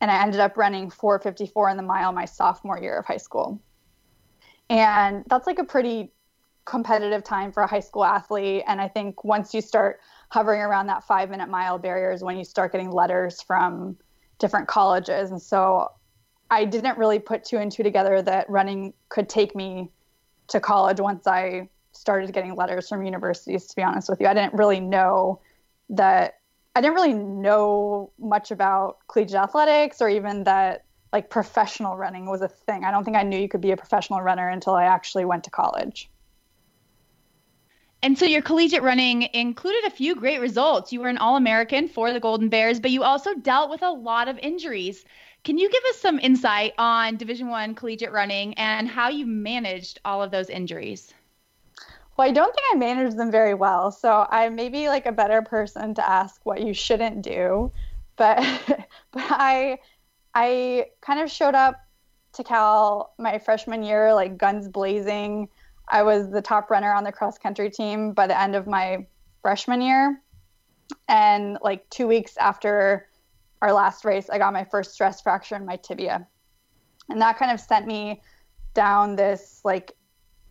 And 0.00 0.10
I 0.10 0.22
ended 0.22 0.40
up 0.40 0.56
running 0.56 0.90
454 0.90 1.70
in 1.70 1.76
the 1.76 1.82
mile 1.82 2.12
my 2.12 2.26
sophomore 2.26 2.78
year 2.78 2.98
of 2.98 3.06
high 3.06 3.16
school. 3.16 3.58
And 4.68 5.24
that's 5.28 5.46
like 5.46 5.58
a 5.58 5.64
pretty 5.64 6.12
competitive 6.64 7.22
time 7.22 7.52
for 7.52 7.62
a 7.62 7.66
high 7.66 7.80
school 7.80 8.04
athlete. 8.04 8.64
And 8.66 8.80
I 8.80 8.88
think 8.88 9.24
once 9.24 9.52
you 9.52 9.60
start 9.60 10.00
hovering 10.30 10.60
around 10.60 10.86
that 10.86 11.04
five 11.04 11.30
minute 11.30 11.48
mile 11.48 11.78
barrier 11.78 12.10
is 12.10 12.22
when 12.22 12.36
you 12.38 12.44
start 12.44 12.72
getting 12.72 12.90
letters 12.90 13.42
from 13.42 13.96
different 14.38 14.68
colleges. 14.68 15.30
And 15.30 15.40
so 15.40 15.90
I 16.50 16.64
didn't 16.64 16.98
really 16.98 17.18
put 17.18 17.44
two 17.44 17.58
and 17.58 17.70
two 17.70 17.82
together 17.82 18.22
that 18.22 18.48
running 18.48 18.94
could 19.08 19.28
take 19.28 19.54
me 19.54 19.90
to 20.48 20.60
college 20.60 21.00
once 21.00 21.26
I 21.26 21.68
started 21.92 22.32
getting 22.32 22.54
letters 22.54 22.88
from 22.88 23.04
universities, 23.04 23.66
to 23.66 23.76
be 23.76 23.82
honest 23.82 24.08
with 24.08 24.20
you. 24.20 24.26
I 24.26 24.34
didn't 24.34 24.54
really 24.54 24.80
know 24.80 25.40
that, 25.90 26.40
I 26.74 26.80
didn't 26.80 26.94
really 26.94 27.14
know 27.14 28.10
much 28.18 28.50
about 28.50 28.98
collegiate 29.06 29.36
athletics 29.36 30.02
or 30.02 30.08
even 30.08 30.44
that 30.44 30.84
like 31.12 31.30
professional 31.30 31.96
running 31.96 32.26
was 32.26 32.42
a 32.42 32.48
thing. 32.48 32.84
I 32.84 32.90
don't 32.90 33.04
think 33.04 33.16
I 33.16 33.22
knew 33.22 33.38
you 33.38 33.48
could 33.48 33.60
be 33.60 33.70
a 33.70 33.76
professional 33.76 34.20
runner 34.20 34.48
until 34.48 34.74
I 34.74 34.84
actually 34.84 35.24
went 35.24 35.44
to 35.44 35.50
college. 35.50 36.10
And 38.04 38.18
so 38.18 38.26
your 38.26 38.42
collegiate 38.42 38.82
running 38.82 39.30
included 39.32 39.84
a 39.86 39.90
few 39.90 40.14
great 40.14 40.38
results. 40.38 40.92
You 40.92 41.00
were 41.00 41.08
an 41.08 41.16
All 41.16 41.36
American 41.36 41.88
for 41.88 42.12
the 42.12 42.20
Golden 42.20 42.50
Bears, 42.50 42.78
but 42.78 42.90
you 42.90 43.02
also 43.02 43.32
dealt 43.32 43.70
with 43.70 43.80
a 43.80 43.88
lot 43.88 44.28
of 44.28 44.38
injuries. 44.40 45.06
Can 45.42 45.56
you 45.56 45.70
give 45.70 45.82
us 45.84 46.02
some 46.02 46.18
insight 46.18 46.74
on 46.76 47.16
Division 47.16 47.48
One 47.48 47.74
collegiate 47.74 48.12
running 48.12 48.52
and 48.58 48.88
how 48.88 49.08
you 49.08 49.24
managed 49.24 50.00
all 50.04 50.22
of 50.22 50.30
those 50.30 50.50
injuries? 50.50 51.14
Well, 52.18 52.28
I 52.28 52.30
don't 52.30 52.54
think 52.54 52.66
I 52.74 52.76
managed 52.76 53.16
them 53.16 53.30
very 53.30 53.54
well, 53.54 53.90
so 53.90 54.26
I 54.28 54.50
may 54.50 54.68
be 54.68 54.88
like 54.88 55.06
a 55.06 55.12
better 55.12 55.40
person 55.40 55.94
to 55.94 56.06
ask 56.06 56.44
what 56.44 56.60
you 56.60 56.74
shouldn't 56.74 57.22
do. 57.22 57.72
But 58.16 58.36
but 59.12 59.24
I 59.30 59.78
I 60.34 60.88
kind 61.00 61.20
of 61.20 61.30
showed 61.30 61.54
up 61.54 61.76
to 62.34 62.44
Cal 62.44 63.14
my 63.16 63.38
freshman 63.38 63.82
year 63.82 64.12
like 64.12 64.36
guns 64.36 64.68
blazing. 64.68 65.48
I 65.88 66.02
was 66.02 66.30
the 66.30 66.42
top 66.42 66.70
runner 66.70 66.92
on 66.92 67.04
the 67.04 67.12
cross 67.12 67.38
country 67.38 67.70
team 67.70 68.12
by 68.12 68.26
the 68.26 68.40
end 68.40 68.54
of 68.54 68.66
my 68.66 69.06
freshman 69.42 69.80
year. 69.80 70.20
And 71.08 71.58
like 71.62 71.88
2 71.90 72.06
weeks 72.06 72.36
after 72.36 73.08
our 73.62 73.72
last 73.72 74.04
race, 74.04 74.28
I 74.30 74.38
got 74.38 74.52
my 74.52 74.64
first 74.64 74.92
stress 74.92 75.20
fracture 75.20 75.56
in 75.56 75.64
my 75.64 75.76
tibia. 75.76 76.26
And 77.08 77.20
that 77.20 77.38
kind 77.38 77.50
of 77.50 77.60
sent 77.60 77.86
me 77.86 78.22
down 78.74 79.16
this 79.16 79.60
like 79.64 79.92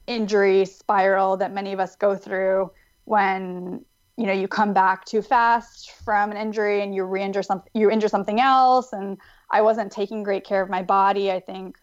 injury 0.07 0.65
spiral 0.65 1.37
that 1.37 1.53
many 1.53 1.73
of 1.73 1.79
us 1.79 1.95
go 1.95 2.15
through 2.15 2.71
when 3.05 3.83
you 4.17 4.25
know 4.25 4.33
you 4.33 4.47
come 4.47 4.73
back 4.73 5.05
too 5.05 5.21
fast 5.21 5.91
from 5.91 6.31
an 6.31 6.37
injury 6.37 6.81
and 6.81 6.93
you 6.93 7.03
re-injure 7.03 7.41
something 7.41 7.69
you 7.73 7.89
injure 7.89 8.07
something 8.07 8.39
else 8.39 8.93
and 8.93 9.17
I 9.49 9.61
wasn't 9.61 9.91
taking 9.91 10.23
great 10.23 10.43
care 10.43 10.61
of 10.61 10.69
my 10.69 10.83
body. 10.83 11.31
I 11.31 11.39
think 11.39 11.77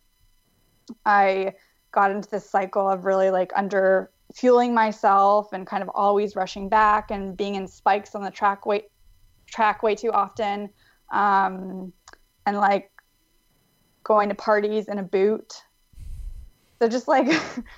I 1.04 1.54
got 1.92 2.10
into 2.10 2.28
this 2.30 2.48
cycle 2.48 2.88
of 2.88 3.04
really 3.04 3.30
like 3.30 3.52
under 3.56 4.10
fueling 4.34 4.74
myself 4.74 5.52
and 5.52 5.66
kind 5.66 5.82
of 5.82 5.90
always 5.94 6.36
rushing 6.36 6.68
back 6.68 7.10
and 7.10 7.36
being 7.36 7.56
in 7.56 7.66
spikes 7.66 8.14
on 8.14 8.22
the 8.22 8.30
track 8.30 8.66
way 8.66 8.84
track 9.46 9.82
way 9.82 9.94
too 9.94 10.12
often 10.12 10.70
um, 11.10 11.92
and 12.46 12.56
like 12.56 12.90
going 14.04 14.28
to 14.28 14.34
parties 14.34 14.88
in 14.88 14.98
a 14.98 15.02
boot. 15.02 15.62
So 16.80 16.88
just 16.88 17.08
like 17.08 17.28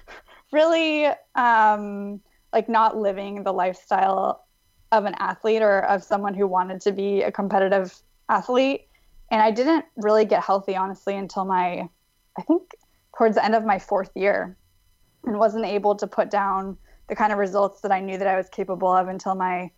really 0.52 1.06
um, 1.34 2.20
like 2.52 2.68
not 2.68 2.96
living 2.96 3.42
the 3.42 3.52
lifestyle 3.52 4.44
of 4.92 5.06
an 5.06 5.14
athlete 5.18 5.62
or 5.62 5.80
of 5.86 6.04
someone 6.04 6.34
who 6.34 6.46
wanted 6.46 6.80
to 6.82 6.92
be 6.92 7.22
a 7.22 7.32
competitive 7.32 7.98
athlete. 8.28 8.88
And 9.30 9.40
I 9.40 9.50
didn't 9.50 9.86
really 9.96 10.26
get 10.26 10.42
healthy 10.42 10.76
honestly 10.76 11.16
until 11.16 11.44
my 11.44 11.88
I 12.38 12.42
think 12.42 12.74
towards 13.16 13.36
the 13.36 13.44
end 13.44 13.54
of 13.54 13.64
my 13.64 13.78
fourth 13.78 14.10
year 14.14 14.56
and 15.24 15.38
wasn't 15.38 15.64
able 15.64 15.94
to 15.96 16.06
put 16.06 16.30
down 16.30 16.76
the 17.08 17.16
kind 17.16 17.32
of 17.32 17.38
results 17.38 17.80
that 17.82 17.92
I 17.92 18.00
knew 18.00 18.18
that 18.18 18.26
I 18.26 18.36
was 18.36 18.48
capable 18.48 18.90
of 18.90 19.08
until 19.08 19.34
my 19.34 19.70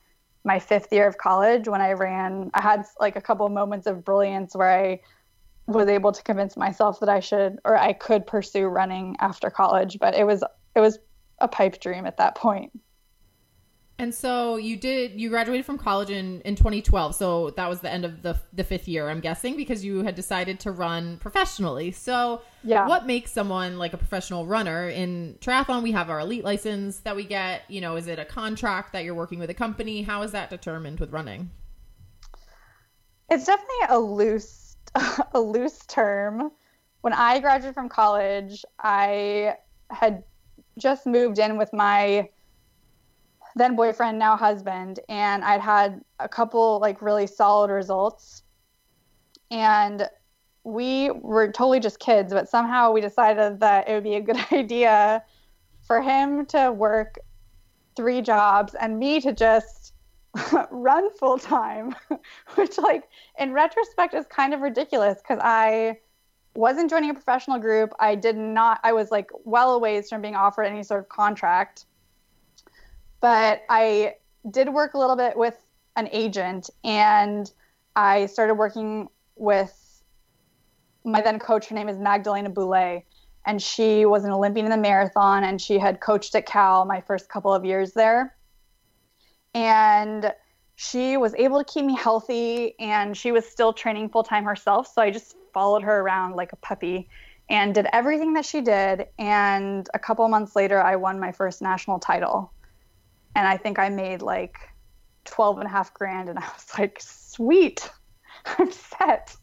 my 0.47 0.59
fifth 0.59 0.93
year 0.93 1.07
of 1.07 1.16
college 1.16 1.68
when 1.68 1.80
I 1.80 1.93
ran. 1.93 2.51
I 2.53 2.61
had 2.61 2.85
like 3.01 3.16
a 3.16 3.20
couple 3.20 3.49
moments 3.49 3.87
of 3.87 4.05
brilliance 4.05 4.55
where 4.55 4.70
I 4.70 5.01
was 5.66 5.89
able 5.89 6.12
to 6.12 6.22
convince 6.22 6.57
myself 6.57 7.01
that 7.01 7.09
I 7.09 7.20
should 7.20 7.59
or 7.64 7.76
I 7.76 7.95
could 7.95 8.26
pursue 8.26 8.66
running 8.66 9.16
after 9.20 9.49
college, 9.49 9.99
but 9.99 10.14
it 10.14 10.24
was 10.24 10.45
it 10.74 10.80
was 10.80 10.99
a 11.39 11.49
pipe 11.49 11.80
dream 11.80 12.07
at 12.07 12.18
that 12.18 12.35
point. 12.35 12.72
And 13.97 14.12
so 14.12 14.57
you 14.57 14.76
did 14.76 15.20
you 15.20 15.28
graduated 15.28 15.64
from 15.64 15.78
college 15.78 16.11
in 16.11 16.40
in 16.40 16.57
2012. 16.57 17.14
So 17.14 17.51
that 17.51 17.68
was 17.68 17.80
the 17.80 17.92
end 17.92 18.05
of 18.05 18.22
the 18.22 18.40
the 18.53 18.64
5th 18.64 18.88
year, 18.88 19.09
I'm 19.09 19.20
guessing, 19.20 19.57
because 19.57 19.84
you 19.84 20.03
had 20.03 20.16
decided 20.16 20.59
to 20.61 20.72
run 20.72 21.18
professionally. 21.18 21.92
So 21.92 22.42
yeah. 22.64 22.88
what 22.88 23.07
makes 23.07 23.30
someone 23.30 23.78
like 23.78 23.92
a 23.92 23.97
professional 23.97 24.47
runner 24.47 24.88
in 24.88 25.38
triathlon? 25.40 25.84
We 25.84 25.92
have 25.92 26.11
our 26.11 26.20
elite 26.20 26.42
license 26.42 26.99
that 27.01 27.14
we 27.14 27.24
get, 27.24 27.62
you 27.68 27.80
know, 27.80 27.95
is 27.95 28.09
it 28.09 28.18
a 28.18 28.24
contract 28.24 28.92
that 28.95 29.05
you're 29.05 29.14
working 29.14 29.38
with 29.38 29.51
a 29.51 29.55
company? 29.55 30.03
How 30.03 30.22
is 30.22 30.32
that 30.32 30.51
determined 30.51 30.99
with 30.99 31.12
running? 31.12 31.51
It's 33.30 33.47
definitely 33.47 33.86
a 33.90 33.99
loose 33.99 34.76
a 35.34 35.40
loose 35.40 35.78
term. 35.86 36.51
When 37.03 37.12
I 37.12 37.38
graduated 37.38 37.74
from 37.74 37.88
college, 37.88 38.64
I 38.80 39.55
had 39.90 40.24
just 40.78 41.07
moved 41.07 41.38
in 41.38 41.59
with 41.59 41.72
my 41.72 42.28
then 43.57 43.77
boyfriend, 43.77 44.19
now 44.19 44.37
husband, 44.37 45.01
and 45.09 45.45
I'd 45.45 45.61
had 45.61 46.01
a 46.19 46.29
couple 46.29 46.79
like 46.81 47.01
really 47.01 47.27
solid 47.27 47.71
results. 47.71 48.43
And 49.51 50.09
we 50.65 51.11
were 51.11 51.53
totally 51.53 51.79
just 51.79 52.01
kids, 52.01 52.33
but 52.33 52.49
somehow 52.49 52.91
we 52.91 53.01
decided 53.01 53.61
that 53.61 53.89
it 53.89 53.95
would 53.95 54.05
be 54.05 54.17
a 54.17 54.21
good 54.21 54.39
idea 54.53 55.23
for 55.87 56.01
him 56.03 56.47
to 56.47 56.73
work 56.73 57.19
three 57.95 58.23
jobs 58.23 58.75
and 58.75 58.99
me 58.99 59.21
to 59.21 59.33
just 59.33 59.93
run 60.71 61.11
full 61.17 61.39
time, 61.39 61.95
which 62.55 62.79
like 62.79 63.05
in 63.39 63.53
retrospect 63.53 64.15
is 64.15 64.27
kind 64.27 64.53
of 64.53 64.61
ridiculous 64.61 65.19
because 65.23 65.39
I 65.43 65.99
wasn't 66.57 66.91
joining 66.91 67.11
a 67.11 67.15
professional 67.15 67.59
group. 67.59 67.93
I 68.01 68.15
did 68.17 68.37
not 68.37 68.81
I 68.83 68.93
was 68.93 69.11
like 69.11 69.31
well 69.45 69.75
away 69.75 70.01
from 70.03 70.23
being 70.23 70.35
offered 70.35 70.65
any 70.65 70.83
sort 70.83 71.01
of 71.01 71.09
contract 71.09 71.87
but 73.25 73.62
I 73.70 74.16
did 74.51 74.68
work 74.68 74.93
a 74.93 74.99
little 74.99 75.16
bit 75.16 75.35
with 75.35 75.57
an 75.97 76.11
agent 76.12 76.68
and 76.85 77.51
I 77.97 78.27
started 78.27 78.57
working 78.57 79.09
with 79.35 80.03
my 81.07 81.22
then 81.22 81.39
coach. 81.39 81.68
Her 81.68 81.75
name 81.75 81.89
is 81.89 81.97
Magdalena 81.97 82.51
Boulet, 82.51 83.05
and 83.47 83.62
she 83.62 84.05
was 84.05 84.27
an 84.27 84.31
Olympian 84.31 84.66
in 84.66 84.70
the 84.70 84.77
marathon, 84.77 85.43
and 85.43 85.59
she 85.59 85.79
had 85.79 86.01
coached 86.01 86.35
at 86.35 86.45
Cal 86.45 86.85
my 86.85 87.01
first 87.01 87.31
couple 87.31 87.55
of 87.55 87.64
years 87.64 87.95
there. 87.95 88.37
And 89.55 90.31
she 90.77 91.16
was 91.16 91.35
able 91.37 91.64
to 91.64 91.64
keep 91.64 91.87
me 91.87 91.97
healthy, 91.97 92.79
and 92.79 93.16
she 93.16 93.33
was 93.33 93.47
still 93.47 93.72
training 93.72 94.11
full 94.11 94.25
time 94.25 94.45
herself. 94.45 94.93
So 94.93 95.01
I 95.01 95.11
just 95.11 95.35
followed 95.55 95.83
her 95.83 96.01
around 96.01 96.37
like 96.37 96.53
a 96.53 96.57
puppy 96.57 97.09
and 97.49 97.75
did 97.75 97.87
everything 97.91 98.35
that 98.35 98.45
she 98.45 98.61
did. 98.61 99.07
And 99.18 99.89
a 99.95 99.99
couple 99.99 100.29
months 100.29 100.55
later, 100.55 100.83
I 100.83 100.97
won 100.97 101.18
my 101.18 101.33
first 101.33 101.62
national 101.62 102.01
title. 102.01 102.53
And 103.35 103.47
I 103.47 103.57
think 103.57 103.78
I 103.78 103.89
made 103.89 104.22
like 104.22 104.57
12 105.24 105.59
and 105.59 105.66
a 105.66 105.70
half 105.70 105.93
grand. 105.95 106.28
And 106.28 106.39
I 106.39 106.43
was 106.43 106.66
like, 106.78 106.99
sweet, 107.01 107.89
I'm 108.59 108.70
set. 108.70 109.37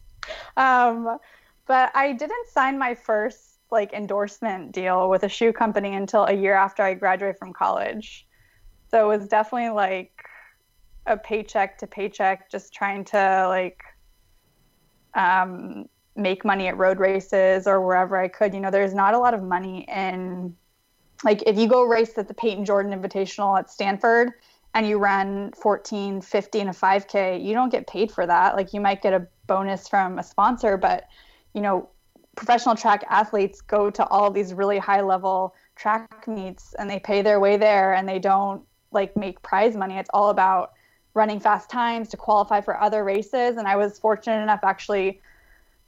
Um, 0.56 1.18
but 1.66 1.90
I 1.94 2.12
didn't 2.12 2.48
sign 2.48 2.78
my 2.78 2.94
first 2.94 3.58
like 3.70 3.92
endorsement 3.94 4.72
deal 4.72 5.08
with 5.08 5.22
a 5.22 5.28
shoe 5.28 5.52
company 5.52 5.94
until 5.94 6.24
a 6.24 6.32
year 6.32 6.54
after 6.54 6.82
I 6.82 6.94
graduated 6.94 7.38
from 7.38 7.52
college. 7.52 8.26
So 8.90 9.10
it 9.10 9.18
was 9.18 9.28
definitely 9.28 9.70
like 9.70 10.12
a 11.06 11.16
paycheck 11.16 11.78
to 11.78 11.86
paycheck, 11.86 12.50
just 12.50 12.74
trying 12.74 13.04
to 13.06 13.46
like 13.48 13.80
um, 15.14 15.88
make 16.14 16.44
money 16.44 16.68
at 16.68 16.76
road 16.76 17.00
races 17.00 17.66
or 17.66 17.84
wherever 17.84 18.16
I 18.16 18.28
could. 18.28 18.52
You 18.54 18.60
know, 18.60 18.70
there's 18.70 18.94
not 18.94 19.14
a 19.14 19.18
lot 19.18 19.34
of 19.34 19.42
money 19.42 19.86
in 19.88 20.54
like 21.24 21.42
if 21.46 21.56
you 21.56 21.68
go 21.68 21.82
race 21.84 22.16
at 22.18 22.28
the 22.28 22.34
Peyton 22.34 22.64
Jordan 22.64 22.92
Invitational 22.92 23.58
at 23.58 23.70
Stanford 23.70 24.32
and 24.74 24.86
you 24.86 24.98
run 24.98 25.52
14, 25.52 26.20
50 26.20 26.60
and 26.60 26.70
a 26.70 26.72
5K, 26.72 27.44
you 27.44 27.54
don't 27.54 27.70
get 27.70 27.86
paid 27.86 28.10
for 28.10 28.26
that. 28.26 28.56
Like 28.56 28.72
you 28.72 28.80
might 28.80 29.02
get 29.02 29.12
a 29.12 29.26
bonus 29.46 29.88
from 29.88 30.18
a 30.18 30.22
sponsor, 30.22 30.76
but 30.76 31.06
you 31.54 31.60
know, 31.60 31.88
professional 32.34 32.74
track 32.74 33.04
athletes 33.10 33.60
go 33.60 33.90
to 33.90 34.06
all 34.06 34.30
these 34.30 34.54
really 34.54 34.78
high 34.78 35.02
level 35.02 35.54
track 35.76 36.26
meets 36.26 36.74
and 36.78 36.88
they 36.88 36.98
pay 36.98 37.22
their 37.22 37.38
way 37.40 37.56
there 37.56 37.94
and 37.94 38.08
they 38.08 38.18
don't 38.18 38.62
like 38.90 39.16
make 39.16 39.42
prize 39.42 39.76
money. 39.76 39.98
It's 39.98 40.10
all 40.12 40.30
about 40.30 40.72
running 41.14 41.40
fast 41.40 41.68
times 41.68 42.08
to 42.08 42.16
qualify 42.16 42.60
for 42.60 42.80
other 42.80 43.04
races. 43.04 43.56
And 43.56 43.68
I 43.68 43.76
was 43.76 43.98
fortunate 43.98 44.42
enough 44.42 44.60
actually 44.62 45.20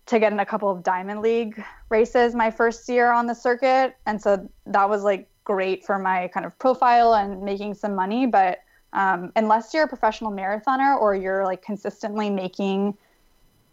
to 0.07 0.19
get 0.19 0.33
in 0.33 0.41
a 0.41 0.47
couple 0.47 0.71
of 0.71 0.83
Diamond 0.83 1.21
League 1.21 1.63
races 1.89 2.35
my 2.35 2.51
first 2.51 2.89
year 2.89 3.11
on 3.11 3.27
the 3.27 3.35
circuit. 3.35 3.97
And 4.07 4.21
so 4.21 4.49
that 4.67 4.89
was 4.89 5.03
like 5.03 5.29
great 5.45 5.85
for 5.85 5.99
my 5.99 6.29
kind 6.29 6.45
of 6.45 6.59
profile 6.59 7.15
and 7.15 7.43
making 7.43 7.75
some 7.75 7.95
money. 7.95 8.27
But 8.27 8.59
um, 8.93 9.33
unless 9.37 9.73
you're 9.75 9.85
a 9.85 9.89
professional 9.89 10.31
marathoner 10.31 11.01
or 11.01 11.15
you're 11.15 11.45
like 11.45 11.63
consistently 11.63 12.31
making 12.31 12.97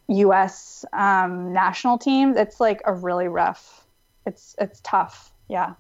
U.S. 0.08 0.84
Um, 0.94 1.54
national 1.54 1.98
teams, 1.98 2.38
it's 2.38 2.60
like 2.60 2.82
a 2.86 2.94
really 2.94 3.28
rough. 3.28 3.86
It's 4.26 4.56
it's 4.60 4.82
tough. 4.84 5.32
Yeah. 5.48 5.74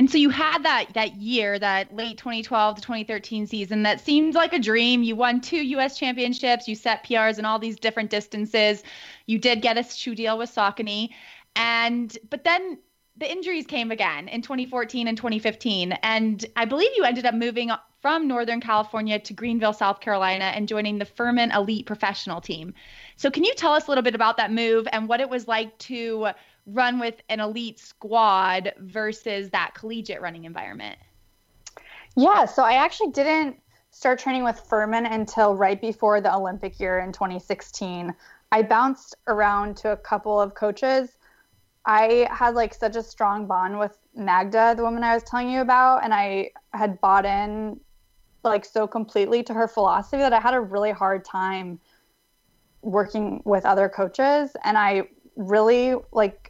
And 0.00 0.10
so 0.10 0.16
you 0.16 0.30
had 0.30 0.62
that 0.62 0.94
that 0.94 1.16
year, 1.16 1.58
that 1.58 1.94
late 1.94 2.16
2012 2.16 2.76
to 2.76 2.80
2013 2.80 3.46
season 3.46 3.82
that 3.82 4.00
seemed 4.00 4.34
like 4.34 4.54
a 4.54 4.58
dream. 4.58 5.02
You 5.02 5.14
won 5.14 5.42
two 5.42 5.62
US 5.62 5.98
championships, 5.98 6.66
you 6.66 6.74
set 6.74 7.04
PRs 7.04 7.38
in 7.38 7.44
all 7.44 7.58
these 7.58 7.78
different 7.78 8.08
distances. 8.08 8.82
You 9.26 9.38
did 9.38 9.60
get 9.60 9.76
a 9.76 9.82
shoe 9.82 10.14
deal 10.14 10.38
with 10.38 10.54
Saucony. 10.54 11.10
And 11.54 12.16
but 12.30 12.44
then 12.44 12.78
the 13.18 13.30
injuries 13.30 13.66
came 13.66 13.90
again 13.90 14.28
in 14.28 14.40
2014 14.40 15.06
and 15.06 15.18
2015. 15.18 15.92
And 16.02 16.46
I 16.56 16.64
believe 16.64 16.92
you 16.96 17.04
ended 17.04 17.26
up 17.26 17.34
moving 17.34 17.70
from 18.00 18.26
Northern 18.26 18.62
California 18.62 19.18
to 19.18 19.34
Greenville, 19.34 19.74
South 19.74 20.00
Carolina, 20.00 20.44
and 20.44 20.66
joining 20.66 20.96
the 20.96 21.04
Furman 21.04 21.50
Elite 21.50 21.84
Professional 21.84 22.40
Team. 22.40 22.72
So, 23.16 23.30
can 23.30 23.44
you 23.44 23.54
tell 23.54 23.74
us 23.74 23.86
a 23.86 23.90
little 23.90 24.02
bit 24.02 24.14
about 24.14 24.38
that 24.38 24.50
move 24.50 24.88
and 24.90 25.06
what 25.06 25.20
it 25.20 25.28
was 25.28 25.46
like 25.46 25.76
to 25.80 26.30
run 26.72 26.98
with 26.98 27.20
an 27.28 27.40
elite 27.40 27.78
squad 27.78 28.72
versus 28.78 29.50
that 29.50 29.72
collegiate 29.74 30.20
running 30.20 30.44
environment? 30.44 30.98
Yeah, 32.16 32.44
so 32.44 32.62
I 32.62 32.74
actually 32.74 33.10
didn't 33.12 33.56
start 33.90 34.18
training 34.18 34.44
with 34.44 34.60
Furman 34.60 35.06
until 35.06 35.54
right 35.54 35.80
before 35.80 36.20
the 36.20 36.34
Olympic 36.34 36.78
year 36.80 37.00
in 37.00 37.12
2016. 37.12 38.14
I 38.52 38.62
bounced 38.62 39.16
around 39.26 39.76
to 39.78 39.92
a 39.92 39.96
couple 39.96 40.40
of 40.40 40.54
coaches. 40.54 41.16
I 41.86 42.28
had 42.30 42.54
like 42.54 42.74
such 42.74 42.96
a 42.96 43.02
strong 43.02 43.46
bond 43.46 43.78
with 43.78 43.96
Magda, 44.14 44.74
the 44.76 44.82
woman 44.82 45.02
I 45.02 45.14
was 45.14 45.22
telling 45.22 45.50
you 45.50 45.60
about, 45.60 46.04
and 46.04 46.12
I 46.12 46.50
had 46.72 47.00
bought 47.00 47.24
in 47.24 47.80
like 48.42 48.64
so 48.64 48.86
completely 48.86 49.42
to 49.44 49.54
her 49.54 49.68
philosophy 49.68 50.18
that 50.18 50.32
I 50.32 50.40
had 50.40 50.54
a 50.54 50.60
really 50.60 50.92
hard 50.92 51.24
time 51.24 51.78
working 52.82 53.42
with 53.44 53.66
other 53.66 53.88
coaches 53.88 54.56
and 54.64 54.78
I 54.78 55.08
really 55.36 55.94
like 56.12 56.49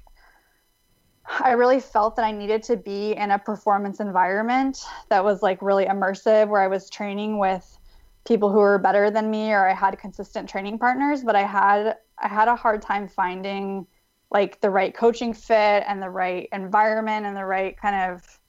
I 1.39 1.53
really 1.53 1.81
felt 1.81 2.16
that 2.16 2.24
I 2.24 2.33
needed 2.33 2.62
to 2.64 2.76
be 2.76 3.12
in 3.12 3.31
a 3.31 3.39
performance 3.39 4.01
environment 4.01 4.85
that 5.09 5.24
was 5.24 5.43
like 5.43 5.62
really 5.62 5.87
immersive 5.87 6.49
where 6.49 6.61
I 6.61 6.66
was 6.66 6.91
training 6.91 7.39
with 7.39 7.78
people 8.26 8.51
who 8.51 8.59
were 8.59 8.78
better 8.78 9.11
than 9.11 9.31
me 9.31 9.53
or 9.53 9.68
I 9.68 9.74
had 9.74 9.99
consistent 9.99 10.49
training 10.49 10.78
partners 10.78 11.22
but 11.22 11.37
I 11.37 11.45
had 11.45 11.97
I 12.18 12.28
had 12.28 12.49
a 12.49 12.57
hard 12.57 12.83
time 12.83 13.09
finding 13.09 13.87
like 14.31 14.61
the 14.61 14.70
right 14.70 14.95
coaching 14.95 15.33
fit 15.33 15.85
and 15.87 16.03
the 16.03 16.11
right 16.11 16.49
environment 16.53 17.26
and 17.26 17.37
the 17.37 17.47
right 17.47 17.76
kind 17.76 18.12
of 18.12 18.41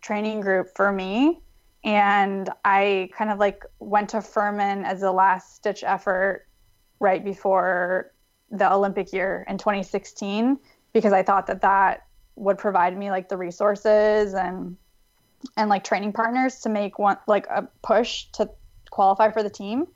training 0.00 0.40
group 0.40 0.68
for 0.74 0.92
me. 0.92 1.40
And 1.84 2.48
I 2.64 3.10
kind 3.16 3.30
of 3.30 3.38
like 3.38 3.64
went 3.78 4.10
to 4.10 4.22
Furman 4.22 4.84
as 4.84 5.02
a 5.02 5.10
last 5.10 5.56
stitch 5.56 5.82
effort 5.84 6.46
right 7.00 7.24
before 7.24 8.12
the 8.50 8.72
Olympic 8.72 9.12
year 9.12 9.44
in 9.48 9.58
2016 9.58 10.58
because 10.92 11.12
I 11.12 11.22
thought 11.22 11.46
that 11.46 11.62
that 11.62 12.02
would 12.36 12.58
provide 12.58 12.96
me 12.96 13.10
like 13.10 13.28
the 13.28 13.36
resources 13.36 14.34
and 14.34 14.76
and 15.56 15.70
like 15.70 15.84
training 15.84 16.12
partners 16.12 16.60
to 16.60 16.68
make 16.68 16.98
one 16.98 17.16
like 17.26 17.46
a 17.46 17.68
push 17.82 18.26
to 18.32 18.48
qualify 18.90 19.30
for 19.30 19.42
the 19.42 19.50
team. 19.50 19.86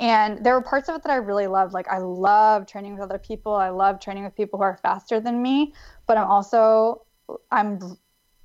And 0.00 0.44
there 0.44 0.54
were 0.54 0.62
parts 0.62 0.88
of 0.88 0.94
it 0.94 1.02
that 1.02 1.10
I 1.10 1.16
really 1.16 1.48
loved. 1.48 1.72
Like 1.72 1.88
I 1.88 1.98
love 1.98 2.66
training 2.66 2.94
with 2.94 3.02
other 3.02 3.18
people. 3.18 3.54
I 3.54 3.70
love 3.70 4.00
training 4.00 4.24
with 4.24 4.36
people 4.36 4.58
who 4.58 4.64
are 4.64 4.78
faster 4.82 5.20
than 5.20 5.42
me, 5.42 5.74
but 6.06 6.16
I'm 6.16 6.28
also 6.28 7.04
I'm 7.50 7.80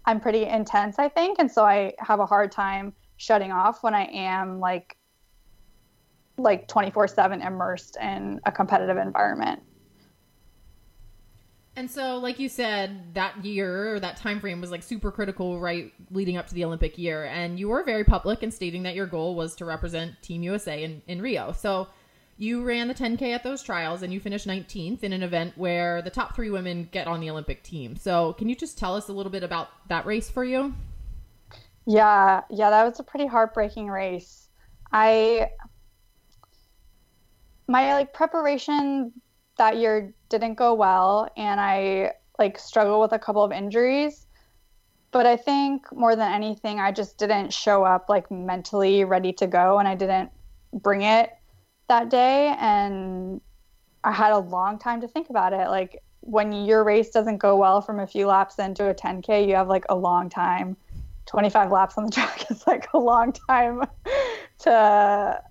I'm 0.05 0.19
pretty 0.19 0.45
intense, 0.45 0.99
I 0.99 1.09
think, 1.09 1.39
and 1.39 1.49
so 1.49 1.63
I 1.63 1.93
have 1.99 2.19
a 2.19 2.25
hard 2.25 2.51
time 2.51 2.93
shutting 3.17 3.51
off 3.51 3.83
when 3.83 3.93
I 3.93 4.05
am 4.05 4.59
like 4.59 4.97
like 6.37 6.67
24/7 6.67 7.45
immersed 7.45 7.97
in 8.01 8.41
a 8.45 8.51
competitive 8.51 8.97
environment. 8.97 9.61
And 11.75 11.89
so, 11.89 12.17
like 12.17 12.37
you 12.39 12.49
said, 12.49 13.15
that 13.15 13.43
year 13.43 13.95
or 13.95 13.99
that 13.99 14.17
time 14.17 14.39
frame 14.39 14.61
was 14.61 14.69
like 14.69 14.83
super 14.83 15.11
critical, 15.11 15.59
right, 15.59 15.91
leading 16.11 16.37
up 16.37 16.47
to 16.47 16.53
the 16.53 16.63
Olympic 16.65 16.99
year. 16.99 17.25
And 17.25 17.59
you 17.59 17.69
were 17.69 17.83
very 17.83 18.03
public 18.03 18.43
in 18.43 18.51
stating 18.51 18.83
that 18.83 18.93
your 18.93 19.07
goal 19.07 19.33
was 19.35 19.55
to 19.55 19.65
represent 19.65 20.21
Team 20.21 20.43
USA 20.43 20.83
in, 20.83 21.01
in 21.07 21.19
Rio. 21.19 21.51
So 21.51 21.87
you 22.37 22.63
ran 22.63 22.87
the 22.87 22.93
10K 22.93 23.33
at 23.33 23.43
those 23.43 23.63
trials 23.63 24.03
and 24.03 24.13
you 24.13 24.19
finished 24.19 24.47
19th 24.47 25.03
in 25.03 25.13
an 25.13 25.23
event 25.23 25.53
where 25.57 26.01
the 26.03 26.09
top 26.11 26.35
three 26.35 26.51
women 26.51 26.89
get 26.91 27.07
on 27.07 27.19
the 27.19 27.29
Olympic 27.29 27.63
team. 27.63 27.95
So, 27.95 28.33
can 28.33 28.49
you 28.49 28.55
just 28.55 28.77
tell 28.77 28.95
us 28.95 29.07
a 29.09 29.13
little 29.13 29.31
bit 29.31 29.43
about 29.43 29.69
that 29.89 30.05
race 30.05 30.29
for 30.29 30.43
you? 30.43 30.75
Yeah, 31.85 32.41
yeah, 32.51 32.69
that 32.69 32.83
was 32.83 32.99
a 32.99 33.03
pretty 33.03 33.25
heartbreaking 33.25 33.87
race. 33.87 34.49
I, 34.91 35.49
my 37.67 37.93
like 37.93 38.13
preparation 38.13 39.11
that 39.57 39.77
year 39.77 40.13
didn't 40.39 40.55
go 40.55 40.73
well 40.73 41.29
and 41.37 41.61
I 41.61 42.13
like 42.39 42.57
struggled 42.57 43.01
with 43.01 43.11
a 43.11 43.19
couple 43.19 43.43
of 43.43 43.51
injuries. 43.51 44.25
But 45.11 45.27
I 45.27 45.37
think 45.37 45.85
more 45.91 46.15
than 46.15 46.31
anything, 46.31 46.79
I 46.79 46.91
just 46.91 47.19
didn't 47.19 47.53
show 47.53 47.83
up 47.83 48.09
like 48.09 48.31
mentally 48.31 49.03
ready 49.03 49.31
to 49.33 49.47
go 49.47 49.77
and 49.77 49.87
I 49.87 49.93
didn't 49.93 50.31
bring 50.73 51.03
it 51.03 51.29
that 51.87 52.09
day 52.09 52.55
and 52.59 53.41
I 54.03 54.11
had 54.11 54.31
a 54.31 54.39
long 54.39 54.79
time 54.79 55.01
to 55.01 55.07
think 55.07 55.29
about 55.29 55.53
it. 55.53 55.69
Like 55.69 56.01
when 56.21 56.51
your 56.51 56.83
race 56.83 57.11
doesn't 57.11 57.37
go 57.37 57.55
well 57.55 57.79
from 57.81 57.99
a 57.99 58.07
few 58.07 58.25
laps 58.25 58.57
into 58.57 58.89
a 58.89 58.93
10k, 58.95 59.47
you 59.47 59.53
have 59.53 59.67
like 59.67 59.85
a 59.89 59.95
long 59.95 60.29
time. 60.29 60.75
25 61.27 61.71
laps 61.71 61.97
on 61.97 62.05
the 62.05 62.11
track 62.11 62.45
is 62.49 62.65
like 62.65 62.87
a 62.93 62.97
long 62.97 63.31
time 63.31 63.83
to 64.59 65.41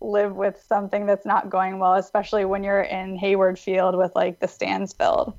live 0.00 0.34
with 0.34 0.62
something 0.66 1.06
that's 1.06 1.26
not 1.26 1.50
going 1.50 1.78
well, 1.78 1.94
especially 1.94 2.44
when 2.44 2.62
you're 2.62 2.82
in 2.82 3.16
Hayward 3.16 3.58
Field 3.58 3.96
with 3.96 4.14
like 4.14 4.40
the 4.40 4.48
stands 4.48 4.92
filled. 4.92 5.34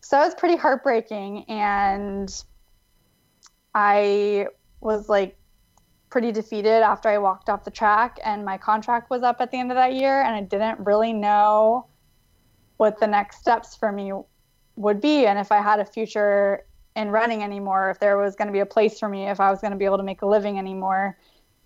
So 0.00 0.20
it 0.20 0.24
was 0.24 0.34
pretty 0.34 0.56
heartbreaking 0.56 1.44
and 1.48 2.30
I 3.74 4.46
was 4.80 5.08
like 5.08 5.36
pretty 6.08 6.32
defeated 6.32 6.82
after 6.82 7.08
I 7.08 7.18
walked 7.18 7.50
off 7.50 7.64
the 7.64 7.70
track, 7.70 8.18
and 8.24 8.44
my 8.44 8.56
contract 8.56 9.10
was 9.10 9.22
up 9.22 9.40
at 9.40 9.50
the 9.50 9.58
end 9.58 9.70
of 9.70 9.74
that 9.74 9.92
year, 9.92 10.22
and 10.22 10.34
I 10.34 10.40
didn't 10.40 10.80
really 10.80 11.12
know 11.12 11.86
what 12.78 12.98
the 13.00 13.06
next 13.06 13.40
steps 13.40 13.76
for 13.76 13.92
me 13.92 14.12
would 14.76 15.00
be, 15.00 15.26
and 15.26 15.38
if 15.38 15.52
I 15.52 15.60
had 15.60 15.80
a 15.80 15.84
future 15.84 16.64
in 16.94 17.10
running 17.10 17.42
anymore, 17.42 17.90
if 17.90 18.00
there 18.00 18.16
was 18.16 18.34
going 18.34 18.46
to 18.46 18.52
be 18.52 18.60
a 18.60 18.66
place 18.66 18.98
for 18.98 19.08
me, 19.08 19.28
if 19.28 19.40
I 19.40 19.50
was 19.50 19.60
going 19.60 19.72
to 19.72 19.76
be 19.76 19.84
able 19.84 19.98
to 19.98 20.02
make 20.02 20.22
a 20.22 20.26
living 20.26 20.58
anymore. 20.58 21.18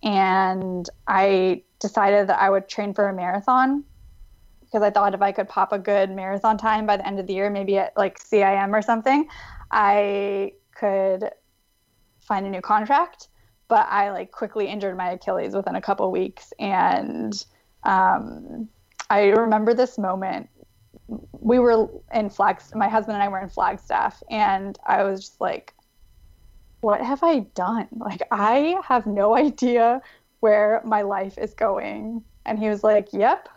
And 0.02 0.88
I 1.06 1.62
decided 1.80 2.28
that 2.28 2.40
I 2.40 2.50
would 2.50 2.68
train 2.68 2.94
for 2.94 3.08
a 3.08 3.14
marathon 3.14 3.84
because 4.70 4.82
I 4.82 4.90
thought 4.90 5.14
if 5.14 5.22
I 5.22 5.32
could 5.32 5.48
pop 5.48 5.72
a 5.72 5.78
good 5.78 6.10
marathon 6.10 6.56
time 6.56 6.86
by 6.86 6.96
the 6.96 7.06
end 7.06 7.18
of 7.18 7.26
the 7.26 7.34
year, 7.34 7.50
maybe 7.50 7.78
at 7.78 7.96
like 7.96 8.18
CIM 8.20 8.72
or 8.72 8.82
something, 8.82 9.26
I 9.72 10.52
could 10.76 11.30
find 12.20 12.46
a 12.46 12.50
new 12.50 12.60
contract. 12.60 13.28
But 13.68 13.86
I 13.88 14.10
like 14.10 14.30
quickly 14.30 14.66
injured 14.66 14.96
my 14.96 15.10
Achilles 15.12 15.54
within 15.54 15.76
a 15.76 15.80
couple 15.80 16.10
weeks, 16.10 16.52
and 16.58 17.32
um, 17.84 18.68
I 19.08 19.26
remember 19.28 19.74
this 19.74 19.96
moment. 19.96 20.48
We 21.32 21.60
were 21.60 21.88
in 22.12 22.30
Flags. 22.30 22.72
My 22.74 22.88
husband 22.88 23.14
and 23.14 23.22
I 23.22 23.28
were 23.28 23.40
in 23.40 23.48
Flagstaff, 23.48 24.22
and 24.28 24.76
I 24.84 25.04
was 25.04 25.20
just 25.20 25.40
like, 25.40 25.72
"What 26.80 27.00
have 27.00 27.22
I 27.22 27.40
done? 27.54 27.86
Like, 27.96 28.22
I 28.32 28.80
have 28.88 29.06
no 29.06 29.36
idea 29.46 30.02
where 30.40 30.82
my 30.84 31.02
life 31.02 31.38
is 31.38 31.54
going." 31.54 32.24
And 32.46 32.58
he 32.58 32.68
was 32.68 32.82
like, 32.82 33.12
"Yep, 33.12 33.48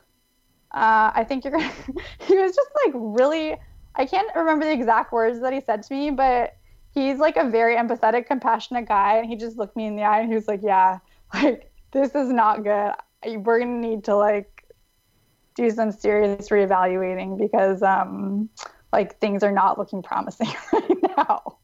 uh, 0.73 1.11
I 1.13 1.23
think 1.27 1.43
you're 1.43 1.51
gonna. 1.51 1.71
he 2.19 2.37
was 2.37 2.55
just 2.55 2.69
like 2.85 2.93
really. 2.95 3.55
I 3.95 4.07
can't 4.07 4.27
remember 4.35 4.65
the 4.65 4.71
exact 4.73 5.13
words 5.13 5.39
that 5.41 5.53
he 5.53 5.61
said 5.61 5.83
to 5.83 5.93
me, 5.93 6.09
but 6.09 6.55
he's 6.93 7.19
like 7.19 7.37
a 7.37 7.47
very 7.47 7.75
empathetic, 7.75 8.25
compassionate 8.25 8.87
guy, 8.87 9.17
and 9.17 9.27
he 9.27 9.35
just 9.35 9.57
looked 9.57 9.75
me 9.75 9.85
in 9.85 9.95
the 9.95 10.01
eye 10.01 10.19
and 10.19 10.29
he 10.29 10.35
was 10.35 10.47
like, 10.47 10.61
"Yeah, 10.63 10.99
like 11.33 11.71
this 11.91 12.15
is 12.15 12.29
not 12.29 12.63
good. 12.63 12.93
We're 13.25 13.59
gonna 13.59 13.79
need 13.79 14.05
to 14.05 14.15
like 14.15 14.49
do 15.55 15.69
some 15.69 15.91
serious 15.91 16.49
reevaluating 16.49 17.37
because 17.37 17.83
um, 17.83 18.49
like 18.91 19.19
things 19.19 19.43
are 19.43 19.51
not 19.51 19.77
looking 19.77 20.01
promising 20.01 20.49
right 20.73 21.17
now." 21.17 21.57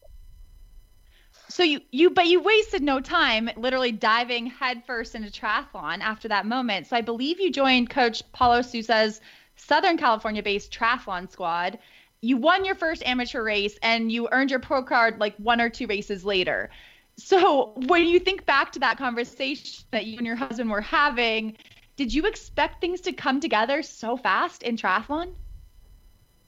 So 1.49 1.63
you 1.63 1.81
you 1.91 2.11
but 2.11 2.27
you 2.27 2.41
wasted 2.41 2.83
no 2.83 2.99
time 2.99 3.49
literally 3.57 3.91
diving 3.91 4.45
headfirst 4.45 5.15
into 5.15 5.29
triathlon 5.29 5.99
after 5.99 6.27
that 6.27 6.45
moment. 6.45 6.87
So 6.87 6.95
I 6.95 7.01
believe 7.01 7.39
you 7.39 7.51
joined 7.51 7.89
coach 7.89 8.23
Paulo 8.31 8.61
Sousa's 8.61 9.19
Southern 9.55 9.97
California 9.97 10.43
based 10.43 10.71
triathlon 10.71 11.29
squad. 11.29 11.79
You 12.21 12.37
won 12.37 12.65
your 12.65 12.75
first 12.75 13.03
amateur 13.03 13.43
race 13.43 13.77
and 13.81 14.11
you 14.11 14.29
earned 14.31 14.51
your 14.51 14.59
pro 14.59 14.83
card 14.83 15.19
like 15.19 15.35
one 15.37 15.59
or 15.59 15.69
two 15.69 15.87
races 15.87 16.23
later. 16.23 16.69
So 17.17 17.73
when 17.87 18.05
you 18.05 18.19
think 18.19 18.45
back 18.45 18.71
to 18.73 18.79
that 18.79 18.97
conversation 18.97 19.85
that 19.91 20.05
you 20.05 20.17
and 20.17 20.27
your 20.27 20.35
husband 20.35 20.69
were 20.69 20.81
having, 20.81 21.57
did 21.95 22.13
you 22.13 22.27
expect 22.27 22.79
things 22.79 23.01
to 23.01 23.11
come 23.11 23.39
together 23.39 23.81
so 23.81 24.15
fast 24.17 24.63
in 24.63 24.77
triathlon? 24.77 25.31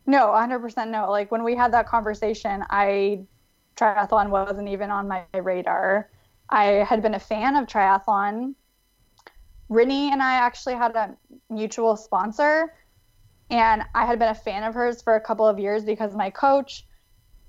No, 0.06 0.28
100% 0.28 0.90
no. 0.90 1.10
Like 1.10 1.32
when 1.32 1.44
we 1.44 1.56
had 1.56 1.74
that 1.74 1.88
conversation, 1.88 2.64
I 2.70 3.26
triathlon 3.76 4.30
wasn't 4.30 4.70
even 4.70 4.90
on 4.90 5.08
my 5.08 5.26
radar. 5.34 6.10
I 6.50 6.66
had 6.66 7.02
been 7.02 7.16
a 7.16 7.20
fan 7.20 7.56
of 7.56 7.68
triathlon. 7.68 8.56
Rinny 9.70 10.12
and 10.12 10.22
I 10.22 10.34
actually 10.34 10.76
had 10.76 10.96
a 10.96 11.16
mutual 11.50 11.96
sponsor, 11.96 12.74
and 13.50 13.84
I 13.96 14.06
had 14.06 14.20
been 14.20 14.30
a 14.30 14.36
fan 14.36 14.64
of 14.64 14.74
hers 14.74 15.02
for 15.02 15.16
a 15.16 15.22
couple 15.22 15.48
of 15.48 15.60
years 15.60 15.86
because 15.86 16.14
my 16.14 16.30
coach 16.30 16.86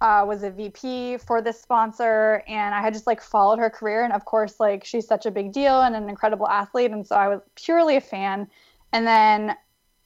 uh, 0.01 0.25
was 0.27 0.43
a 0.43 0.51
VP 0.51 1.19
for 1.19 1.41
this 1.41 1.61
sponsor, 1.61 2.43
and 2.49 2.75
I 2.75 2.81
had 2.81 2.93
just 2.93 3.07
like 3.07 3.21
followed 3.21 3.59
her 3.59 3.71
career. 3.71 4.05
And 4.05 4.13
of 4.13 4.25
course, 4.25 4.59
like 4.59 4.85
she's 4.85 5.07
such 5.07 5.27
a 5.27 5.31
big 5.31 5.53
deal 5.53 5.83
and 5.83 5.95
an 5.95 6.09
incredible 6.09 6.49
athlete, 6.49 6.91
and 6.91 7.07
so 7.07 7.17
I 7.17 7.29
was 7.29 7.41
purely 7.57 7.97
a 7.97 8.01
fan. 8.01 8.49
And 8.93 9.07
then 9.07 9.57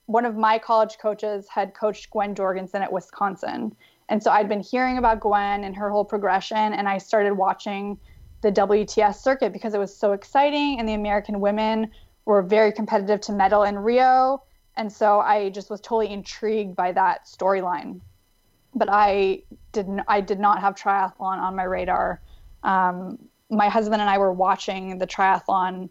one 0.07 0.25
of 0.25 0.37
my 0.37 0.59
college 0.59 0.99
coaches 0.99 1.49
had 1.49 1.75
coached 1.75 2.11
Gwen 2.11 2.35
Jorgensen 2.35 2.83
at 2.83 2.93
Wisconsin, 2.93 3.75
and 4.09 4.23
so 4.23 4.31
I'd 4.31 4.49
been 4.49 4.61
hearing 4.61 4.99
about 4.99 5.21
Gwen 5.21 5.65
and 5.65 5.75
her 5.77 5.91
whole 5.91 6.05
progression, 6.05 6.57
and 6.57 6.89
I 6.89 6.99
started 6.99 7.33
watching 7.33 7.99
the 8.43 8.53
WTS 8.53 9.17
circuit 9.17 9.53
because 9.53 9.75
it 9.75 9.79
was 9.79 9.97
so 9.97 10.13
exciting, 10.13 10.79
and 10.79 10.89
the 10.89 10.95
American 10.95 11.41
women 11.41 11.91
were 12.25 12.43
very 12.43 12.73
competitive 12.73 13.21
to 13.23 13.33
medal 13.33 13.63
in 13.65 13.79
Rio. 13.79 14.43
And 14.77 14.93
so 14.93 15.21
I 15.21 15.49
just 15.51 15.71
was 15.71 15.81
totally 15.81 16.13
intrigued 16.13 16.77
by 16.77 16.93
that 16.93 17.25
storyline. 17.25 18.01
But 18.75 18.89
I 18.91 19.43
didn't. 19.73 20.03
I 20.07 20.21
did 20.21 20.39
not 20.39 20.61
have 20.61 20.75
triathlon 20.75 21.39
on 21.39 21.57
my 21.57 21.65
radar. 21.65 22.21
Um, 22.63 23.19
my 23.49 23.69
husband 23.69 24.03
and 24.03 24.11
I 24.11 24.19
were 24.19 24.33
watching 24.33 24.99
the 24.99 25.07
triathlon 25.07 25.89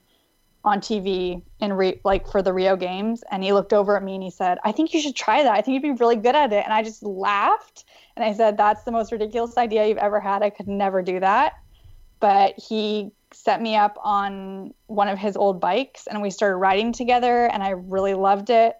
on 0.63 0.81
TV 0.81 1.41
in 1.59 1.73
re- 1.73 1.99
like 2.03 2.27
for 2.27 2.43
the 2.43 2.53
Rio 2.53 2.75
Games, 2.75 3.23
and 3.31 3.43
he 3.43 3.53
looked 3.53 3.73
over 3.73 3.97
at 3.97 4.03
me 4.03 4.13
and 4.13 4.23
he 4.23 4.29
said, 4.29 4.59
"I 4.63 4.71
think 4.71 4.93
you 4.93 5.01
should 5.01 5.15
try 5.15 5.41
that. 5.41 5.53
I 5.53 5.61
think 5.61 5.73
you'd 5.73 5.95
be 5.95 6.03
really 6.03 6.15
good 6.15 6.35
at 6.35 6.53
it." 6.53 6.63
And 6.63 6.73
I 6.73 6.83
just 6.83 7.01
laughed 7.01 7.85
and 8.15 8.23
I 8.23 8.33
said, 8.33 8.57
That's 8.57 8.83
the 8.83 8.91
most 8.91 9.11
ridiculous 9.11 9.57
idea 9.57 9.87
you've 9.87 9.97
ever 9.97 10.19
had. 10.19 10.43
I 10.43 10.49
could 10.49 10.67
never 10.67 11.01
do 11.01 11.19
that. 11.19 11.53
But 12.19 12.55
he 12.57 13.11
set 13.33 13.61
me 13.61 13.75
up 13.75 13.97
on 14.01 14.73
one 14.87 15.09
of 15.09 15.19
his 15.19 15.35
old 15.35 15.59
bikes 15.59 16.07
and 16.07 16.21
we 16.21 16.29
started 16.29 16.55
riding 16.55 16.93
together 16.93 17.47
and 17.47 17.61
I 17.61 17.71
really 17.71 18.13
loved 18.13 18.49
it. 18.49 18.77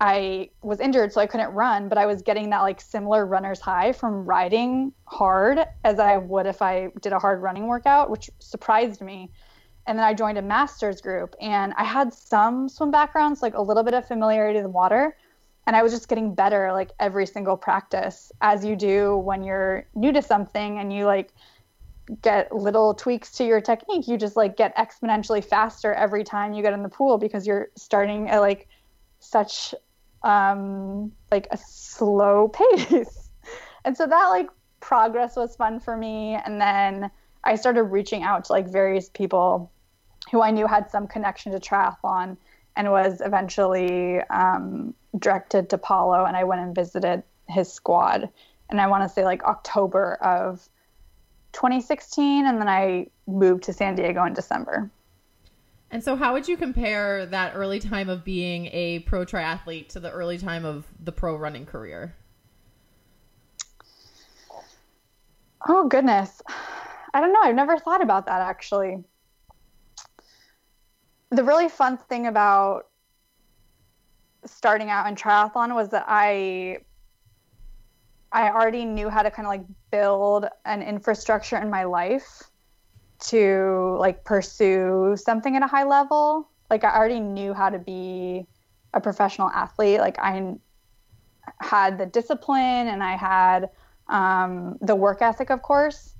I 0.00 0.50
was 0.62 0.78
injured 0.78 1.12
so 1.12 1.20
I 1.20 1.26
couldn't 1.26 1.50
run, 1.50 1.88
but 1.88 1.98
I 1.98 2.06
was 2.06 2.22
getting 2.22 2.50
that 2.50 2.60
like 2.60 2.80
similar 2.80 3.26
runner's 3.26 3.60
high 3.60 3.92
from 3.92 4.26
riding 4.26 4.92
hard 5.06 5.58
as 5.84 5.98
I 5.98 6.18
would 6.18 6.46
if 6.46 6.62
I 6.62 6.90
did 7.00 7.12
a 7.12 7.18
hard 7.18 7.42
running 7.42 7.66
workout, 7.66 8.10
which 8.10 8.30
surprised 8.38 9.00
me. 9.00 9.30
And 9.86 9.98
then 9.98 10.04
I 10.04 10.14
joined 10.14 10.38
a 10.38 10.42
master's 10.42 11.00
group 11.00 11.34
and 11.40 11.72
I 11.76 11.84
had 11.84 12.12
some 12.12 12.68
swim 12.68 12.90
backgrounds, 12.90 13.40
like 13.40 13.54
a 13.54 13.62
little 13.62 13.82
bit 13.82 13.94
of 13.94 14.06
familiarity 14.06 14.60
with 14.60 14.70
water, 14.70 15.16
and 15.66 15.74
I 15.74 15.82
was 15.82 15.92
just 15.92 16.08
getting 16.08 16.34
better 16.34 16.72
like 16.72 16.92
every 17.00 17.26
single 17.26 17.56
practice 17.56 18.30
as 18.40 18.64
you 18.64 18.76
do 18.76 19.16
when 19.16 19.42
you're 19.42 19.86
new 19.94 20.12
to 20.12 20.22
something 20.22 20.78
and 20.78 20.92
you 20.92 21.06
like 21.06 21.32
get 22.22 22.54
little 22.54 22.94
tweaks 22.94 23.32
to 23.32 23.44
your 23.44 23.60
technique. 23.60 24.06
You 24.06 24.16
just 24.16 24.36
like 24.36 24.56
get 24.56 24.76
exponentially 24.76 25.44
faster 25.44 25.92
every 25.92 26.22
time 26.22 26.52
you 26.52 26.62
get 26.62 26.72
in 26.72 26.82
the 26.82 26.88
pool 26.88 27.18
because 27.18 27.46
you're 27.46 27.70
starting 27.76 28.30
at 28.30 28.38
like 28.38 28.68
such 29.18 29.74
um 30.22 31.12
like 31.32 31.48
a 31.50 31.58
slow 31.58 32.48
pace. 32.76 33.30
And 33.84 33.96
so 33.96 34.06
that 34.06 34.28
like 34.28 34.48
progress 34.80 35.36
was 35.36 35.56
fun 35.56 35.80
for 35.80 35.96
me. 35.96 36.38
And 36.44 36.60
then 36.60 37.10
I 37.42 37.56
started 37.56 37.84
reaching 37.84 38.22
out 38.22 38.44
to 38.46 38.52
like 38.52 38.68
various 38.68 39.08
people 39.08 39.72
who 40.30 40.42
I 40.42 40.50
knew 40.52 40.66
had 40.66 40.90
some 40.90 41.06
connection 41.06 41.52
to 41.52 41.58
triathlon 41.58 42.36
and 42.76 42.90
was 42.90 43.20
eventually 43.20 44.20
um, 44.30 44.94
directed 45.18 45.70
to 45.70 45.78
Paulo, 45.78 46.24
and 46.24 46.36
I 46.36 46.44
went 46.44 46.60
and 46.60 46.74
visited 46.74 47.22
his 47.48 47.72
squad. 47.72 48.28
And 48.68 48.80
I 48.80 48.86
want 48.88 49.04
to 49.04 49.08
say 49.08 49.24
like 49.24 49.44
October 49.44 50.14
of 50.14 50.68
2016, 51.52 52.46
and 52.46 52.60
then 52.60 52.68
I 52.68 53.06
moved 53.26 53.64
to 53.64 53.72
San 53.72 53.94
Diego 53.94 54.24
in 54.24 54.34
December. 54.34 54.90
And 55.90 56.02
so, 56.02 56.16
how 56.16 56.32
would 56.32 56.48
you 56.48 56.56
compare 56.56 57.26
that 57.26 57.52
early 57.54 57.78
time 57.78 58.08
of 58.08 58.24
being 58.24 58.66
a 58.72 59.00
pro 59.00 59.24
triathlete 59.24 59.88
to 59.90 60.00
the 60.00 60.10
early 60.10 60.36
time 60.36 60.64
of 60.64 60.84
the 61.02 61.12
pro 61.12 61.36
running 61.36 61.64
career? 61.64 62.14
Oh, 65.68 65.88
goodness. 65.88 66.42
I 67.14 67.20
don't 67.20 67.32
know. 67.32 67.40
I've 67.40 67.54
never 67.54 67.78
thought 67.78 68.02
about 68.02 68.26
that 68.26 68.42
actually. 68.42 69.02
The 71.30 71.42
really 71.42 71.68
fun 71.68 71.96
thing 71.96 72.26
about 72.26 72.88
starting 74.46 74.90
out 74.90 75.06
in 75.06 75.14
triathlon 75.14 75.74
was 75.74 75.88
that 75.90 76.04
I 76.06 76.78
I 78.32 78.50
already 78.50 78.84
knew 78.84 79.08
how 79.08 79.22
to 79.22 79.30
kind 79.30 79.46
of 79.46 79.50
like 79.50 79.64
build 79.90 80.46
an 80.64 80.82
infrastructure 80.82 81.56
in 81.56 81.70
my 81.70 81.84
life 81.84 82.42
to 83.18 83.96
like 83.98 84.24
pursue 84.24 85.16
something 85.16 85.56
at 85.56 85.62
a 85.62 85.66
high 85.66 85.84
level. 85.84 86.48
Like 86.68 86.84
I 86.84 86.94
already 86.94 87.20
knew 87.20 87.54
how 87.54 87.70
to 87.70 87.78
be 87.78 88.46
a 88.92 89.00
professional 89.00 89.48
athlete. 89.50 90.00
Like 90.00 90.18
I 90.18 90.54
had 91.60 91.98
the 91.98 92.06
discipline 92.06 92.88
and 92.88 93.02
I 93.02 93.16
had 93.16 93.70
um, 94.08 94.76
the 94.80 94.94
work 94.94 95.22
ethic, 95.22 95.50
of 95.50 95.62
course. 95.62 96.14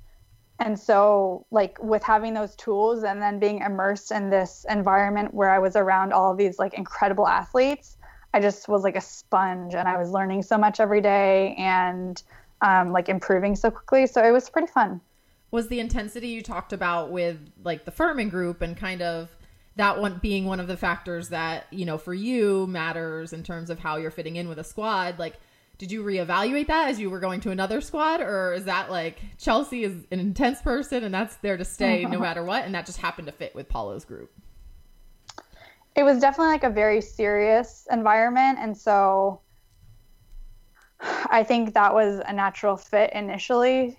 And 0.59 0.79
so, 0.79 1.45
like 1.51 1.77
with 1.81 2.01
having 2.01 2.33
those 2.33 2.55
tools 2.55 3.03
and 3.03 3.21
then 3.21 3.37
being 3.37 3.59
immersed 3.59 4.11
in 4.11 4.31
this 4.31 4.65
environment 4.67 5.33
where 5.33 5.51
I 5.51 5.59
was 5.59 5.75
around 5.75 6.13
all 6.13 6.31
of 6.31 6.37
these 6.37 6.57
like 6.57 6.73
incredible 6.73 7.27
athletes, 7.27 7.97
I 8.37 8.39
just 8.39 8.67
was 8.67 8.83
like 8.83 8.95
a 8.95 9.01
sponge 9.01 9.73
and 9.73 9.87
I 9.87 9.97
was 9.97 10.11
learning 10.11 10.43
so 10.43 10.59
much 10.59 10.79
every 10.79 11.01
day 11.01 11.55
and 11.57 12.21
um, 12.61 12.91
like 12.91 13.09
improving 13.09 13.55
so 13.55 13.71
quickly. 13.71 14.05
So 14.05 14.23
it 14.23 14.29
was 14.29 14.47
pretty 14.47 14.67
fun. 14.67 15.01
Was 15.49 15.69
the 15.69 15.79
intensity 15.79 16.27
you 16.27 16.43
talked 16.43 16.71
about 16.71 17.09
with 17.09 17.39
like 17.63 17.85
the 17.85 17.89
Furman 17.89 18.29
group 18.29 18.61
and 18.61 18.77
kind 18.77 19.01
of 19.01 19.35
that 19.75 19.99
one 19.99 20.19
being 20.21 20.45
one 20.45 20.59
of 20.59 20.67
the 20.67 20.77
factors 20.77 21.29
that, 21.29 21.65
you 21.71 21.83
know, 21.83 21.97
for 21.97 22.13
you 22.13 22.67
matters 22.67 23.33
in 23.33 23.41
terms 23.41 23.71
of 23.71 23.79
how 23.79 23.97
you're 23.97 24.11
fitting 24.11 24.35
in 24.35 24.47
with 24.47 24.59
a 24.59 24.63
squad? 24.63 25.17
Like, 25.17 25.39
did 25.79 25.91
you 25.91 26.03
reevaluate 26.03 26.67
that 26.67 26.89
as 26.89 26.99
you 26.99 27.09
were 27.09 27.19
going 27.19 27.41
to 27.41 27.49
another 27.49 27.81
squad 27.81 28.21
or 28.21 28.53
is 28.53 28.65
that 28.65 28.91
like 28.91 29.19
Chelsea 29.39 29.83
is 29.83 30.05
an 30.11 30.19
intense 30.19 30.61
person 30.61 31.03
and 31.03 31.11
that's 31.11 31.37
there 31.37 31.57
to 31.57 31.65
stay 31.65 32.05
no 32.09 32.19
matter 32.19 32.43
what 32.43 32.65
and 32.65 32.75
that 32.75 32.85
just 32.85 32.99
happened 32.99 33.25
to 33.25 33.33
fit 33.33 33.55
with 33.55 33.67
Paulo's 33.67 34.05
group? 34.05 34.31
It 35.97 36.03
was 36.03 36.19
definitely 36.19 36.53
like 36.53 36.63
a 36.63 36.69
very 36.69 37.01
serious 37.01 37.87
environment 37.91 38.57
and 38.61 38.77
so 38.77 39.41
i 41.01 41.43
think 41.43 41.73
that 41.73 41.93
was 41.93 42.21
a 42.25 42.33
natural 42.33 42.77
fit 42.77 43.11
initially 43.13 43.97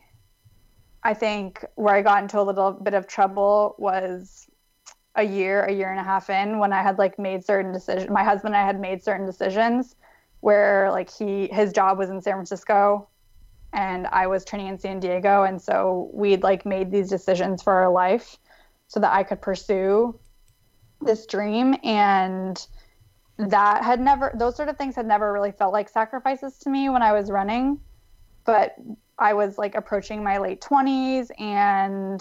i 1.03 1.13
think 1.13 1.65
where 1.75 1.95
i 1.95 2.03
got 2.03 2.23
into 2.23 2.41
a 2.41 2.43
little 2.43 2.73
bit 2.73 2.95
of 2.95 3.07
trouble 3.07 3.75
was 3.79 4.49
a 5.19 5.23
year, 5.25 5.65
a 5.65 5.73
year 5.73 5.91
and 5.91 5.99
a 5.99 6.03
half 6.05 6.31
in 6.31 6.59
when 6.59 6.73
I 6.73 6.81
had 6.81 6.97
like 6.97 7.19
made 7.19 7.45
certain 7.45 7.73
decisions. 7.73 8.09
My 8.09 8.23
husband 8.23 8.55
and 8.55 8.63
I 8.63 8.67
had 8.67 8.81
made 8.81 9.03
certain 9.03 9.27
decisions 9.27 9.97
where 10.41 10.91
like 10.93 11.11
he 11.13 11.49
his 11.49 11.73
job 11.73 11.99
was 11.99 12.09
in 12.09 12.23
San 12.23 12.35
Francisco 12.35 13.09
and 13.73 14.07
I 14.07 14.29
was 14.29 14.45
training 14.45 14.69
in 14.69 14.79
San 14.79 15.01
Diego 15.01 15.43
and 15.43 15.61
so 15.61 16.09
we'd 16.15 16.45
like 16.45 16.65
made 16.65 16.93
these 16.93 17.09
decisions 17.09 17.63
for 17.63 17.73
our 17.73 17.91
life 17.91 18.37
so 18.87 19.01
that 19.01 19.13
I 19.13 19.25
could 19.25 19.43
pursue 19.43 20.19
this 21.01 21.27
dream 21.27 21.75
and 21.85 22.67
that 23.39 23.85
had 23.85 24.01
never 24.01 24.33
those 24.35 24.57
sort 24.57 24.69
of 24.69 24.77
things 24.77 24.97
had 24.97 25.07
never 25.07 25.33
really 25.33 25.53
felt 25.53 25.73
like 25.73 25.89
sacrifices 25.89 26.59
to 26.59 26.71
me 26.71 26.89
when 26.89 27.03
I 27.03 27.13
was 27.13 27.31
running 27.31 27.81
but 28.45 28.75
I 29.19 29.35
was 29.35 29.59
like 29.59 29.75
approaching 29.75 30.23
my 30.23 30.39
late 30.39 30.61
20s 30.61 31.31
and 31.39 32.21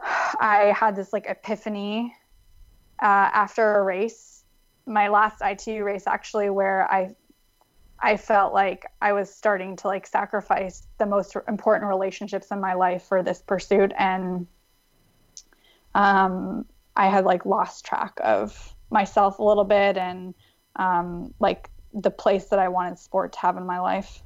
I 0.00 0.72
had 0.76 0.94
this 0.94 1.12
like 1.12 1.26
epiphany 1.26 2.14
uh, 3.00 3.30
after 3.32 3.78
a 3.78 3.82
race, 3.82 4.44
my 4.86 5.08
last 5.08 5.40
ITU 5.42 5.84
race 5.84 6.06
actually, 6.06 6.50
where 6.50 6.90
I 6.90 7.14
I 8.00 8.16
felt 8.16 8.54
like 8.54 8.86
I 9.02 9.12
was 9.12 9.32
starting 9.34 9.74
to 9.76 9.88
like 9.88 10.06
sacrifice 10.06 10.86
the 10.98 11.06
most 11.06 11.36
important 11.48 11.88
relationships 11.88 12.48
in 12.52 12.60
my 12.60 12.74
life 12.74 13.02
for 13.02 13.22
this 13.22 13.42
pursuit, 13.42 13.92
and 13.98 14.46
um, 15.94 16.64
I 16.98 17.06
had 17.08 17.24
like 17.24 17.46
lost 17.46 17.86
track 17.86 18.18
of 18.22 18.74
myself 18.90 19.38
a 19.38 19.42
little 19.42 19.64
bit 19.64 19.96
and 19.96 20.34
um, 20.76 21.32
like 21.38 21.70
the 21.94 22.10
place 22.10 22.46
that 22.46 22.58
I 22.58 22.68
wanted 22.68 22.98
sport 22.98 23.32
to 23.34 23.38
have 23.38 23.56
in 23.56 23.64
my 23.64 23.78
life. 23.78 24.22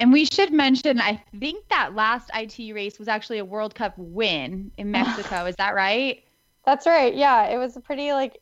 And 0.00 0.12
we 0.12 0.24
should 0.24 0.52
mention, 0.52 1.00
I 1.00 1.22
think 1.38 1.68
that 1.68 1.94
last 1.94 2.30
IT 2.34 2.74
race 2.74 2.98
was 2.98 3.06
actually 3.06 3.38
a 3.38 3.44
World 3.44 3.74
Cup 3.74 3.94
win 3.96 4.72
in 4.76 4.90
Mexico. 4.90 5.44
Is 5.46 5.54
that 5.56 5.74
right? 5.76 6.24
That's 6.66 6.86
right. 6.86 7.14
Yeah, 7.14 7.44
it 7.48 7.56
was 7.56 7.76
a 7.76 7.80
pretty 7.80 8.12
like 8.12 8.40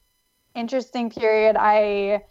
interesting 0.55 1.11
period. 1.11 1.57
I 1.59 2.23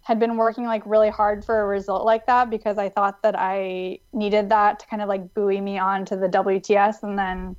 had 0.00 0.18
been 0.18 0.36
working 0.38 0.64
like 0.64 0.82
really 0.86 1.10
hard 1.10 1.44
for 1.44 1.60
a 1.60 1.66
result 1.66 2.06
like 2.06 2.26
that 2.26 2.48
because 2.48 2.78
I 2.78 2.88
thought 2.88 3.22
that 3.22 3.38
I 3.38 3.98
needed 4.12 4.48
that 4.48 4.80
to 4.80 4.86
kind 4.86 5.02
of 5.02 5.08
like 5.08 5.34
buoy 5.34 5.60
me 5.60 5.78
on 5.78 6.06
to 6.06 6.16
the 6.16 6.28
WTS 6.28 7.02
and 7.02 7.18
then 7.18 7.56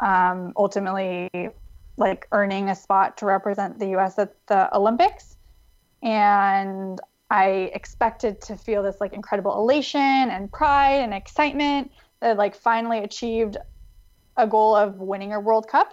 um, 0.00 0.52
ultimately 0.56 1.28
like 1.96 2.28
earning 2.32 2.68
a 2.68 2.74
spot 2.74 3.16
to 3.18 3.26
represent 3.26 3.78
the 3.78 3.96
US 3.96 4.18
at 4.18 4.34
the 4.46 4.74
Olympics. 4.76 5.36
And 6.02 7.00
I 7.30 7.70
expected 7.74 8.40
to 8.42 8.56
feel 8.56 8.82
this 8.82 9.00
like 9.00 9.12
incredible 9.12 9.58
elation 9.58 10.00
and 10.00 10.52
pride 10.52 11.00
and 11.00 11.12
excitement 11.12 11.90
that 12.20 12.36
like 12.36 12.54
finally 12.54 12.98
achieved 12.98 13.56
a 14.36 14.46
goal 14.46 14.76
of 14.76 15.00
winning 15.00 15.32
a 15.32 15.40
World 15.40 15.68
Cup. 15.68 15.92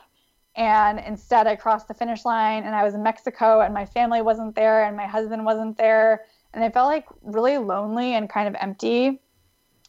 And 0.55 0.99
instead, 0.99 1.47
I 1.47 1.55
crossed 1.55 1.87
the 1.87 1.95
finish 1.95 2.25
line 2.25 2.63
and 2.63 2.75
I 2.75 2.83
was 2.83 2.93
in 2.93 3.01
Mexico 3.01 3.61
and 3.61 3.73
my 3.73 3.85
family 3.85 4.21
wasn't 4.21 4.53
there 4.55 4.83
and 4.83 4.95
my 4.95 5.07
husband 5.07 5.45
wasn't 5.45 5.77
there. 5.77 6.25
And 6.53 6.63
I 6.63 6.69
felt 6.69 6.87
like 6.87 7.05
really 7.23 7.57
lonely 7.57 8.13
and 8.13 8.29
kind 8.29 8.47
of 8.47 8.55
empty. 8.59 9.19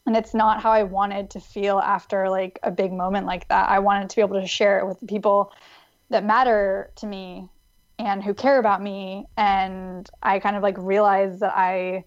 And 0.06 0.16
it's 0.16 0.32
not 0.32 0.62
how 0.62 0.70
I 0.70 0.82
wanted 0.84 1.30
to 1.30 1.40
feel 1.40 1.78
after 1.78 2.30
like 2.30 2.58
a 2.62 2.70
big 2.70 2.92
moment 2.92 3.26
like 3.26 3.48
that. 3.48 3.68
I 3.68 3.80
wanted 3.80 4.08
to 4.10 4.16
be 4.16 4.22
able 4.22 4.40
to 4.40 4.46
share 4.46 4.78
it 4.78 4.86
with 4.86 5.00
the 5.00 5.06
people 5.06 5.52
that 6.10 6.24
matter 6.24 6.92
to 6.96 7.06
me 7.06 7.48
and 7.98 8.22
who 8.22 8.34
care 8.34 8.58
about 8.58 8.82
me. 8.82 9.26
And 9.36 10.08
i 10.22 10.38
kind 10.38 10.56
of 10.56 10.62
like 10.62 10.76
realized 10.78 11.40
that 11.40 11.56
i 11.56 12.04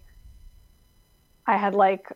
i 1.45 1.57
had 1.57 1.75
like 1.75 2.11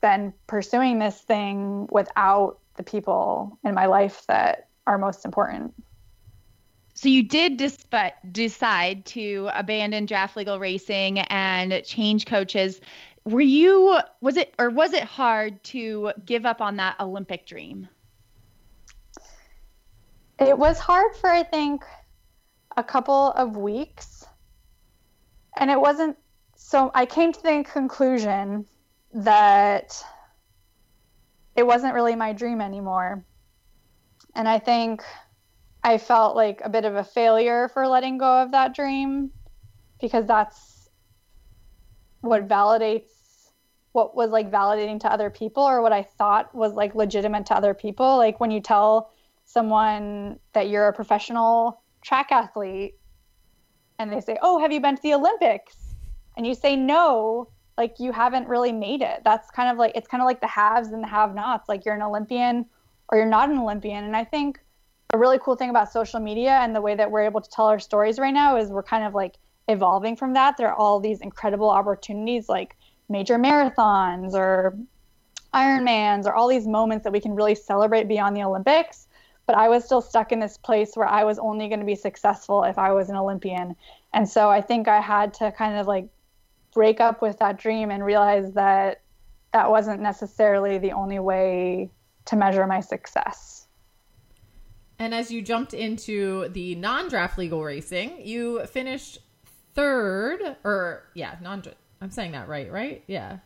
been 0.00 0.34
pursuing 0.46 0.98
this 0.98 1.18
thing 1.22 1.88
without 1.90 2.58
the 2.76 2.82
people 2.82 3.58
in 3.64 3.74
my 3.74 3.86
life 3.86 4.22
that 4.28 4.68
are 4.86 4.98
most 4.98 5.24
important. 5.24 5.72
So 6.94 7.08
you 7.08 7.22
did 7.22 7.56
disp- 7.56 7.94
decide 8.30 9.06
to 9.06 9.48
abandon 9.54 10.06
draft 10.06 10.36
legal 10.36 10.60
racing 10.60 11.20
and 11.20 11.82
change 11.84 12.26
coaches. 12.26 12.80
Were 13.24 13.40
you 13.40 13.98
was 14.20 14.36
it 14.36 14.54
or 14.58 14.68
was 14.70 14.92
it 14.92 15.04
hard 15.04 15.62
to 15.64 16.12
give 16.24 16.44
up 16.44 16.60
on 16.60 16.76
that 16.76 17.00
olympic 17.00 17.46
dream 17.46 17.88
it 20.38 20.58
was 20.58 20.78
hard 20.78 21.14
for 21.16 21.30
i 21.30 21.42
think 21.42 21.84
a 22.76 22.84
couple 22.84 23.30
of 23.32 23.56
weeks. 23.56 24.26
And 25.56 25.70
it 25.70 25.80
wasn't 25.80 26.16
so 26.56 26.90
I 26.94 27.06
came 27.06 27.32
to 27.32 27.42
the 27.42 27.64
conclusion 27.70 28.66
that 29.12 30.04
it 31.56 31.66
wasn't 31.66 31.94
really 31.94 32.16
my 32.16 32.32
dream 32.32 32.60
anymore. 32.60 33.24
And 34.34 34.48
I 34.48 34.58
think 34.58 35.04
I 35.84 35.98
felt 35.98 36.34
like 36.34 36.60
a 36.64 36.68
bit 36.68 36.84
of 36.84 36.96
a 36.96 37.04
failure 37.04 37.68
for 37.68 37.86
letting 37.86 38.18
go 38.18 38.42
of 38.42 38.50
that 38.52 38.74
dream 38.74 39.30
because 40.00 40.26
that's 40.26 40.88
what 42.20 42.48
validates 42.48 43.10
what 43.92 44.16
was 44.16 44.30
like 44.30 44.50
validating 44.50 44.98
to 44.98 45.12
other 45.12 45.30
people 45.30 45.62
or 45.62 45.80
what 45.80 45.92
I 45.92 46.02
thought 46.02 46.52
was 46.52 46.72
like 46.72 46.96
legitimate 46.96 47.46
to 47.46 47.54
other 47.54 47.74
people. 47.74 48.16
Like 48.16 48.40
when 48.40 48.50
you 48.50 48.60
tell 48.60 49.12
someone 49.54 50.38
that 50.52 50.68
you're 50.68 50.88
a 50.88 50.92
professional 50.92 51.80
track 52.02 52.32
athlete 52.32 52.96
and 53.98 54.12
they 54.12 54.20
say, 54.20 54.36
Oh, 54.42 54.58
have 54.58 54.72
you 54.72 54.80
been 54.80 54.96
to 54.96 55.02
the 55.02 55.14
Olympics? 55.14 55.76
And 56.36 56.44
you 56.44 56.54
say 56.54 56.74
no, 56.74 57.48
like 57.78 57.94
you 58.00 58.12
haven't 58.12 58.48
really 58.48 58.72
made 58.72 59.00
it. 59.00 59.22
That's 59.24 59.50
kind 59.52 59.70
of 59.70 59.78
like 59.78 59.92
it's 59.94 60.08
kind 60.08 60.20
of 60.20 60.26
like 60.26 60.40
the 60.40 60.48
haves 60.48 60.88
and 60.88 61.02
the 61.02 61.08
have 61.08 61.34
nots. 61.34 61.68
Like 61.68 61.84
you're 61.84 61.94
an 61.94 62.02
Olympian 62.02 62.66
or 63.08 63.16
you're 63.16 63.28
not 63.28 63.48
an 63.48 63.58
Olympian. 63.58 64.04
And 64.04 64.16
I 64.16 64.24
think 64.24 64.60
a 65.12 65.18
really 65.18 65.38
cool 65.38 65.54
thing 65.54 65.70
about 65.70 65.92
social 65.92 66.18
media 66.18 66.58
and 66.62 66.74
the 66.74 66.80
way 66.80 66.96
that 66.96 67.08
we're 67.10 67.22
able 67.22 67.40
to 67.40 67.48
tell 67.48 67.66
our 67.66 67.78
stories 67.78 68.18
right 68.18 68.34
now 68.34 68.56
is 68.56 68.70
we're 68.70 68.82
kind 68.82 69.04
of 69.04 69.14
like 69.14 69.36
evolving 69.68 70.16
from 70.16 70.34
that. 70.34 70.56
There 70.56 70.68
are 70.68 70.74
all 70.74 70.98
these 70.98 71.20
incredible 71.20 71.70
opportunities 71.70 72.48
like 72.48 72.76
major 73.08 73.38
marathons 73.38 74.34
or 74.34 74.76
Ironmans 75.54 76.26
or 76.26 76.34
all 76.34 76.48
these 76.48 76.66
moments 76.66 77.04
that 77.04 77.12
we 77.12 77.20
can 77.20 77.36
really 77.36 77.54
celebrate 77.54 78.08
beyond 78.08 78.36
the 78.36 78.42
Olympics 78.42 79.06
but 79.46 79.56
I 79.56 79.68
was 79.68 79.84
still 79.84 80.00
stuck 80.00 80.32
in 80.32 80.40
this 80.40 80.56
place 80.56 80.92
where 80.94 81.06
I 81.06 81.24
was 81.24 81.38
only 81.38 81.68
going 81.68 81.80
to 81.80 81.86
be 81.86 81.96
successful 81.96 82.64
if 82.64 82.78
I 82.78 82.92
was 82.92 83.10
an 83.10 83.16
Olympian. 83.16 83.76
And 84.12 84.28
so 84.28 84.48
I 84.48 84.60
think 84.60 84.88
I 84.88 85.00
had 85.00 85.34
to 85.34 85.52
kind 85.52 85.78
of 85.78 85.86
like 85.86 86.08
break 86.72 87.00
up 87.00 87.20
with 87.20 87.38
that 87.38 87.58
dream 87.58 87.90
and 87.90 88.04
realize 88.04 88.52
that 88.54 89.02
that 89.52 89.70
wasn't 89.70 90.00
necessarily 90.00 90.78
the 90.78 90.92
only 90.92 91.18
way 91.18 91.90
to 92.26 92.36
measure 92.36 92.66
my 92.66 92.80
success. 92.80 93.66
And 94.98 95.14
as 95.14 95.30
you 95.30 95.42
jumped 95.42 95.74
into 95.74 96.48
the 96.48 96.74
non 96.76 97.08
draft 97.08 97.36
legal 97.36 97.62
racing, 97.62 98.26
you 98.26 98.64
finished 98.66 99.18
third, 99.74 100.40
or 100.64 101.04
yeah, 101.14 101.36
non 101.42 101.62
I'm 102.00 102.10
saying 102.10 102.32
that 102.32 102.48
right, 102.48 102.70
right? 102.70 103.02
Yeah. 103.06 103.38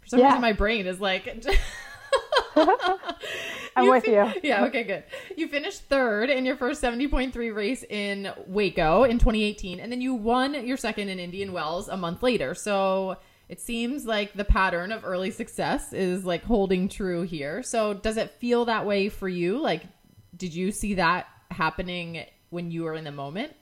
For 0.00 0.08
some 0.08 0.20
yeah. 0.20 0.26
reason, 0.26 0.40
my 0.42 0.52
brain 0.52 0.86
is 0.86 1.00
like. 1.00 1.44
I'm 3.76 3.84
you 3.84 3.90
with 3.90 4.04
fi- 4.04 4.12
you. 4.12 4.32
Yeah, 4.42 4.64
okay, 4.66 4.84
good. 4.84 5.04
You 5.36 5.48
finished 5.48 5.82
third 5.82 6.30
in 6.30 6.46
your 6.46 6.56
first 6.56 6.82
70.3 6.82 7.54
race 7.54 7.84
in 7.88 8.32
Waco 8.46 9.04
in 9.04 9.18
2018, 9.18 9.80
and 9.80 9.92
then 9.92 10.00
you 10.00 10.14
won 10.14 10.66
your 10.66 10.76
second 10.76 11.08
in 11.08 11.18
Indian 11.18 11.52
Wells 11.52 11.88
a 11.88 11.96
month 11.96 12.22
later. 12.22 12.54
So 12.54 13.16
it 13.48 13.60
seems 13.60 14.06
like 14.06 14.32
the 14.34 14.44
pattern 14.44 14.92
of 14.92 15.04
early 15.04 15.30
success 15.30 15.92
is 15.92 16.24
like 16.24 16.42
holding 16.42 16.88
true 16.88 17.22
here. 17.22 17.62
So 17.62 17.94
does 17.94 18.16
it 18.16 18.30
feel 18.32 18.64
that 18.64 18.86
way 18.86 19.08
for 19.08 19.28
you? 19.28 19.58
Like, 19.58 19.82
did 20.36 20.54
you 20.54 20.72
see 20.72 20.94
that 20.94 21.26
happening 21.50 22.24
when 22.50 22.70
you 22.70 22.84
were 22.84 22.94
in 22.94 23.04
the 23.04 23.12
moment? 23.12 23.52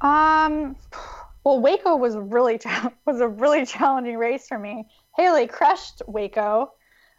Um, 0.00 0.76
well, 1.44 1.60
Waco 1.60 1.96
was 1.96 2.16
really 2.16 2.60
was 3.06 3.20
a 3.20 3.28
really 3.28 3.66
challenging 3.66 4.16
race 4.16 4.48
for 4.48 4.58
me. 4.58 4.86
Haley 5.16 5.46
crushed 5.46 6.02
Waco, 6.06 6.72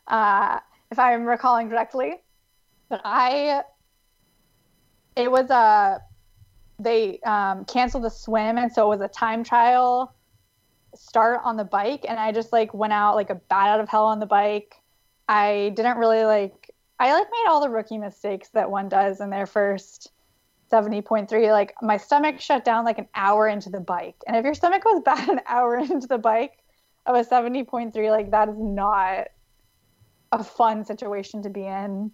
uh, 0.08 0.60
if 0.92 1.00
I'm 1.00 1.26
recalling 1.26 1.70
correctly. 1.70 2.16
But 2.90 3.02
I, 3.04 3.64
it 5.16 5.32
was 5.32 5.50
a, 5.50 6.02
they 6.80 7.20
um, 7.20 7.66
canceled 7.66 8.04
the 8.04 8.10
swim, 8.10 8.58
and 8.58 8.72
so 8.72 8.86
it 8.86 8.98
was 8.98 9.02
a 9.02 9.08
time 9.08 9.44
trial 9.44 10.14
start 10.96 11.42
on 11.44 11.58
the 11.58 11.64
bike, 11.64 12.06
and 12.08 12.20
I 12.20 12.32
just 12.32 12.52
like 12.52 12.74
went 12.74 12.94
out 12.94 13.16
like 13.16 13.30
a 13.30 13.36
bat 13.36 13.70
out 13.70 13.80
of 13.80 13.90
hell 13.90 14.06
on 14.06 14.20
the 14.20 14.26
bike. 14.26 14.76
I 15.28 15.72
didn't 15.76 15.98
really 15.98 16.24
like. 16.26 16.72
I 17.00 17.14
like 17.14 17.28
made 17.32 17.50
all 17.50 17.62
the 17.62 17.70
rookie 17.70 17.98
mistakes 17.98 18.50
that 18.50 18.70
one 18.70 18.90
does 18.90 19.20
in 19.20 19.30
their 19.30 19.46
first 19.46 20.12
70.3 20.72 21.52
like 21.52 21.74
my 21.82 21.98
stomach 21.98 22.40
shut 22.40 22.64
down 22.64 22.86
like 22.86 22.98
an 22.98 23.08
hour 23.14 23.48
into 23.48 23.70
the 23.70 23.80
bike 23.80 24.16
and 24.26 24.36
if 24.36 24.46
your 24.46 24.54
stomach 24.54 24.84
goes 24.84 25.02
bad 25.06 25.28
an 25.30 25.42
hour 25.48 25.78
into 25.78 26.08
the 26.08 26.18
bike 26.18 26.63
of 27.06 27.16
a 27.16 27.24
70.3 27.24 28.10
like 28.10 28.32
that 28.32 28.50
is 28.50 28.56
not 28.58 29.28
a 30.32 30.44
fun 30.44 30.86
situation 30.86 31.44
to 31.44 31.50
be 31.50 31.62
in 31.62 32.12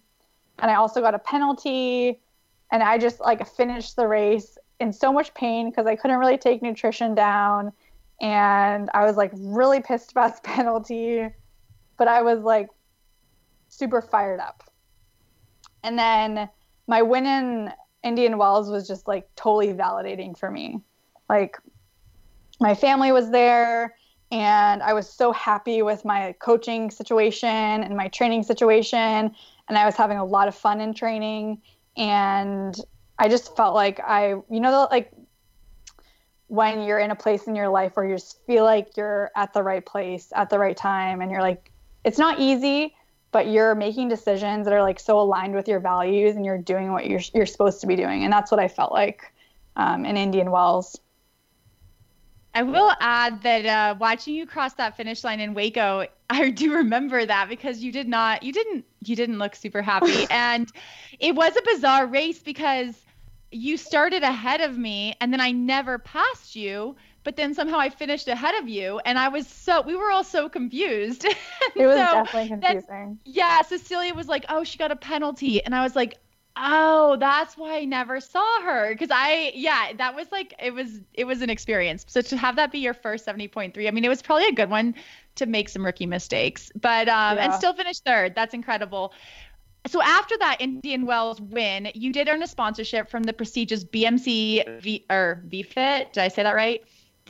and 0.58 0.70
i 0.70 0.74
also 0.74 1.00
got 1.00 1.14
a 1.14 1.18
penalty 1.18 2.20
and 2.72 2.82
i 2.82 2.98
just 2.98 3.20
like 3.20 3.46
finished 3.46 3.96
the 3.96 4.06
race 4.06 4.58
in 4.80 4.92
so 4.92 5.12
much 5.12 5.32
pain 5.34 5.70
because 5.70 5.86
i 5.86 5.96
couldn't 5.96 6.18
really 6.18 6.36
take 6.36 6.60
nutrition 6.60 7.14
down 7.14 7.72
and 8.20 8.90
i 8.92 9.04
was 9.04 9.16
like 9.16 9.30
really 9.34 9.80
pissed 9.80 10.10
about 10.10 10.34
the 10.36 10.42
penalty 10.48 11.26
but 11.96 12.08
i 12.08 12.20
was 12.20 12.40
like 12.40 12.68
super 13.70 14.02
fired 14.02 14.40
up. 14.40 14.64
And 15.82 15.98
then 15.98 16.50
my 16.86 17.00
win 17.00 17.24
in 17.24 17.72
Indian 18.04 18.36
Wells 18.36 18.70
was 18.70 18.86
just 18.86 19.08
like 19.08 19.28
totally 19.36 19.72
validating 19.72 20.36
for 20.36 20.50
me. 20.50 20.80
Like 21.28 21.56
my 22.60 22.74
family 22.74 23.12
was 23.12 23.30
there 23.30 23.94
and 24.30 24.82
I 24.82 24.92
was 24.92 25.08
so 25.08 25.32
happy 25.32 25.82
with 25.82 26.04
my 26.04 26.34
coaching 26.38 26.90
situation 26.90 27.48
and 27.48 27.96
my 27.96 28.08
training 28.08 28.42
situation. 28.42 29.34
And 29.68 29.78
I 29.78 29.84
was 29.84 29.96
having 29.96 30.18
a 30.18 30.24
lot 30.24 30.48
of 30.48 30.54
fun 30.54 30.80
in 30.80 30.94
training. 30.94 31.60
And 31.96 32.76
I 33.18 33.28
just 33.28 33.56
felt 33.56 33.74
like 33.74 34.00
I 34.00 34.30
you 34.30 34.60
know 34.60 34.88
like 34.90 35.10
when 36.46 36.82
you're 36.82 36.98
in 36.98 37.10
a 37.10 37.16
place 37.16 37.46
in 37.46 37.54
your 37.54 37.68
life 37.68 37.96
where 37.96 38.06
you 38.06 38.14
just 38.14 38.44
feel 38.46 38.64
like 38.64 38.96
you're 38.96 39.30
at 39.36 39.52
the 39.52 39.62
right 39.62 39.84
place 39.84 40.32
at 40.34 40.50
the 40.50 40.58
right 40.58 40.76
time 40.76 41.20
and 41.20 41.30
you're 41.30 41.42
like 41.42 41.70
it's 42.04 42.18
not 42.18 42.40
easy 42.40 42.94
but 43.32 43.48
you're 43.48 43.74
making 43.74 44.08
decisions 44.08 44.64
that 44.64 44.74
are 44.74 44.82
like 44.82 44.98
so 44.98 45.20
aligned 45.20 45.54
with 45.54 45.68
your 45.68 45.80
values 45.80 46.36
and 46.36 46.44
you're 46.44 46.58
doing 46.58 46.92
what 46.92 47.06
you're 47.06 47.20
you're 47.34 47.46
supposed 47.46 47.80
to 47.80 47.86
be 47.86 47.96
doing. 47.96 48.24
And 48.24 48.32
that's 48.32 48.50
what 48.50 48.60
I 48.60 48.68
felt 48.68 48.92
like 48.92 49.32
um, 49.76 50.04
in 50.04 50.16
Indian 50.16 50.50
Wells. 50.50 50.98
I 52.54 52.62
will 52.62 52.92
add 53.00 53.42
that 53.42 53.66
uh, 53.66 53.94
watching 53.98 54.34
you 54.34 54.46
cross 54.46 54.74
that 54.74 54.96
finish 54.96 55.22
line 55.22 55.40
in 55.40 55.54
Waco, 55.54 56.06
I 56.30 56.50
do 56.50 56.74
remember 56.74 57.24
that 57.24 57.48
because 57.48 57.82
you 57.82 57.92
did 57.92 58.08
not, 58.08 58.42
you 58.42 58.52
didn't, 58.52 58.84
you 59.04 59.16
didn't 59.16 59.38
look 59.38 59.54
super 59.54 59.82
happy, 59.82 60.26
and 60.30 60.70
it 61.18 61.34
was 61.34 61.56
a 61.56 61.62
bizarre 61.62 62.06
race 62.06 62.40
because 62.40 62.94
you 63.52 63.76
started 63.76 64.22
ahead 64.22 64.60
of 64.60 64.76
me, 64.76 65.14
and 65.20 65.32
then 65.32 65.40
I 65.40 65.50
never 65.52 65.98
passed 65.98 66.54
you, 66.54 66.96
but 67.24 67.36
then 67.36 67.54
somehow 67.54 67.78
I 67.78 67.90
finished 67.90 68.28
ahead 68.28 68.54
of 68.56 68.68
you, 68.68 69.00
and 69.04 69.18
I 69.18 69.28
was 69.28 69.46
so, 69.46 69.82
we 69.82 69.96
were 69.96 70.10
all 70.10 70.24
so 70.24 70.48
confused. 70.48 71.24
it 71.76 71.86
was 71.86 71.96
so 71.96 72.12
definitely 72.12 72.48
confusing. 72.48 73.18
Yeah, 73.24 73.62
Cecilia 73.62 74.14
was 74.14 74.28
like, 74.28 74.44
"Oh, 74.48 74.64
she 74.64 74.78
got 74.78 74.92
a 74.92 74.96
penalty," 74.96 75.64
and 75.64 75.74
I 75.74 75.82
was 75.82 75.96
like, 75.96 76.18
Oh, 76.56 77.16
that's 77.18 77.56
why 77.56 77.78
I 77.78 77.84
never 77.84 78.20
saw 78.20 78.62
her. 78.62 78.94
Cause 78.96 79.08
I, 79.10 79.52
yeah, 79.54 79.92
that 79.96 80.14
was 80.14 80.30
like, 80.32 80.54
it 80.62 80.74
was, 80.74 81.00
it 81.14 81.24
was 81.24 81.42
an 81.42 81.50
experience. 81.50 82.04
So 82.08 82.20
to 82.20 82.36
have 82.36 82.56
that 82.56 82.72
be 82.72 82.80
your 82.80 82.94
first 82.94 83.26
70.3, 83.26 83.86
I 83.86 83.90
mean, 83.90 84.04
it 84.04 84.08
was 84.08 84.20
probably 84.20 84.46
a 84.46 84.52
good 84.52 84.68
one 84.68 84.94
to 85.36 85.46
make 85.46 85.68
some 85.68 85.84
rookie 85.84 86.06
mistakes, 86.06 86.70
but, 86.78 87.08
um, 87.08 87.36
yeah. 87.36 87.44
and 87.44 87.54
still 87.54 87.72
finish 87.72 88.00
third. 88.00 88.34
That's 88.34 88.52
incredible. 88.52 89.14
So 89.86 90.02
after 90.02 90.36
that 90.38 90.58
Indian 90.60 91.06
Wells 91.06 91.40
win, 91.40 91.90
you 91.94 92.12
did 92.12 92.28
earn 92.28 92.42
a 92.42 92.46
sponsorship 92.46 93.08
from 93.08 93.22
the 93.22 93.32
prestigious 93.32 93.84
BMC 93.84 94.82
V 94.82 95.06
or 95.08 95.42
Vifit. 95.48 96.12
Did 96.12 96.22
I 96.22 96.28
say 96.28 96.42
that 96.42 96.54
right? 96.54 96.82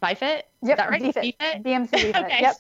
Vifit? 0.03 0.21
Yep. 0.21 0.45
Is 0.63 0.77
that 0.77 0.91
right? 0.91 1.03
Vifit. 1.03 1.35
BMC 1.63 1.91
Vifit. 1.91 2.25
okay. 2.25 2.41
Yep. 2.41 2.57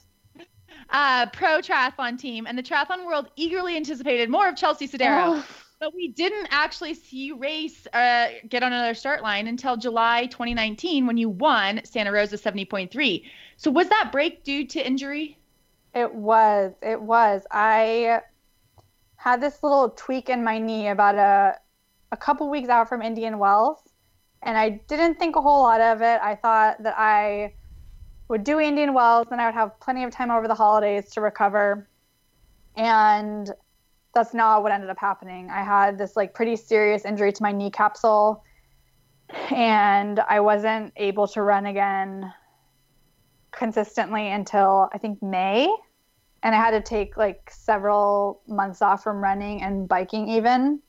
Uh, 0.90 1.26
pro 1.26 1.58
triathlon 1.58 2.18
team 2.18 2.46
and 2.46 2.56
the 2.56 2.62
triathlon 2.62 3.04
world 3.06 3.28
eagerly 3.36 3.76
anticipated 3.76 4.28
more 4.28 4.48
of 4.48 4.56
Chelsea 4.56 4.86
Sodaro. 4.86 5.38
Oh 5.38 5.46
but 5.80 5.94
we 5.94 6.08
didn't 6.08 6.46
actually 6.50 6.92
see 6.92 7.16
you 7.16 7.36
race 7.36 7.86
uh, 7.94 8.28
get 8.48 8.62
on 8.62 8.72
another 8.72 8.94
start 8.94 9.22
line 9.22 9.46
until 9.46 9.78
July 9.78 10.26
2019 10.26 11.06
when 11.06 11.16
you 11.16 11.30
won 11.30 11.80
Santa 11.84 12.12
Rosa 12.12 12.36
70.3. 12.36 13.24
So 13.56 13.70
was 13.70 13.88
that 13.88 14.10
break 14.12 14.44
due 14.44 14.66
to 14.66 14.86
injury? 14.86 15.38
It 15.94 16.14
was. 16.14 16.72
It 16.82 17.00
was. 17.00 17.42
I 17.50 18.20
had 19.16 19.40
this 19.40 19.62
little 19.62 19.90
tweak 19.90 20.28
in 20.28 20.44
my 20.44 20.58
knee 20.58 20.88
about 20.88 21.16
a 21.16 21.58
a 22.12 22.16
couple 22.16 22.50
weeks 22.50 22.68
out 22.68 22.88
from 22.88 23.02
Indian 23.02 23.38
Wells, 23.38 23.78
and 24.42 24.58
I 24.58 24.80
didn't 24.88 25.18
think 25.18 25.36
a 25.36 25.40
whole 25.40 25.62
lot 25.62 25.80
of 25.80 26.02
it. 26.02 26.20
I 26.20 26.34
thought 26.34 26.82
that 26.82 26.94
I 26.98 27.54
would 28.28 28.44
do 28.44 28.58
Indian 28.58 28.94
Wells, 28.94 29.28
and 29.30 29.40
I 29.40 29.46
would 29.46 29.54
have 29.54 29.78
plenty 29.80 30.04
of 30.04 30.10
time 30.10 30.30
over 30.30 30.48
the 30.48 30.54
holidays 30.54 31.10
to 31.10 31.20
recover. 31.20 31.88
And 32.76 33.50
that's 34.14 34.34
not 34.34 34.62
what 34.62 34.72
ended 34.72 34.90
up 34.90 34.98
happening. 34.98 35.50
I 35.50 35.62
had 35.62 35.98
this 35.98 36.16
like 36.16 36.34
pretty 36.34 36.56
serious 36.56 37.04
injury 37.04 37.32
to 37.32 37.42
my 37.42 37.52
knee 37.52 37.70
capsule 37.70 38.44
and 39.50 40.18
I 40.20 40.40
wasn't 40.40 40.92
able 40.96 41.28
to 41.28 41.42
run 41.42 41.66
again 41.66 42.32
consistently 43.52 44.28
until 44.28 44.88
I 44.92 44.98
think 44.98 45.22
May. 45.22 45.74
And 46.42 46.54
I 46.54 46.58
had 46.58 46.70
to 46.70 46.80
take 46.80 47.16
like 47.16 47.50
several 47.50 48.40
months 48.48 48.82
off 48.82 49.02
from 49.04 49.22
running 49.22 49.62
and 49.62 49.86
biking 49.86 50.28
even. 50.28 50.80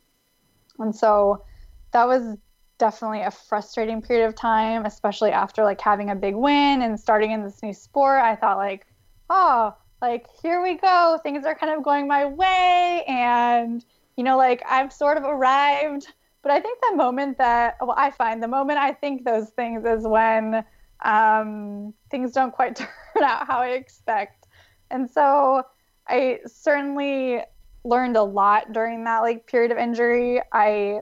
And 0.80 0.95
so 0.95 1.43
that 1.91 2.07
was 2.07 2.38
definitely 2.78 3.22
a 3.22 3.32
frustrating 3.32 4.01
period 4.01 4.26
of 4.26 4.36
time, 4.36 4.86
especially 4.86 5.32
after 5.32 5.63
like 5.63 5.82
having 5.82 6.09
a 6.09 6.15
big 6.15 6.36
win 6.36 6.82
and 6.82 6.99
starting 6.99 7.32
in 7.32 7.43
this 7.43 7.61
new 7.61 7.74
sport. 7.74 8.22
I 8.22 8.36
thought 8.36 8.57
like, 8.57 8.88
oh, 9.30 9.76
like 10.02 10.26
here 10.41 10.62
we 10.62 10.78
go 10.78 11.20
things 11.24 11.45
are 11.45 11.56
kind 11.56 11.72
of 11.72 11.84
going 11.84 12.08
my 12.08 12.26
way 12.26 13.04
and 13.08 13.86
you 14.18 14.24
know 14.24 14.38
like 14.38 14.64
i've 14.68 14.91
sort 14.91 15.18
of 15.18 15.24
arrived. 15.24 16.08
But 16.41 16.52
i 16.52 16.60
think 16.60 16.80
the 16.89 16.95
moment 16.95 17.38
that 17.38 17.78
well 17.80 17.93
i 17.97 18.10
find 18.10 18.41
the 18.41 18.47
moment 18.47 18.80
i 18.80 18.93
think 18.93 19.24
those 19.24 19.49
things 19.49 19.86
is 19.86 20.08
when 20.08 20.66
um, 21.04 21.95
things 22.12 22.32
don't 22.32 22.52
quite 22.52 22.76
turn 23.16 23.24
out 23.24 23.47
how 23.47 23.60
i 23.60 23.70
expect. 23.70 24.47
And 24.89 25.10
so 25.10 25.64
i 26.08 26.39
certainly 26.45 27.41
learned 27.84 28.18
a 28.18 28.24
lot 28.24 28.74
during 28.74 29.04
that 29.06 29.20
like 29.20 29.47
period 29.47 29.72
of 29.72 29.78
injury. 29.78 30.41
I 30.52 31.02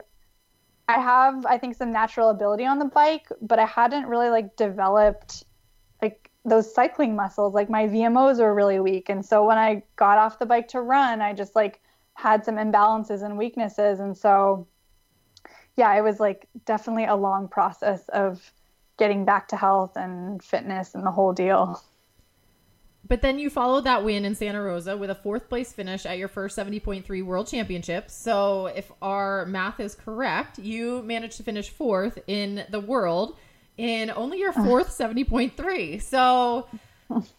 i 0.88 1.00
have 1.00 1.46
i 1.46 1.56
think 1.56 1.76
some 1.76 1.92
natural 1.92 2.30
ability 2.30 2.66
on 2.66 2.78
the 2.78 2.84
bike 2.84 3.28
but 3.42 3.58
i 3.60 3.64
hadn't 3.64 4.06
really 4.06 4.28
like 4.28 4.56
developed 4.56 5.44
those 6.44 6.72
cycling 6.74 7.14
muscles 7.14 7.54
like 7.54 7.68
my 7.68 7.86
vmos 7.86 8.38
were 8.38 8.54
really 8.54 8.80
weak. 8.80 9.08
And 9.08 9.24
so 9.24 9.46
when 9.46 9.58
i 9.58 9.82
got 9.96 10.18
off 10.18 10.38
the 10.38 10.46
bike 10.46 10.68
to 10.68 10.80
run 10.80 11.20
i 11.20 11.32
just 11.32 11.54
like 11.54 11.80
had 12.14 12.44
some 12.44 12.56
imbalances 12.56 13.22
and 13.22 13.38
weaknesses. 13.38 14.00
And 14.00 14.16
so 14.16 14.66
yeah 15.76 15.96
it 15.96 16.02
was 16.02 16.20
like 16.20 16.48
definitely 16.64 17.04
a 17.06 17.16
long 17.16 17.48
process 17.48 18.08
of 18.08 18.52
getting 18.98 19.24
back 19.24 19.48
to 19.48 19.56
health 19.56 19.96
and 19.96 20.42
fitness 20.42 20.94
and 20.94 21.06
the 21.06 21.10
whole 21.10 21.32
deal. 21.32 21.82
But 23.08 23.22
then 23.22 23.38
you 23.38 23.50
followed 23.50 23.84
that 23.84 24.04
win 24.04 24.24
in 24.24 24.34
Santa 24.34 24.62
Rosa 24.62 24.96
with 24.96 25.10
a 25.10 25.14
fourth 25.14 25.48
place 25.48 25.72
finish 25.72 26.04
at 26.06 26.18
your 26.18 26.28
first 26.28 26.56
70.3 26.56 27.24
World 27.24 27.48
Championships. 27.48 28.14
So, 28.14 28.66
if 28.66 28.92
our 29.02 29.46
math 29.46 29.80
is 29.80 29.94
correct, 29.94 30.58
you 30.58 31.02
managed 31.02 31.38
to 31.38 31.42
finish 31.42 31.70
fourth 31.70 32.18
in 32.26 32.64
the 32.70 32.78
world 32.78 33.36
in 33.80 34.10
only 34.10 34.38
your 34.38 34.52
fourth 34.52 34.88
70.3. 34.96 36.02
So 36.02 36.68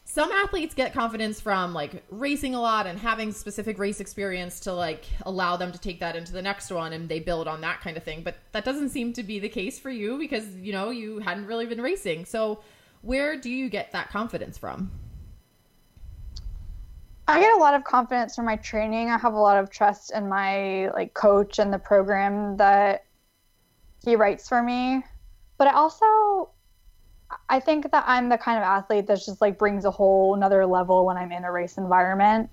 some 0.04 0.32
athletes 0.32 0.74
get 0.74 0.92
confidence 0.92 1.40
from 1.40 1.74
like 1.74 2.04
racing 2.10 2.56
a 2.56 2.60
lot 2.60 2.88
and 2.88 2.98
having 2.98 3.32
specific 3.32 3.78
race 3.78 4.00
experience 4.00 4.60
to 4.62 4.74
like 4.74 5.06
allow 5.22 5.56
them 5.56 5.72
to 5.72 5.80
take 5.80 6.00
that 6.00 6.16
into 6.16 6.34
the 6.34 6.42
next 6.42 6.72
one 6.72 6.94
and 6.94 7.08
they 7.08 7.20
build 7.20 7.48
on 7.48 7.62
that 7.62 7.80
kind 7.82 7.96
of 7.96 8.04
thing. 8.04 8.24
But 8.24 8.38
that 8.54 8.66
doesn't 8.66 8.90
seem 8.90 9.14
to 9.14 9.24
be 9.24 9.38
the 9.38 9.50
case 9.50 9.80
for 9.80 9.92
you 9.92 10.18
because, 10.18 10.56
you 10.56 10.74
know, 10.74 10.90
you 10.90 11.20
hadn't 11.20 11.46
really 11.46 11.68
been 11.68 11.82
racing. 11.82 12.26
So 12.26 12.64
where 13.04 13.38
do 13.38 13.50
you 13.50 13.70
get 13.70 13.92
that 13.92 14.10
confidence 14.10 14.58
from? 14.58 14.92
I 17.28 17.40
get 17.40 17.54
a 17.54 17.58
lot 17.58 17.76
of 17.76 17.84
confidence 17.84 18.36
from 18.36 18.46
my 18.46 18.56
training. 18.56 19.10
I 19.12 19.18
have 19.20 19.36
a 19.36 19.40
lot 19.40 19.58
of 19.58 19.70
trust 19.70 20.12
in 20.12 20.28
my 20.28 20.90
like 20.90 21.14
coach 21.14 21.60
and 21.60 21.72
the 21.72 21.80
program 21.80 22.58
that 22.58 23.06
he 24.04 24.16
writes 24.16 24.50
for 24.50 24.64
me 24.64 25.04
but 25.62 25.68
I 25.68 25.74
also 25.74 26.50
I 27.48 27.60
think 27.60 27.92
that 27.92 28.04
I'm 28.08 28.30
the 28.30 28.38
kind 28.40 28.58
of 28.58 28.64
athlete 28.64 29.06
that 29.06 29.18
just 29.24 29.42
like 29.42 29.60
brings 29.60 29.86
a 29.86 29.92
whole 29.92 30.34
another 30.34 30.66
level 30.66 31.06
when 31.06 31.18
I'm 31.18 31.32
in 31.32 31.44
a 31.44 31.52
race 31.52 31.78
environment. 31.78 32.50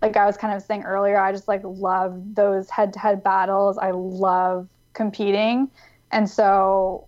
Like 0.00 0.16
I 0.16 0.24
was 0.24 0.38
kind 0.38 0.56
of 0.56 0.62
saying 0.62 0.84
earlier, 0.84 1.20
I 1.20 1.30
just 1.30 1.46
like 1.46 1.60
love 1.62 2.18
those 2.34 2.70
head-to-head 2.70 3.22
battles. 3.22 3.76
I 3.76 3.90
love 3.90 4.66
competing. 4.94 5.68
And 6.10 6.26
so 6.26 7.06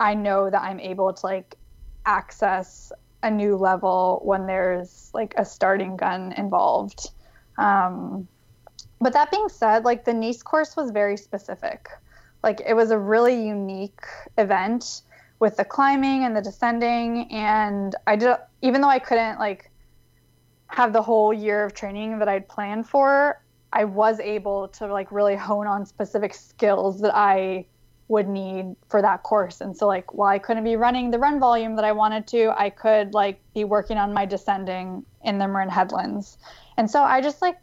I 0.00 0.14
know 0.14 0.50
that 0.50 0.60
I'm 0.60 0.80
able 0.80 1.12
to 1.12 1.26
like 1.26 1.54
access 2.04 2.90
a 3.22 3.30
new 3.30 3.54
level 3.54 4.20
when 4.24 4.46
there's 4.46 5.10
like 5.14 5.32
a 5.36 5.44
starting 5.44 5.96
gun 5.96 6.32
involved. 6.32 7.08
Um, 7.56 8.26
but 9.00 9.12
that 9.12 9.30
being 9.30 9.48
said, 9.48 9.84
like 9.84 10.04
the 10.04 10.12
Nice 10.12 10.42
course 10.42 10.74
was 10.76 10.90
very 10.90 11.16
specific. 11.16 11.88
Like 12.42 12.62
it 12.66 12.74
was 12.74 12.90
a 12.90 12.98
really 12.98 13.46
unique 13.46 14.04
event 14.38 15.02
with 15.38 15.56
the 15.56 15.64
climbing 15.64 16.24
and 16.24 16.36
the 16.36 16.42
descending 16.42 17.30
and 17.32 17.96
I 18.06 18.16
did 18.16 18.36
even 18.62 18.80
though 18.80 18.88
I 18.88 18.98
couldn't 18.98 19.38
like 19.38 19.70
have 20.68 20.92
the 20.92 21.02
whole 21.02 21.32
year 21.32 21.64
of 21.64 21.74
training 21.74 22.18
that 22.18 22.28
I'd 22.28 22.48
planned 22.48 22.88
for, 22.88 23.42
I 23.72 23.84
was 23.84 24.20
able 24.20 24.68
to 24.68 24.86
like 24.86 25.10
really 25.12 25.36
hone 25.36 25.66
on 25.66 25.84
specific 25.84 26.34
skills 26.34 27.00
that 27.00 27.14
I 27.14 27.66
would 28.08 28.28
need 28.28 28.76
for 28.88 29.00
that 29.02 29.22
course. 29.22 29.60
And 29.60 29.76
so 29.76 29.86
like 29.86 30.14
while 30.14 30.28
I 30.28 30.38
couldn't 30.38 30.64
be 30.64 30.76
running 30.76 31.10
the 31.10 31.18
run 31.18 31.40
volume 31.40 31.76
that 31.76 31.84
I 31.84 31.92
wanted 31.92 32.26
to, 32.28 32.54
I 32.56 32.70
could 32.70 33.14
like 33.14 33.40
be 33.54 33.64
working 33.64 33.96
on 33.96 34.12
my 34.12 34.26
descending 34.26 35.04
in 35.24 35.38
the 35.38 35.48
Marin 35.48 35.70
Headlands. 35.70 36.38
And 36.76 36.90
so 36.90 37.02
I 37.02 37.20
just 37.20 37.40
like 37.42 37.58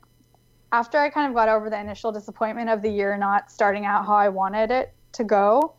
after 0.72 0.98
I 0.98 1.10
kind 1.10 1.28
of 1.28 1.36
got 1.36 1.50
over 1.50 1.70
the 1.70 1.80
initial 1.80 2.12
disappointment 2.12 2.70
of 2.70 2.82
the 2.82 2.90
year 2.90 3.18
not 3.18 3.52
starting 3.52 3.86
out 3.86 4.06
how 4.06 4.16
I 4.16 4.30
wanted 4.30 4.72
it 4.72 4.94
to 5.14 5.24
go, 5.24 5.74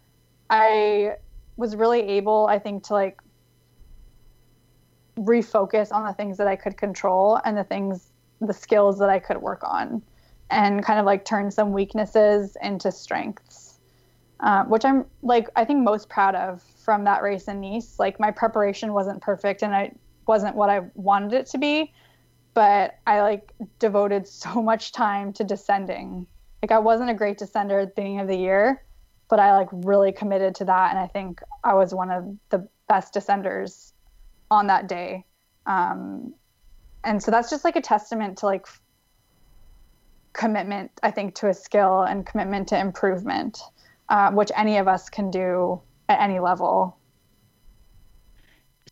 I 0.48 1.16
was 1.56 1.76
really 1.76 2.00
able, 2.00 2.46
I 2.48 2.58
think, 2.58 2.84
to 2.84 2.94
like 2.94 3.20
refocus 5.16 5.92
on 5.92 6.06
the 6.06 6.12
things 6.12 6.38
that 6.38 6.46
I 6.46 6.56
could 6.56 6.76
control 6.76 7.40
and 7.44 7.56
the 7.56 7.64
things, 7.64 8.10
the 8.40 8.52
skills 8.54 8.98
that 8.98 9.10
I 9.10 9.18
could 9.18 9.36
work 9.36 9.62
on. 9.64 10.02
and 10.50 10.84
kind 10.84 10.98
of 10.98 11.06
like 11.06 11.24
turn 11.24 11.50
some 11.50 11.72
weaknesses 11.72 12.56
into 12.62 12.90
strengths, 12.90 13.78
uh, 14.40 14.64
which 14.64 14.84
I'm 14.84 15.06
like, 15.22 15.48
I 15.54 15.64
think 15.64 15.84
most 15.84 16.08
proud 16.08 16.34
of 16.34 16.62
from 16.84 17.04
that 17.04 17.22
race 17.22 17.46
in 17.46 17.60
Nice. 17.60 17.98
Like 17.98 18.18
my 18.18 18.30
preparation 18.30 18.92
wasn't 18.92 19.22
perfect 19.22 19.62
and 19.62 19.74
I 19.74 19.92
wasn't 20.26 20.56
what 20.56 20.70
I 20.70 20.80
wanted 20.94 21.32
it 21.34 21.46
to 21.46 21.58
be, 21.58 21.92
but 22.60 22.98
I 23.06 23.22
like 23.22 23.54
devoted 23.78 24.28
so 24.28 24.60
much 24.70 24.92
time 24.92 25.32
to 25.32 25.44
descending. 25.44 26.26
Like 26.60 26.72
I 26.72 26.78
wasn't 26.78 27.08
a 27.08 27.14
great 27.14 27.38
descender 27.38 27.80
at 27.80 27.88
the 27.88 28.02
beginning 28.02 28.20
of 28.20 28.28
the 28.28 28.36
year, 28.36 28.84
but 29.30 29.40
I 29.40 29.56
like 29.56 29.68
really 29.72 30.12
committed 30.12 30.56
to 30.56 30.66
that. 30.66 30.90
And 30.90 30.98
I 30.98 31.06
think 31.06 31.40
I 31.64 31.72
was 31.72 31.94
one 31.94 32.10
of 32.10 32.36
the 32.50 32.68
best 32.86 33.14
descenders 33.14 33.94
on 34.50 34.66
that 34.66 34.88
day. 34.88 35.24
Um, 35.64 36.34
and 37.02 37.22
so 37.22 37.30
that's 37.30 37.48
just 37.48 37.64
like 37.64 37.76
a 37.76 37.80
testament 37.80 38.36
to 38.38 38.46
like 38.46 38.66
commitment, 40.34 40.90
I 41.02 41.12
think, 41.12 41.36
to 41.36 41.48
a 41.48 41.54
skill 41.54 42.02
and 42.02 42.26
commitment 42.26 42.68
to 42.68 42.78
improvement, 42.78 43.58
uh, 44.10 44.32
which 44.32 44.52
any 44.54 44.76
of 44.76 44.86
us 44.86 45.08
can 45.08 45.30
do 45.30 45.80
at 46.10 46.20
any 46.20 46.40
level. 46.40 46.98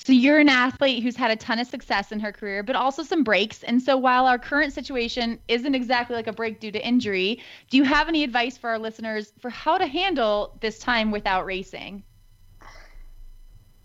So 0.01 0.13
you're 0.13 0.39
an 0.39 0.49
athlete 0.49 1.03
who's 1.03 1.17
had 1.17 1.31
a 1.31 1.37
ton 1.37 1.59
of 1.59 1.67
success 1.67 2.13
in 2.13 2.21
her 2.21 2.33
career, 2.33 2.63
but 2.63 2.77
also 2.77 3.03
some 3.03 3.25
breaks. 3.25 3.63
And 3.65 3.83
so 3.83 3.97
while 3.97 4.27
our 4.27 4.39
current 4.39 4.73
situation 4.73 5.39
isn't 5.49 5.75
exactly 5.75 6.17
like 6.17 6.29
a 6.29 6.33
break 6.33 6.61
due 6.61 6.71
to 6.71 6.87
injury, 6.87 7.43
do 7.69 7.77
you 7.77 7.85
have 7.85 8.09
any 8.09 8.25
advice 8.25 8.57
for 8.57 8.71
our 8.71 8.79
listeners 8.79 9.33
for 9.39 9.51
how 9.51 9.77
to 9.77 9.87
handle 9.87 10.57
this 10.61 10.79
time 10.79 11.11
without 11.11 11.45
racing? 11.45 12.05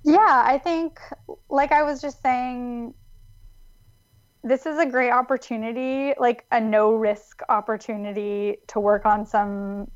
Yeah, 0.04 0.44
I 0.46 0.60
think, 0.60 1.00
like 1.50 1.72
I 1.72 1.84
was 1.84 2.00
just 2.00 2.22
saying, 2.22 2.94
this 4.44 4.66
is 4.66 4.78
a 4.78 4.86
great 4.86 5.12
opportunity, 5.12 6.14
like 6.20 6.46
a 6.52 6.62
no 6.62 6.94
risk 6.94 7.42
opportunity 7.50 8.58
to 8.68 8.80
work 8.80 9.06
on 9.06 9.26
some 9.26 9.90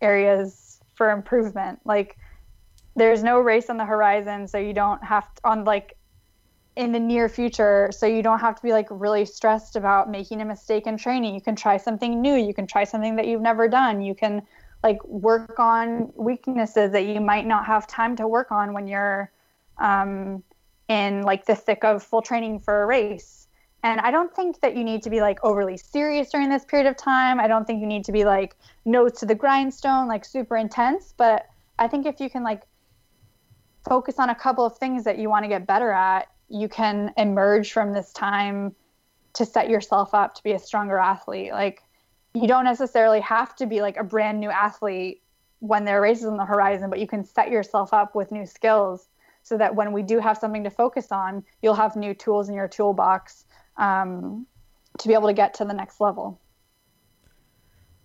areas 0.00 0.80
for 0.94 1.10
improvement. 1.10 1.80
Like, 1.84 2.16
there's 2.94 3.22
no 3.22 3.40
race 3.40 3.70
on 3.70 3.76
the 3.76 3.84
horizon, 3.84 4.46
so 4.46 4.58
you 4.58 4.72
don't 4.72 5.02
have 5.04 5.34
to, 5.34 5.40
on 5.44 5.64
like 5.64 5.96
in 6.76 6.92
the 6.92 7.00
near 7.00 7.28
future, 7.28 7.90
so 7.92 8.06
you 8.06 8.22
don't 8.22 8.38
have 8.38 8.56
to 8.56 8.62
be 8.62 8.72
like 8.72 8.86
really 8.90 9.24
stressed 9.24 9.76
about 9.76 10.10
making 10.10 10.40
a 10.40 10.44
mistake 10.44 10.86
in 10.86 10.96
training. 10.96 11.34
You 11.34 11.40
can 11.40 11.56
try 11.56 11.76
something 11.76 12.20
new, 12.20 12.34
you 12.34 12.54
can 12.54 12.66
try 12.66 12.84
something 12.84 13.16
that 13.16 13.26
you've 13.26 13.42
never 13.42 13.68
done, 13.68 14.00
you 14.00 14.14
can 14.14 14.42
like 14.82 15.02
work 15.04 15.58
on 15.58 16.12
weaknesses 16.16 16.92
that 16.92 17.06
you 17.06 17.20
might 17.20 17.46
not 17.46 17.66
have 17.66 17.86
time 17.86 18.16
to 18.16 18.26
work 18.26 18.50
on 18.50 18.72
when 18.72 18.86
you're 18.88 19.30
um, 19.78 20.42
in 20.88 21.22
like 21.22 21.46
the 21.46 21.54
thick 21.54 21.84
of 21.84 22.02
full 22.02 22.22
training 22.22 22.58
for 22.58 22.82
a 22.82 22.86
race. 22.86 23.46
And 23.84 24.00
I 24.00 24.10
don't 24.10 24.34
think 24.34 24.60
that 24.60 24.76
you 24.76 24.84
need 24.84 25.02
to 25.02 25.10
be 25.10 25.20
like 25.20 25.38
overly 25.44 25.76
serious 25.76 26.30
during 26.30 26.48
this 26.48 26.64
period 26.64 26.88
of 26.88 26.96
time. 26.96 27.40
I 27.40 27.48
don't 27.48 27.66
think 27.66 27.80
you 27.80 27.86
need 27.86 28.04
to 28.04 28.12
be 28.12 28.24
like 28.24 28.54
nose 28.84 29.12
to 29.18 29.26
the 29.26 29.34
grindstone, 29.34 30.06
like 30.06 30.24
super 30.24 30.56
intense. 30.56 31.12
But 31.16 31.46
I 31.78 31.88
think 31.88 32.06
if 32.06 32.20
you 32.20 32.30
can 32.30 32.44
like 32.44 32.62
focus 33.84 34.18
on 34.18 34.30
a 34.30 34.34
couple 34.34 34.64
of 34.64 34.76
things 34.78 35.04
that 35.04 35.18
you 35.18 35.28
want 35.28 35.44
to 35.44 35.48
get 35.48 35.66
better 35.66 35.90
at, 35.90 36.28
you 36.48 36.68
can 36.68 37.12
emerge 37.16 37.72
from 37.72 37.92
this 37.92 38.12
time 38.12 38.74
to 39.34 39.46
set 39.46 39.68
yourself 39.68 40.14
up 40.14 40.34
to 40.34 40.42
be 40.42 40.52
a 40.52 40.58
stronger 40.58 40.98
athlete. 40.98 41.52
Like 41.52 41.82
you 42.34 42.46
don't 42.46 42.64
necessarily 42.64 43.20
have 43.20 43.56
to 43.56 43.66
be 43.66 43.80
like 43.80 43.96
a 43.96 44.04
brand 44.04 44.40
new 44.40 44.50
athlete 44.50 45.22
when 45.60 45.84
there 45.84 45.98
are 45.98 46.02
races 46.02 46.26
on 46.26 46.36
the 46.36 46.44
horizon, 46.44 46.90
but 46.90 46.98
you 46.98 47.06
can 47.06 47.24
set 47.24 47.50
yourself 47.50 47.94
up 47.94 48.14
with 48.14 48.32
new 48.32 48.46
skills 48.46 49.08
so 49.42 49.56
that 49.58 49.74
when 49.74 49.92
we 49.92 50.02
do 50.02 50.18
have 50.18 50.38
something 50.38 50.64
to 50.64 50.70
focus 50.70 51.10
on, 51.10 51.44
you'll 51.62 51.74
have 51.74 51.96
new 51.96 52.14
tools 52.14 52.48
in 52.48 52.54
your 52.54 52.68
toolbox 52.68 53.44
um, 53.76 54.46
to 54.98 55.08
be 55.08 55.14
able 55.14 55.28
to 55.28 55.32
get 55.34 55.54
to 55.54 55.64
the 55.64 55.72
next 55.72 56.00
level. 56.00 56.40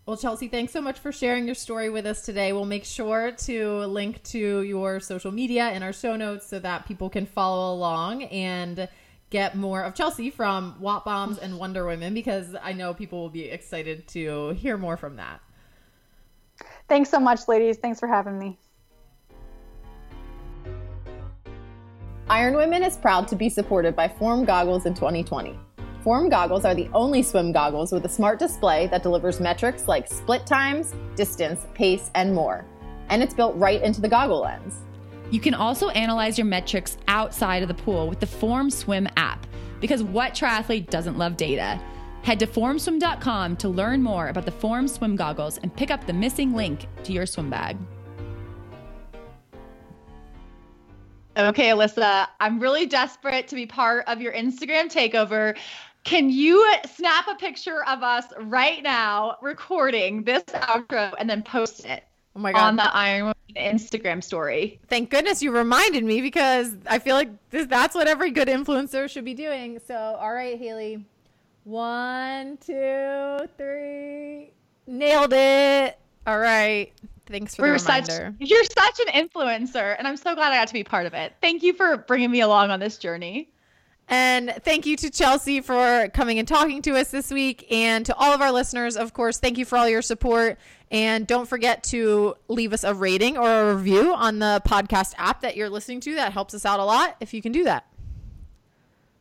Well, 0.08 0.16
Chelsea, 0.16 0.48
thanks 0.48 0.72
so 0.72 0.80
much 0.80 1.00
for 1.00 1.12
sharing 1.12 1.48
your 1.48 1.54
story 1.54 1.90
with 1.90 2.06
us 2.06 2.22
today. 2.22 2.54
We'll 2.54 2.64
make 2.64 2.86
sure 2.86 3.34
to 3.40 3.80
link 3.88 4.24
to 4.24 4.62
your 4.62 5.02
social 5.02 5.34
media 5.34 5.74
in 5.74 5.84
our 5.84 5.92
show 5.92 6.16
notes 6.16 6.48
so 6.48 6.60
that 6.60 6.86
people 6.86 7.10
can 7.10 7.26
follow 7.26 7.74
along 7.74 8.24
and 8.24 8.88
get 9.32 9.58
more 9.58 9.84
of 9.84 9.96
Chelsea 9.96 10.30
from 10.30 10.78
Watt 10.80 11.04
Bombs 11.04 11.40
and 11.40 11.60
Wonder 11.60 11.86
Women 11.86 12.14
because 12.14 12.56
I 12.64 12.72
know 12.72 12.94
people 12.94 13.20
will 13.20 13.30
be 13.30 13.50
excited 13.50 14.08
to 14.08 14.52
hear 14.52 14.78
more 14.78 14.96
from 14.96 15.18
that. 15.18 15.42
Thanks 16.88 17.10
so 17.10 17.20
much, 17.20 17.50
ladies. 17.50 17.76
Thanks 17.76 18.00
for 18.00 18.08
having 18.08 18.40
me. 18.40 18.58
Iron 22.30 22.56
Women 22.56 22.82
is 22.82 22.96
proud 22.96 23.28
to 23.28 23.36
be 23.36 23.50
supported 23.50 23.94
by 23.94 24.08
Form 24.08 24.46
Goggles 24.46 24.86
in 24.86 24.94
2020. 24.94 25.60
Form 26.08 26.30
goggles 26.30 26.64
are 26.64 26.74
the 26.74 26.88
only 26.94 27.22
swim 27.22 27.52
goggles 27.52 27.92
with 27.92 28.06
a 28.06 28.08
smart 28.08 28.40
display 28.40 28.88
that 28.88 29.04
delivers 29.04 29.42
metrics 29.42 29.90
like 29.90 30.08
split 30.08 30.46
times, 30.46 30.96
distance, 31.18 31.68
pace, 31.74 32.12
and 32.16 32.34
more. 32.34 32.64
And 33.10 33.22
it's 33.22 33.34
built 33.34 33.58
right 33.58 33.82
into 33.82 34.00
the 34.00 34.08
goggle 34.08 34.40
lens. 34.40 34.76
You 35.32 35.42
can 35.42 35.54
also 35.54 35.90
analyze 35.90 36.38
your 36.38 36.46
metrics 36.46 36.98
outside 37.10 37.62
of 37.62 37.68
the 37.68 37.74
pool 37.74 38.08
with 38.08 38.22
the 38.22 38.26
Form 38.26 38.70
Swim 38.70 39.06
app, 39.18 39.46
because 39.82 40.02
what 40.02 40.32
triathlete 40.32 40.90
doesn't 40.90 41.18
love 41.18 41.36
data? 41.36 41.78
Head 42.24 42.40
to 42.40 42.48
formswim.com 42.48 43.58
to 43.58 43.68
learn 43.68 44.02
more 44.02 44.30
about 44.30 44.46
the 44.46 44.52
Form 44.52 44.88
Swim 44.88 45.18
goggles 45.18 45.58
and 45.58 45.76
pick 45.76 45.92
up 45.92 46.08
the 46.08 46.14
missing 46.14 46.54
link 46.54 46.88
to 47.04 47.12
your 47.12 47.26
swim 47.26 47.50
bag. 47.50 47.76
Okay, 51.38 51.68
Alyssa, 51.68 52.28
I'm 52.40 52.60
really 52.60 52.88
desperate 52.88 53.48
to 53.50 53.56
be 53.56 53.68
part 53.68 54.06
of 54.08 54.22
your 54.22 54.34
Instagram 54.34 54.92
takeover. 54.92 55.56
Can 56.04 56.30
you 56.30 56.66
snap 56.96 57.28
a 57.28 57.36
picture 57.36 57.84
of 57.86 58.02
us 58.02 58.26
right 58.40 58.82
now 58.82 59.38
recording 59.42 60.24
this 60.24 60.44
outro 60.44 61.14
and 61.20 61.30
then 61.30 61.44
post 61.44 61.86
it 61.86 62.04
oh 62.36 62.40
my 62.40 62.54
God. 62.54 62.62
on 62.62 62.76
the 62.78 62.96
Iron 62.96 63.24
Woman 63.24 63.36
Instagram 63.56 64.24
story? 64.24 64.80
Thank 64.88 65.10
goodness 65.10 65.44
you 65.44 65.52
reminded 65.52 66.04
me 66.04 66.22
because 66.22 66.74
I 66.90 67.00
feel 67.00 67.16
like 67.16 67.30
this, 67.50 67.68
that's 67.68 67.94
what 67.94 68.08
every 68.08 68.32
good 68.32 68.48
influencer 68.48 69.10
should 69.10 69.26
be 69.26 69.34
doing. 69.34 69.80
So, 69.86 69.96
all 69.96 70.34
right, 70.34 70.58
Haley. 70.58 71.06
One, 71.66 72.58
two, 72.66 73.40
three. 73.58 74.52
Nailed 74.88 75.34
it. 75.34 76.00
All 76.26 76.40
right. 76.40 76.94
Thanks 77.26 77.56
for 77.56 77.64
We're 77.64 77.78
the 77.78 77.84
reminder. 77.84 78.36
Such, 78.40 78.50
you're 78.50 78.64
such 78.64 79.00
an 79.06 79.28
influencer, 79.28 79.96
and 79.98 80.08
I'm 80.08 80.16
so 80.16 80.34
glad 80.34 80.54
I 80.54 80.56
got 80.56 80.70
to 80.70 80.74
be 80.74 80.86
part 80.86 81.06
of 81.06 81.14
it. 81.14 81.34
Thank 81.42 81.64
you 81.64 81.74
for 81.74 81.98
bringing 81.98 82.32
me 82.32 82.40
along 82.40 82.72
on 82.72 82.80
this 82.80 82.98
journey. 82.98 83.50
And 84.10 84.54
thank 84.64 84.86
you 84.86 84.96
to 84.98 85.10
Chelsea 85.10 85.60
for 85.60 86.08
coming 86.14 86.40
and 86.40 86.48
talking 86.48 86.82
to 86.84 86.96
us 86.96 87.12
this 87.12 87.30
week. 87.30 87.68
And 87.70 88.06
to 88.06 88.16
all 88.16 88.34
of 88.34 88.42
our 88.42 88.52
listeners, 88.52 88.96
of 88.96 89.14
course, 89.14 89.40
thank 89.40 89.58
you 89.58 89.66
for 89.66 89.78
all 89.78 89.90
your 89.90 90.02
support. 90.02 90.58
And 90.90 91.28
don't 91.28 91.48
forget 91.48 91.84
to 91.86 92.36
leave 92.48 92.72
us 92.72 92.86
a 92.86 92.94
rating 92.94 93.38
or 93.38 93.50
a 93.50 93.76
review 93.76 94.14
on 94.14 94.40
the 94.40 94.62
podcast 94.66 95.14
app 95.18 95.42
that 95.42 95.58
you're 95.58 95.70
listening 95.70 96.00
to. 96.02 96.16
That 96.16 96.32
helps 96.32 96.54
us 96.54 96.66
out 96.66 96.80
a 96.80 96.86
lot 96.86 97.18
if 97.20 97.34
you 97.34 97.42
can 97.42 97.52
do 97.52 97.66
that. 97.66 97.86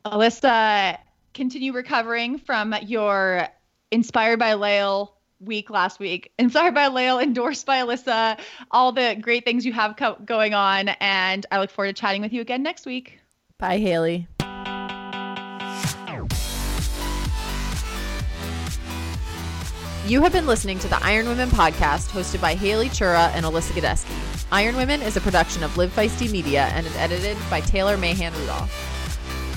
Alyssa, 0.05 0.99
continue 1.35 1.73
recovering 1.73 2.39
from 2.39 2.75
your 2.83 3.49
Inspired 3.91 4.39
by 4.39 4.55
Lael 4.55 5.17
week 5.41 5.69
last 5.71 5.99
week. 5.99 6.33
Inspired 6.39 6.75
by 6.75 6.87
Lael, 6.89 7.19
endorsed 7.19 7.67
by 7.67 7.79
Alyssa, 7.79 8.39
all 8.71 8.93
the 8.93 9.17
great 9.21 9.45
things 9.45 9.67
you 9.67 9.73
have 9.73 9.97
co- 9.97 10.19
going 10.25 10.55
on. 10.55 10.89
And 11.01 11.45
I 11.51 11.59
look 11.59 11.71
forward 11.71 11.95
to 11.95 12.01
chatting 12.01 12.23
with 12.23 12.33
you 12.33 12.41
again 12.41 12.63
next 12.63 12.87
week. 12.87 13.19
Bye, 13.59 13.79
Haley. 13.79 14.29
You 20.07 20.23
have 20.23 20.33
been 20.33 20.47
listening 20.47 20.79
to 20.79 20.87
the 20.87 21.05
Iron 21.05 21.27
Women 21.27 21.49
podcast 21.49 22.11
hosted 22.11 22.41
by 22.41 22.55
Haley 22.55 22.89
Chura 22.89 23.29
and 23.35 23.45
Alyssa 23.45 23.73
Godesky. 23.73 24.15
Iron 24.53 24.77
Women 24.77 25.03
is 25.03 25.17
a 25.17 25.21
production 25.21 25.65
of 25.65 25.77
Live 25.77 25.91
Feisty 25.91 26.31
Media 26.31 26.67
and 26.75 26.87
is 26.87 26.95
edited 26.95 27.37
by 27.51 27.61
Taylor 27.61 27.97
Mahan 27.97 28.33
Rudolph. 28.35 28.71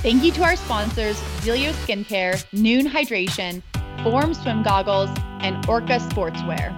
Thank 0.01 0.23
you 0.23 0.31
to 0.31 0.41
our 0.41 0.55
sponsors, 0.55 1.17
Zealios 1.41 1.75
Skincare, 1.85 2.43
Nuun 2.51 2.87
Hydration, 2.87 3.61
Form 4.01 4.33
Swim 4.33 4.63
Goggles, 4.63 5.11
and 5.41 5.63
Orca 5.69 5.99
Sportswear, 5.99 6.73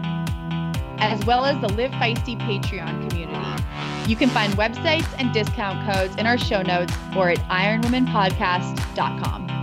as 0.99 1.23
well 1.23 1.45
as 1.45 1.57
the 1.61 1.69
Live 1.69 1.91
Feisty 1.91 2.37
Patreon 2.41 3.09
community. 3.09 3.63
You 4.05 4.17
can 4.17 4.27
find 4.31 4.51
websites 4.55 5.07
and 5.17 5.31
discount 5.31 5.89
codes 5.89 6.13
in 6.17 6.27
our 6.27 6.37
show 6.37 6.61
notes 6.61 6.93
or 7.15 7.29
at 7.29 7.39
ironwomenpodcast.com. 7.47 9.60